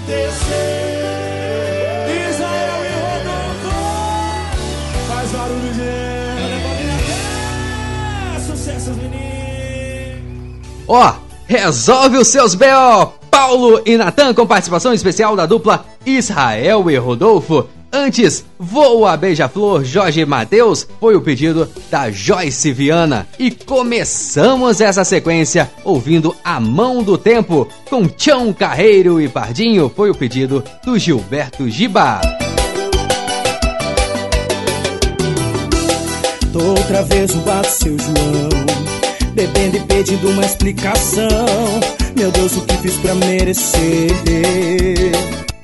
terceiro. 0.08 1.08
Israel 2.30 2.80
e 2.84 2.88
Rodolfo, 3.04 3.70
faz 5.06 5.30
barulho, 5.30 5.74
gente. 5.74 6.48
Sucessos, 8.46 8.96
meninos. 8.96 10.66
Ó, 10.88 11.14
resolve 11.46 12.16
os 12.16 12.28
seus 12.28 12.54
B.O. 12.54 13.18
Paulo 13.30 13.82
e 13.84 13.96
Natan 13.96 14.34
com 14.34 14.46
participação 14.46 14.92
especial 14.92 15.36
da 15.36 15.46
dupla 15.46 15.84
Israel 16.04 16.90
e 16.90 16.96
Rodolfo. 16.96 17.68
Antes, 17.92 18.44
Voa 18.58 19.16
Beija-Flor 19.16 19.82
Jorge 19.82 20.24
Matheus 20.24 20.86
foi 21.00 21.16
o 21.16 21.22
pedido 21.22 21.68
da 21.90 22.10
Joyce 22.10 22.70
Viana. 22.70 23.26
E 23.38 23.50
começamos 23.50 24.80
essa 24.80 25.04
sequência 25.04 25.70
ouvindo 25.84 26.36
A 26.44 26.60
Mão 26.60 27.02
do 27.02 27.16
Tempo 27.16 27.66
com 27.88 28.06
Tião 28.06 28.52
Carreiro 28.52 29.20
e 29.20 29.28
Pardinho 29.28 29.90
foi 29.94 30.10
o 30.10 30.14
pedido 30.14 30.62
do 30.84 30.98
Gilberto 30.98 31.68
Giba. 31.70 32.20
Tô 36.52 36.62
outra 36.62 37.02
vez 37.04 37.30
o 37.34 37.38
bar 37.38 37.60
do 37.60 37.68
seu 37.68 37.96
João 37.98 38.48
Bebendo 39.34 39.76
e 39.76 39.80
pedindo 39.80 40.30
uma 40.30 40.44
explicação 40.44 41.28
Meu 42.16 42.30
Deus, 42.32 42.56
o 42.56 42.62
que 42.62 42.76
fiz 42.78 42.94
pra 42.96 43.14
merecer 43.14 44.08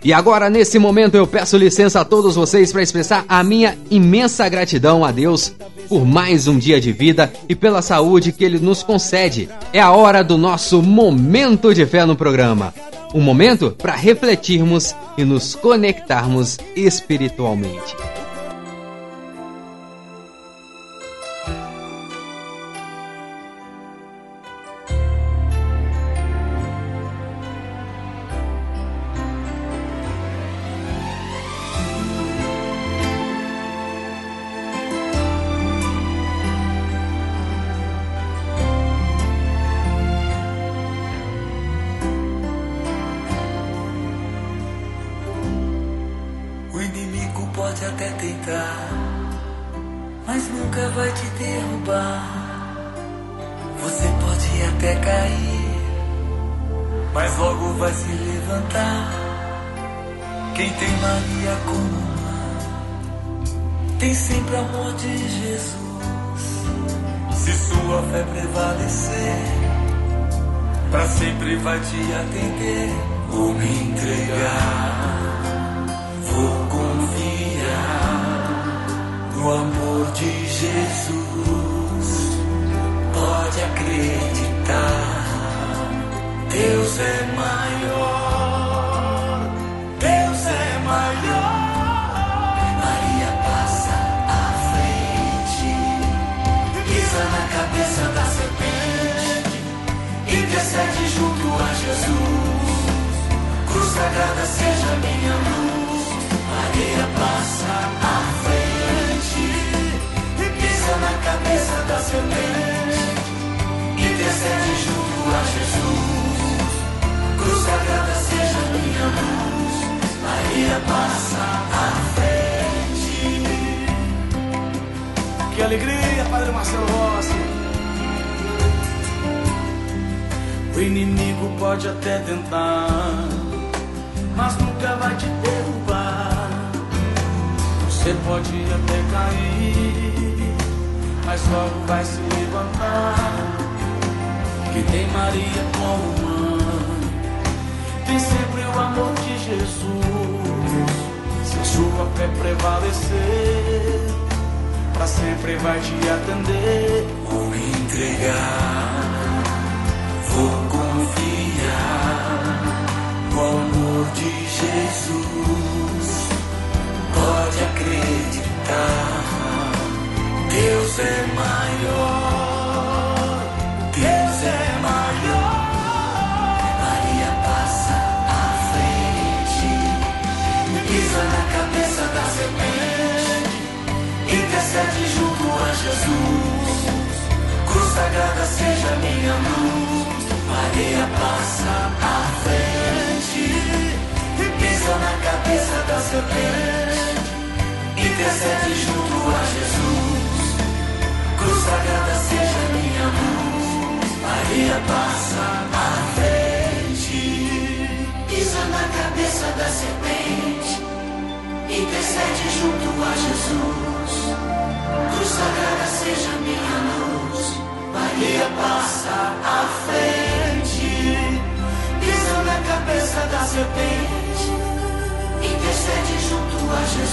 E 0.04 0.12
agora, 0.12 0.50
nesse 0.50 0.78
momento, 0.78 1.14
eu 1.14 1.26
peço 1.26 1.56
licença 1.56 2.00
a 2.00 2.04
todos 2.04 2.34
vocês 2.34 2.70
para 2.70 2.82
expressar 2.82 3.24
a 3.26 3.42
minha 3.42 3.74
imensa 3.90 4.46
gratidão 4.50 5.02
a 5.02 5.10
Deus 5.10 5.54
por 5.88 6.04
mais 6.04 6.46
um 6.46 6.58
dia 6.58 6.78
de 6.78 6.92
vida 6.92 7.32
e 7.48 7.54
pela 7.54 7.80
saúde 7.80 8.30
que 8.30 8.44
Ele 8.44 8.58
nos 8.58 8.82
concede. 8.82 9.48
É 9.72 9.80
a 9.80 9.92
hora 9.92 10.22
do 10.22 10.36
nosso 10.36 10.82
momento 10.82 11.72
de 11.72 11.86
fé 11.86 12.04
no 12.04 12.14
programa. 12.14 12.74
Um 13.14 13.20
momento 13.22 13.70
para 13.70 13.94
refletirmos 13.94 14.94
e 15.16 15.24
nos 15.24 15.54
conectarmos 15.54 16.58
espiritualmente. 16.76 17.96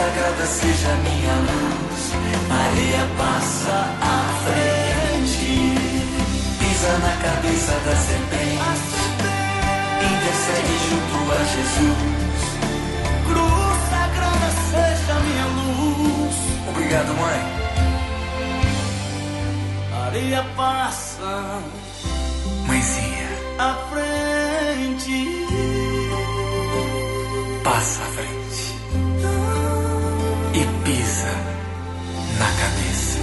Cruz 0.00 0.12
sagrada 0.14 0.46
seja 0.46 0.94
minha 0.96 1.34
luz. 1.34 2.02
Maria 2.48 3.04
passa 3.18 3.76
à 4.00 4.32
frente, 4.44 5.52
pisa 6.58 6.92
na 6.98 7.14
cabeça 7.16 7.72
da 7.84 7.94
serpente, 7.96 8.96
intercede 10.10 10.74
junto 10.88 11.16
a 11.32 11.40
Jesus. 11.44 12.42
Cruz 13.26 13.78
sagrada 13.90 14.50
seja 14.70 15.14
minha 15.20 15.46
luz. 15.58 16.34
Obrigado, 16.70 17.12
mãe. 17.18 17.40
Maria 19.90 20.42
passa, 20.56 21.60
Mãezinha, 22.66 23.28
à 23.58 23.74
frente, 23.90 25.18
passa 27.62 28.02
à 28.02 28.06
frente 28.06 28.39
pisa 30.90 31.28
na 32.36 32.46
cabeça 32.46 33.18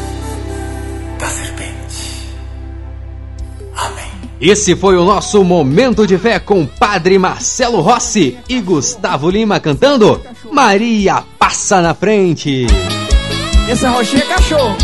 da 1.19 1.27
serpente. 1.27 2.30
Amém. 3.76 4.11
Esse 4.39 4.73
foi 4.76 4.95
o 4.95 5.03
nosso 5.03 5.44
Momento 5.44 6.07
de 6.07 6.18
Fé 6.18 6.39
com 6.39 6.65
Padre 6.65 7.19
Marcelo 7.19 7.81
Rossi 7.81 8.38
e 8.48 8.61
Gustavo 8.61 9.30
Lima 9.30 9.60
cantando 9.60 10.22
Maria 10.49 11.23
Passa 11.38 11.81
na 11.81 11.94
Frente. 11.94 12.68
Esse 13.69 13.85
arroxinho 13.85 14.23
é 14.23 14.26
cachorro. 14.27 14.77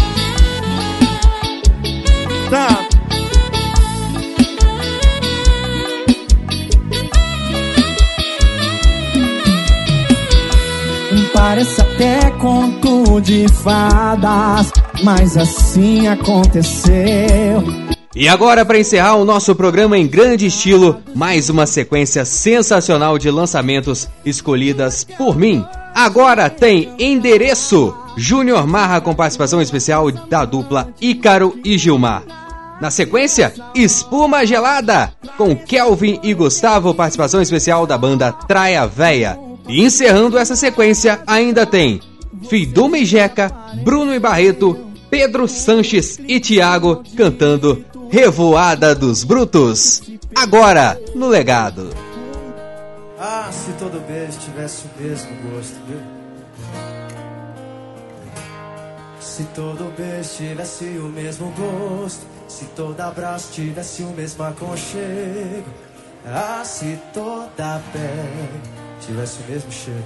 Tá. 2.49 2.87
Parece 11.33 11.92
até 11.93 12.31
conto 12.31 13.21
de 13.21 13.47
fadas, 13.47 14.71
mas 15.03 15.37
assim 15.37 16.07
aconteceu. 16.07 17.63
E 18.15 18.27
agora, 18.27 18.65
para 18.65 18.79
encerrar 18.79 19.15
o 19.15 19.25
nosso 19.25 19.55
programa 19.55 19.97
em 19.97 20.07
grande 20.07 20.47
estilo, 20.47 20.97
mais 21.15 21.49
uma 21.49 21.65
sequência 21.65 22.25
sensacional 22.25 23.17
de 23.17 23.29
lançamentos 23.29 24.07
escolhidas 24.25 25.03
por 25.03 25.37
mim. 25.37 25.65
Agora 25.93 26.49
tem 26.49 26.91
Endereço, 26.97 27.95
Júnior 28.17 28.65
Marra 28.67 28.99
com 29.01 29.13
participação 29.13 29.61
especial 29.61 30.11
da 30.11 30.45
dupla 30.45 30.89
Ícaro 30.99 31.59
e 31.63 31.77
Gilmar. 31.77 32.23
Na 32.81 32.89
sequência, 32.89 33.53
Espuma 33.75 34.45
Gelada, 34.45 35.13
com 35.37 35.55
Kelvin 35.55 36.19
e 36.23 36.33
Gustavo, 36.33 36.93
participação 36.93 37.41
especial 37.41 37.85
da 37.85 37.97
banda 37.97 38.31
Traia 38.31 38.85
Véia. 38.87 39.52
E 39.67 39.81
encerrando 39.81 40.37
essa 40.37 40.55
sequência, 40.55 41.21
ainda 41.25 41.65
tem 41.65 42.01
Fiduma 42.49 42.97
e 42.97 43.05
Jeca, 43.05 43.49
Bruno 43.83 44.13
e 44.13 44.19
Barreto, 44.19 44.91
Pedro 45.09 45.47
Sanches 45.47 46.19
e 46.27 46.39
Thiago 46.39 47.03
cantando 47.15 47.83
Revoada 48.09 48.93
dos 48.93 49.23
Brutos. 49.23 50.01
Agora, 50.35 50.99
no 51.15 51.27
legado. 51.27 51.89
Ah, 53.19 53.49
se 53.51 53.71
todo 53.73 53.99
beijo 54.05 54.37
tivesse 54.39 54.83
o 54.85 55.01
mesmo 55.01 55.29
gosto, 55.49 55.75
viu? 55.87 55.99
Se 59.19 59.43
todo 59.55 59.93
beijo 59.95 60.29
tivesse 60.37 60.85
o 60.97 61.07
mesmo 61.07 61.53
gosto, 61.57 62.25
se 62.47 62.65
todo 62.75 62.99
abraço 62.99 63.53
tivesse 63.53 64.03
o 64.03 64.09
mesmo 64.09 64.43
aconchego, 64.43 65.63
ah, 66.25 66.63
se 66.65 66.99
toda 67.13 67.81
pele 67.93 68.82
tivesse 69.05 69.39
o 69.41 69.51
mesmo 69.51 69.71
cheiro. 69.71 70.05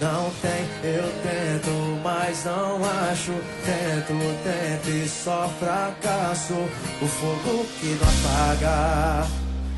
Não 0.00 0.30
tem, 0.40 0.66
eu 0.82 1.02
tento, 1.22 2.00
mas 2.02 2.44
não 2.44 2.80
acho. 3.10 3.32
Tento, 3.64 4.14
tento 4.42 4.88
e 4.88 5.08
só 5.08 5.50
fracasso. 5.58 6.54
O 7.02 7.06
fogo 7.06 7.66
que 7.78 7.98
não 8.00 8.08
apaga. 8.08 9.26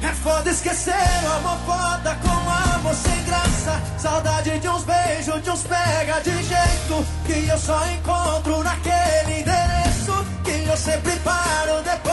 É 0.00 0.12
foda 0.14 0.50
esquecer 0.50 0.94
o 1.24 1.32
amor 1.32 1.58
foda 1.66 2.16
com 2.22 2.76
amor 2.76 2.94
sem 2.94 3.24
graça. 3.24 3.82
Saudade 3.98 4.58
de 4.58 4.68
uns 4.68 4.84
beijos, 4.84 5.42
de 5.42 5.50
uns 5.50 5.62
pega 5.62 6.20
de 6.20 6.42
jeito. 6.42 7.06
Que 7.26 7.48
eu 7.48 7.58
só 7.58 7.84
encontro 7.88 8.62
naquele 8.62 9.40
endereço. 9.40 10.26
Que 10.44 10.68
eu 10.68 10.76
sempre 10.76 11.16
paro 11.16 11.82
depois 11.82 12.11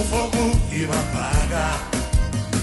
Um 0.00 0.04
fogo 0.04 0.56
que 0.70 0.86
não 0.86 0.94
apaga. 0.98 1.78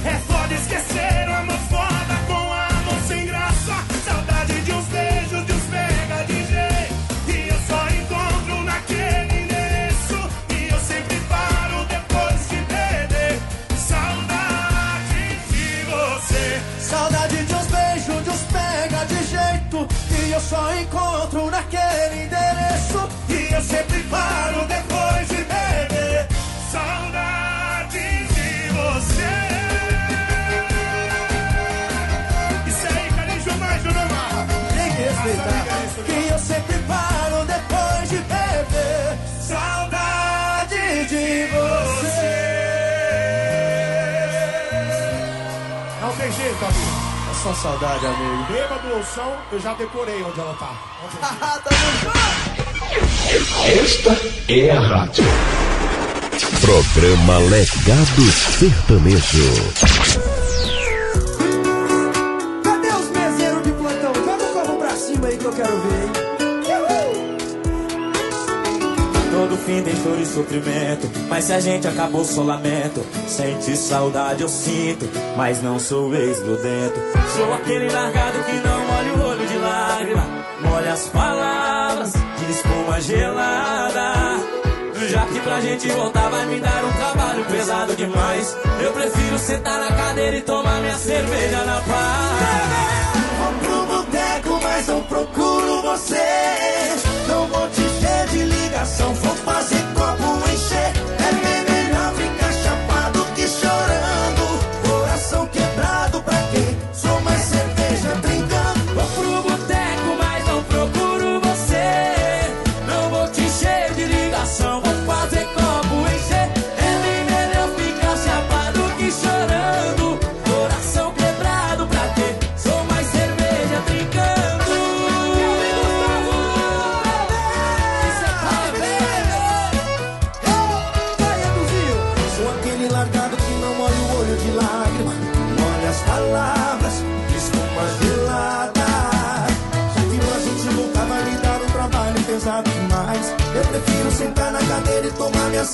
É 0.03 0.15
foda 0.25 0.55
esquecer 0.55 1.29
o 1.29 1.33
amor 1.35 1.59
foda 1.69 2.15
com 2.25 2.33
amor 2.33 2.99
sem 3.07 3.27
graça. 3.27 3.75
Saudade 4.03 4.59
de 4.61 4.71
uns 4.71 4.85
beijos, 4.85 5.45
de 5.45 5.53
uns 5.53 5.63
pega 5.65 6.23
de 6.23 6.33
jeito. 6.33 6.95
E 7.27 7.49
eu 7.49 7.59
só 7.67 7.87
encontro 7.89 8.63
naquele 8.63 9.43
endereço. 9.43 10.29
E 10.49 10.67
eu 10.73 10.79
sempre 10.79 11.19
paro 11.29 11.85
depois 11.85 12.49
de 12.49 12.55
beber. 12.55 13.39
Saudade 13.87 15.39
de 15.51 15.85
você. 15.91 16.61
Saudade 16.79 17.45
de 17.45 17.53
uns 17.53 17.67
beijos, 17.67 18.23
de 18.23 18.29
uns 18.31 18.43
pega 18.51 19.05
de 19.05 19.23
jeito 19.27 19.87
Que 20.07 20.31
eu 20.31 20.41
só 20.41 20.73
encontro 20.73 21.26
só 47.47 47.53
saudade, 47.53 48.05
amigo. 48.05 48.43
Bêbado 48.51 48.93
ou 48.93 49.03
são, 49.03 49.33
eu 49.51 49.59
já 49.59 49.73
decorei 49.73 50.21
onde 50.23 50.39
ela 50.39 50.53
tá. 50.55 50.71
Esta 53.65 54.17
é 54.49 54.71
a 54.71 54.79
rádio. 54.79 55.23
Programa 56.61 57.37
Legado 57.39 58.31
Sertanejo. 58.31 59.73
Cadê 62.63 62.87
os 62.89 63.09
meseiros 63.11 63.63
de 63.63 63.71
plantão? 63.71 64.13
Joga 64.13 64.43
o 64.43 64.53
copo 64.53 64.77
pra 64.77 64.95
cima 64.95 65.27
aí 65.27 65.37
que 65.37 65.45
eu 65.45 65.53
quero 65.53 65.79
ver, 65.81 66.03
hein? 66.03 66.11
Uhul! 66.69 67.37
Todo 69.31 69.57
fim 69.57 69.81
tem 69.83 69.95
dor 69.95 70.19
e 70.19 70.25
sofrimento 70.25 71.09
Mas 71.29 71.45
se 71.45 71.53
a 71.53 71.59
gente 71.59 71.87
acabou, 71.87 72.25
só 72.25 72.41
lamento 72.41 73.05
Sente 73.27 73.77
saudade, 73.77 74.41
eu 74.41 74.49
sinto 74.49 75.07
Mas 75.35 75.61
não 75.61 75.79
sou 75.79 76.13
ex-grudento 76.15 77.16
Sou 77.37 77.53
aquele 77.53 77.87
largado 77.91 78.43
que 78.45 78.51
não 78.67 78.79
molha 78.87 79.13
o 79.13 79.29
olho 79.29 79.47
de 79.47 79.57
lágrima 79.59 80.27
Molha 80.59 80.93
as 80.93 81.07
palavras 81.09 82.13
de 82.13 82.51
espuma 82.51 82.99
gelada 82.99 84.39
Já 85.07 85.23
que 85.27 85.39
pra 85.41 85.61
gente 85.61 85.87
voltar 85.89 86.29
vai 86.29 86.47
me 86.47 86.59
dar 86.59 86.83
um 86.83 86.91
trabalho 86.93 87.45
pesado 87.45 87.95
demais 87.95 88.57
Eu 88.81 88.91
prefiro 88.91 89.37
sentar 89.37 89.79
na 89.79 89.95
cadeira 89.95 90.37
e 90.37 90.41
tomar 90.41 90.81
minha 90.81 90.97
cerveja 90.97 91.63
na 91.63 91.79
paz 91.81 93.07
Vou 93.37 93.85
pro 93.85 93.85
boteco, 93.85 94.59
mas 94.63 94.87
não 94.87 95.03
procuro 95.03 95.81
você. 95.83 96.95
Não 97.27 97.45
vou 97.45 97.69
te 97.69 97.81
encher 97.81 98.27
de 98.31 98.45
ligação, 98.45 99.13
vou 99.13 99.35
fazer 99.35 99.96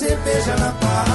cerveja 0.03 0.55
na 0.57 0.71
paz. 0.81 1.12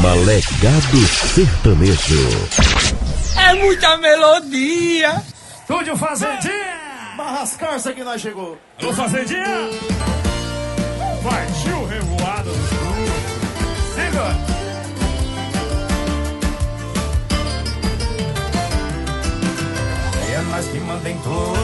Programa 0.00 0.14
Legado 0.24 1.06
Sertanejo. 1.34 2.48
É 3.36 3.54
muita 3.54 3.98
melodia. 3.98 5.22
Estúdio 5.60 5.94
Fazendinha! 5.96 7.14
Barrascarça 7.18 7.92
que 7.92 8.02
nós 8.02 8.18
chegou. 8.20 8.58
Alô, 8.80 8.94
Fazendinha! 8.94 9.68
Partiu 11.22 11.86
revoado. 11.86 12.50
Siga! 13.94 14.36
É 20.32 20.42
nós 20.50 20.66
que 20.66 20.78
mandem 20.80 21.18
tudo. 21.18 21.60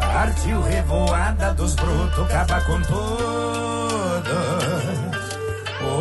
Partiu 0.00 0.62
revoada 0.62 1.52
dos 1.52 1.74
brutos, 1.74 2.24
acaba 2.24 2.60
com 2.62 2.80
tudo. 2.82 3.00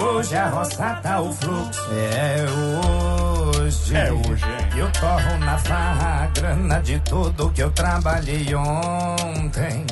Hoje 0.01 0.37
a 0.37 0.47
roça 0.47 0.97
tá 1.03 1.19
o 1.19 1.33
fluxo. 1.33 1.89
É 1.91 2.45
hoje. 3.59 3.95
É 3.95 4.11
hoje, 4.11 4.45
hein? 4.45 4.69
Eu 4.77 4.89
torro 4.93 5.37
na 5.39 5.57
farra 5.57 6.23
a 6.23 6.27
grana 6.27 6.79
de 6.81 6.99
tudo 7.01 7.49
que 7.51 7.61
eu 7.61 7.69
trabalhei 7.71 8.55
ontem. 8.55 9.85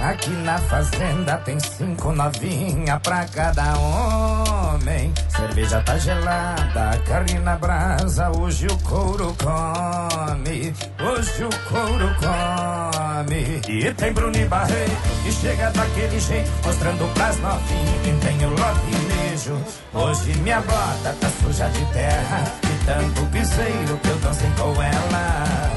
Aqui 0.00 0.30
na 0.30 0.58
fazenda 0.58 1.36
tem 1.38 1.60
cinco 1.60 2.10
novinha 2.10 2.98
pra 2.98 3.24
cada 3.26 3.78
homem. 3.78 5.14
Cerveja 5.28 5.80
tá 5.82 5.96
gelada, 5.96 6.98
carne 7.06 7.38
na 7.38 7.56
brasa, 7.56 8.30
hoje 8.36 8.66
o 8.66 8.76
couro 8.78 9.36
come. 9.38 10.74
Hoje 11.00 11.44
o 11.44 11.50
couro 11.68 12.10
come. 12.18 13.60
E 13.68 13.94
tem 13.94 14.12
Bruno 14.12 14.36
e 14.36 14.44
Barreto 14.44 14.96
que 15.22 15.30
chega 15.30 15.70
daquele 15.70 16.18
jeito, 16.18 16.50
mostrando 16.64 17.14
pras 17.14 17.38
novinhas 17.38 18.02
quem 18.02 18.18
tem 18.18 18.44
o 18.44 18.54
lobinejo. 19.32 19.58
Hoje 19.94 20.34
minha 20.40 20.60
bota 20.60 21.16
tá 21.20 21.30
suja 21.42 21.68
de 21.68 21.84
terra, 21.92 22.44
de 22.62 22.84
tanto 22.84 23.26
piseiro 23.30 23.98
que 23.98 24.08
eu 24.08 24.16
dancei 24.16 24.50
com 24.56 24.82
ela. 24.82 25.70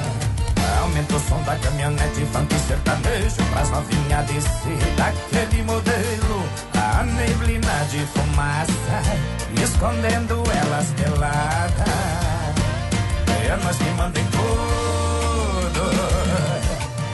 Aumenta 0.81 1.15
o 1.15 1.19
som 1.19 1.41
da 1.43 1.55
caminhonete 1.55 2.25
funk 2.31 2.53
sertanejo 2.67 3.43
Pras 3.51 3.69
novinha 3.69 4.21
descer 4.23 4.95
daquele 4.97 5.63
modelo 5.63 6.43
A 6.73 7.03
neblina 7.03 7.85
de 7.89 7.99
fumaça 8.05 9.01
Escondendo 9.63 10.43
elas 10.51 10.87
peladas 10.91 11.87
É 13.27 13.57
nós 13.63 13.77
que 13.77 13.89
manda 13.91 14.19
em 14.19 14.25
tudo 14.25 15.81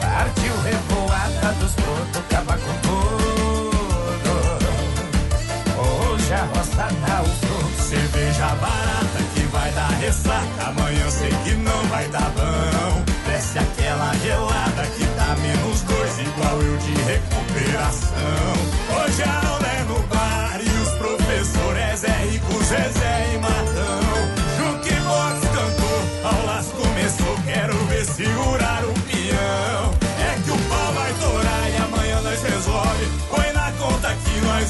Partiu 0.02 0.62
revoada 0.62 1.54
dos 1.60 1.74
brotos 1.76 2.22
Acaba 2.30 2.58
com 2.58 2.74
tudo 2.82 2.91
Cerveja 8.42 8.56
barata 8.56 9.20
que 9.36 9.42
vai 9.52 9.72
dar 9.72 9.92
ressaca. 10.00 10.70
Amanhã 10.70 11.10
sei 11.12 11.30
que 11.44 11.54
não 11.54 11.84
vai 11.90 12.08
dar 12.08 12.32
bom. 12.32 13.04
Desce 13.28 13.60
aquela 13.60 14.16
gelada 14.16 14.84
que 14.98 15.06
dá 15.16 15.36
menos 15.42 15.82
dois, 15.82 16.20
igual 16.20 16.60
eu 16.60 16.78
de 16.78 16.92
recuperação. 17.04 18.18
Hoje 18.98 19.24
a 19.24 19.61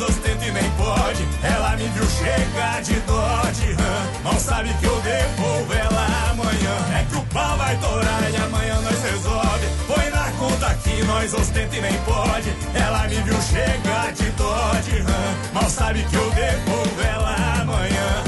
ostenta 0.01 0.45
e 0.45 0.51
nem 0.51 0.69
pode. 0.71 1.27
Ela 1.43 1.75
me 1.77 1.87
viu 1.87 2.07
chegar 2.09 2.81
de 2.81 2.93
Dodge 3.01 3.73
Ram. 3.73 4.39
Sabe 4.39 4.73
que 4.79 4.85
eu 4.85 5.01
devolvo 5.01 5.73
ela 5.73 6.29
amanhã. 6.31 6.75
É 6.99 7.05
que 7.09 7.15
o 7.15 7.21
pau 7.27 7.57
vai 7.57 7.77
torar 7.77 8.31
e 8.31 8.35
amanhã 8.35 8.81
nós 8.81 9.01
resolve. 9.03 9.67
Põe 9.87 10.09
na 10.09 10.31
conta 10.31 10.73
que 10.83 11.03
nós 11.03 11.33
ostenta 11.33 11.75
e 11.75 11.81
nem 11.81 11.97
pode. 11.99 12.53
Ela 12.73 13.07
me 13.07 13.15
viu 13.15 13.41
chegar 13.41 14.11
de 14.13 14.29
Dodge 14.31 14.99
Ram. 14.99 15.53
Mal 15.53 15.69
sabe 15.69 16.03
que 16.03 16.15
eu 16.15 16.29
devolvo 16.31 17.01
ela 17.01 17.61
amanhã. 17.61 18.23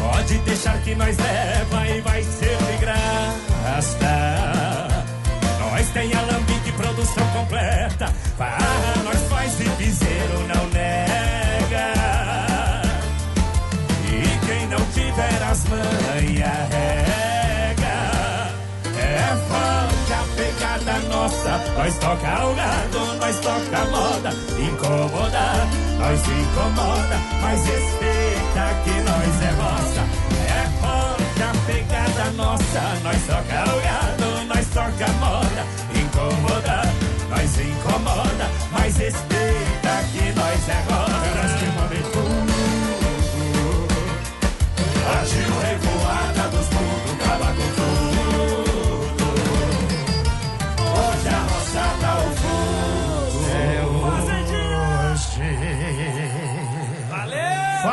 Pode 0.00 0.38
deixar 0.38 0.78
que 0.82 0.94
nós 0.94 1.16
leva 1.16 1.88
e 1.88 2.00
vai 2.00 2.22
ser 2.22 2.56
de 2.56 2.76
graça. 2.78 3.98
Nós 5.60 5.88
tem 5.88 6.12
a 6.14 6.20
lamp 6.22 6.49
produção 6.80 7.26
completa. 7.28 8.12
Para 8.38 8.58
nós 9.04 9.18
faz 9.28 9.58
de 9.58 9.68
piseiro, 9.70 10.38
não 10.48 10.66
nega. 10.70 11.92
E 14.08 14.46
quem 14.46 14.66
não 14.68 14.84
tiver 14.92 15.42
as 15.42 15.64
manhas 15.64 16.68
rega. 16.70 17.96
É 18.98 19.36
forte 19.48 20.12
a 20.12 20.24
pegada 20.36 20.98
nossa. 21.08 21.52
Nós 21.76 21.98
toca 21.98 22.46
o 22.46 22.54
gado, 22.54 23.14
nós 23.20 23.36
toca 23.40 23.84
moda. 23.90 24.30
Incomoda, 24.58 25.68
nós 25.98 26.20
incomoda. 26.20 27.16
Mas 27.42 27.60
respeita 27.66 28.64
que 28.84 28.90
nós 28.90 29.42
é 29.42 29.52
nossa. 29.52 30.02
É 30.48 30.64
forte 30.80 31.42
a 31.42 31.52
pegada 31.66 32.30
nossa. 32.32 32.80
Nós 33.02 33.20
toca 33.26 33.76
o 33.76 33.80
gado, 33.82 34.46
nós 34.46 34.66
toca 34.68 35.12
moda. 35.20 35.80
Incomoda, 36.40 36.82
nós 37.28 37.58
incomoda. 37.60 38.50
Mas 38.72 38.96
respeita 38.96 40.04
que 40.10 40.32
nós 40.32 40.68
é 40.68 40.92
roda. 40.92 41.09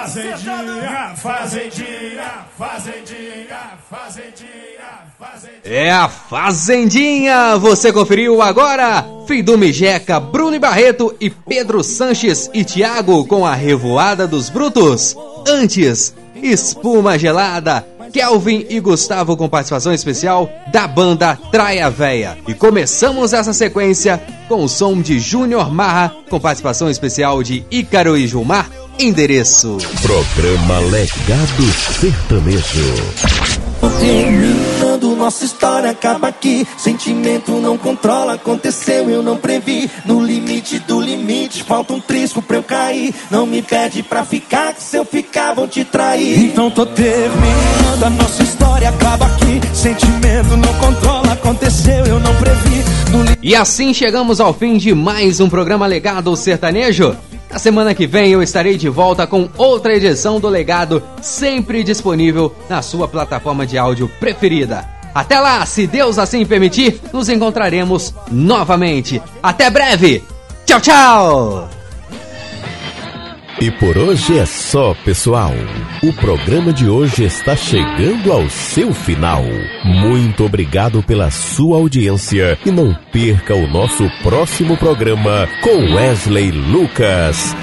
Fazendinha, 0.07 1.15
fazendinha, 1.17 2.45
fazendinha, 2.57 3.59
fazendinha, 3.89 4.89
fazendinha. 5.19 5.59
É 5.65 5.91
a 5.91 6.07
Fazendinha! 6.07 7.57
Você 7.57 7.91
conferiu 7.91 8.41
agora? 8.41 9.05
Fidu 9.27 9.57
Mijeca, 9.57 10.17
Bruno 10.17 10.55
e 10.55 10.59
Barreto 10.59 11.13
e 11.19 11.29
Pedro 11.29 11.83
Sanches 11.83 12.49
e 12.53 12.63
Thiago 12.63 13.25
com 13.27 13.45
a 13.45 13.53
Revoada 13.53 14.25
dos 14.25 14.49
Brutos. 14.49 15.13
Antes, 15.45 16.15
Espuma 16.41 17.19
Gelada, 17.19 17.85
Kelvin 18.13 18.65
e 18.69 18.79
Gustavo 18.79 19.35
com 19.35 19.49
participação 19.49 19.93
especial 19.93 20.49
da 20.71 20.87
banda 20.87 21.37
Traia 21.51 21.89
Véia. 21.89 22.37
E 22.47 22.53
começamos 22.53 23.33
essa 23.33 23.51
sequência 23.51 24.23
com 24.47 24.63
o 24.63 24.69
som 24.69 25.01
de 25.01 25.19
Júnior 25.19 25.69
Marra 25.69 26.15
com 26.29 26.39
participação 26.39 26.89
especial 26.89 27.43
de 27.43 27.65
Ícaro 27.69 28.15
e 28.15 28.25
Gilmar. 28.25 28.86
Endereço. 28.99 29.77
Programa 30.01 30.79
Legado 30.79 31.63
Sertanejo. 31.99 32.93
Terminando 33.99 35.15
nossa 35.15 35.45
história 35.45 35.91
acaba 35.91 36.27
aqui. 36.29 36.65
Sentimento 36.77 37.51
não 37.53 37.77
controla, 37.77 38.33
aconteceu, 38.33 39.09
eu 39.09 39.21
não 39.21 39.37
previ. 39.37 39.89
No 40.05 40.23
limite 40.23 40.79
do 40.79 40.99
limite, 40.99 41.63
falta 41.63 41.93
um 41.93 41.99
trisco 41.99 42.41
pra 42.41 42.57
eu 42.57 42.63
cair. 42.63 43.13
Não 43.29 43.45
me 43.45 43.61
pede 43.61 44.01
pra 44.01 44.25
ficar, 44.25 44.73
que 44.73 44.81
se 44.81 44.97
eu 44.97 45.05
ficar 45.05 45.53
vou 45.53 45.67
te 45.67 45.83
trair. 45.83 46.45
Então 46.45 46.69
tô 46.71 46.85
terminando, 46.85 48.03
a 48.03 48.09
nossa 48.09 48.41
história 48.43 48.89
acaba 48.89 49.25
aqui. 49.27 49.61
Sentimento 49.73 50.57
não 50.57 50.73
controla, 50.75 51.33
aconteceu, 51.33 52.05
eu 52.05 52.19
não 52.19 52.35
previ. 52.35 52.83
No 53.11 53.23
li- 53.23 53.37
E 53.43 53.55
assim 53.55 53.93
chegamos 53.93 54.39
ao 54.41 54.53
fim 54.53 54.77
de 54.77 54.93
mais 54.95 55.39
um 55.39 55.47
programa 55.49 55.85
Legado 55.85 56.35
Sertanejo. 56.35 57.15
Na 57.49 57.59
semana 57.59 57.95
que 57.95 58.05
vem 58.05 58.31
eu 58.31 58.41
estarei 58.43 58.77
de 58.77 58.89
volta 58.89 59.25
com 59.25 59.49
outra 59.57 59.95
edição 59.95 60.39
do 60.39 60.49
Legado, 60.49 61.01
sempre 61.21 61.83
disponível 61.83 62.53
na 62.69 62.81
sua 62.81 63.07
plataforma 63.07 63.65
de 63.65 63.77
áudio 63.77 64.09
preferida. 64.19 64.85
Até 65.15 65.39
lá, 65.39 65.65
se 65.65 65.87
Deus 65.87 66.19
assim 66.19 66.45
permitir, 66.45 67.01
nos 67.11 67.29
encontraremos 67.29 68.13
novamente. 68.29 69.21
Até 69.41 69.69
breve! 69.69 70.23
Tchau, 70.65 70.81
tchau! 70.81 71.76
E 73.59 73.71
por 73.71 73.97
hoje 73.97 74.37
é 74.37 74.45
só, 74.45 74.93
pessoal. 75.03 75.51
O 76.03 76.13
programa 76.13 76.71
de 76.71 76.87
hoje 76.87 77.23
está 77.23 77.55
chegando 77.55 78.31
ao 78.31 78.47
seu 78.51 78.93
final. 78.93 79.43
Muito 79.83 80.45
obrigado 80.45 81.01
pela 81.01 81.31
sua 81.31 81.77
audiência 81.77 82.57
e 82.63 82.69
não 82.69 82.93
perca 83.11 83.55
o 83.55 83.67
nosso 83.67 84.07
próximo 84.21 84.77
programa 84.77 85.49
com 85.63 85.95
Wesley 85.95 86.51
Lucas. 86.51 87.55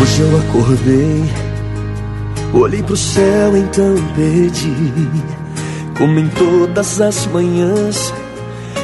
Hoje 0.00 0.20
eu 0.20 0.38
acordei, 0.38 1.24
olhei 2.60 2.82
pro 2.82 2.96
céu, 2.96 3.56
então 3.56 3.94
pedi, 4.14 4.74
como 5.96 6.18
em 6.18 6.28
todas 6.28 7.00
as 7.00 7.26
manhãs, 7.26 8.12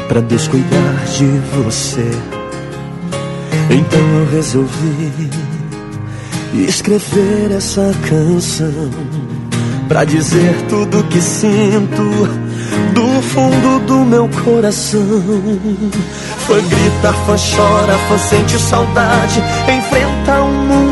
pra 0.08 0.20
Deus 0.20 0.48
cuidar 0.48 1.04
de 1.16 1.26
você. 1.54 2.10
Então 3.70 4.00
eu 4.00 4.30
resolvi 4.32 5.30
escrever 6.52 7.52
essa 7.56 7.94
canção 8.08 8.90
pra 9.88 10.04
dizer 10.04 10.54
tudo 10.68 11.04
que 11.04 11.20
sinto 11.20 12.02
do 12.92 13.22
fundo 13.22 13.86
do 13.86 14.04
meu 14.04 14.28
coração. 14.44 15.00
Fã 16.46 16.54
grita, 16.54 17.12
fã 17.12 17.36
chora, 17.36 17.98
fã 18.08 18.18
sente 18.18 18.58
saudade. 18.58 19.42
Enfrenta 19.68 20.42
o 20.42 20.66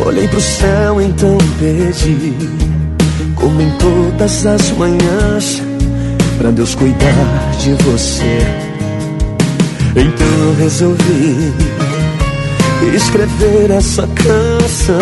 olhei 0.00 0.28
pro 0.28 0.40
céu, 0.40 1.00
então 1.00 1.38
pedi, 1.58 2.32
como 3.34 3.60
em 3.60 3.70
todas 3.78 4.46
as 4.46 4.70
manhãs, 4.72 5.62
pra 6.38 6.50
Deus 6.50 6.74
cuidar 6.74 7.50
de 7.60 7.72
você. 7.84 8.38
Então 9.90 10.54
resolvi 10.58 11.52
escrever 12.94 13.70
essa 13.70 14.06
canção 14.06 14.98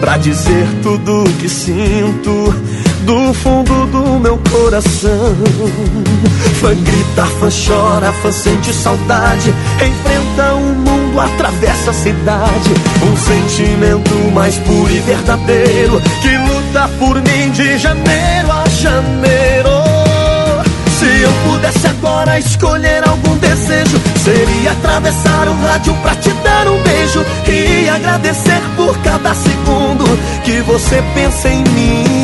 pra 0.00 0.16
dizer 0.16 0.66
tudo 0.82 1.24
que 1.40 1.48
sinto 1.48 2.54
do 3.04 3.34
fundo 3.34 3.86
do 3.86 4.18
meu 4.18 4.38
coração. 4.50 5.36
Fã 6.60 6.74
grita, 6.74 7.26
fã 7.38 7.48
chora, 7.50 8.12
fã 8.12 8.32
sente 8.32 8.72
saudade. 8.72 9.54
Enfrenta 9.76 10.54
o 10.54 10.60
mundo, 10.60 11.20
atravessa 11.20 11.90
a 11.90 11.94
cidade. 11.94 12.70
Um 13.02 13.16
sentimento 13.16 14.14
mais 14.34 14.56
puro 14.58 14.90
e 14.90 15.00
verdadeiro 15.00 16.00
que 16.22 16.36
luta 16.36 16.88
por 16.98 17.16
mim 17.16 17.50
de 17.52 17.78
janeiro 17.78 18.50
a 18.50 18.68
janeiro. 18.68 19.70
Se 20.98 21.22
eu 21.22 21.32
pudesse 21.50 21.86
agora 21.86 22.38
escolher 22.38 23.06
algum 23.06 23.36
desejo, 23.36 24.00
seria 24.24 24.72
atravessar 24.72 25.48
o 25.48 25.54
rádio 25.60 25.94
pra 26.02 26.14
te 26.14 26.30
dar 26.42 26.66
um 26.68 26.82
beijo 26.82 27.24
e 27.46 27.88
agradecer 27.88 28.62
por 28.76 28.96
cada 28.98 29.34
segundo 29.34 30.04
que 30.44 30.62
você 30.62 31.02
pensa 31.14 31.48
em 31.50 31.64
mim. 31.64 32.23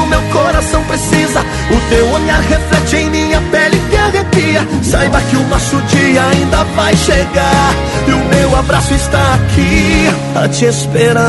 meu 0.11 0.21
coração 0.33 0.83
precisa. 0.83 1.39
O 1.39 1.89
teu 1.89 2.07
olhar 2.11 2.41
reflete 2.41 2.97
em 2.97 3.09
minha 3.09 3.41
pele 3.49 3.81
que 3.89 3.95
arrepia. 3.95 4.67
Saiba 4.83 5.21
que 5.21 5.37
o 5.37 5.47
nosso 5.47 5.81
dia 5.83 6.23
ainda 6.23 6.63
vai 6.75 6.95
chegar. 6.95 7.73
E 8.07 8.11
o 8.11 8.19
meu 8.35 8.55
abraço 8.57 8.93
está 8.93 9.35
aqui 9.35 10.09
a 10.35 10.47
te 10.49 10.65
esperar. 10.65 11.25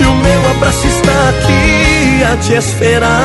E 0.00 0.04
o 0.04 0.14
meu 0.14 0.50
abraço 0.50 0.86
está 0.86 1.28
aqui 1.30 2.24
a 2.24 2.36
te 2.38 2.54
esperar. 2.54 3.22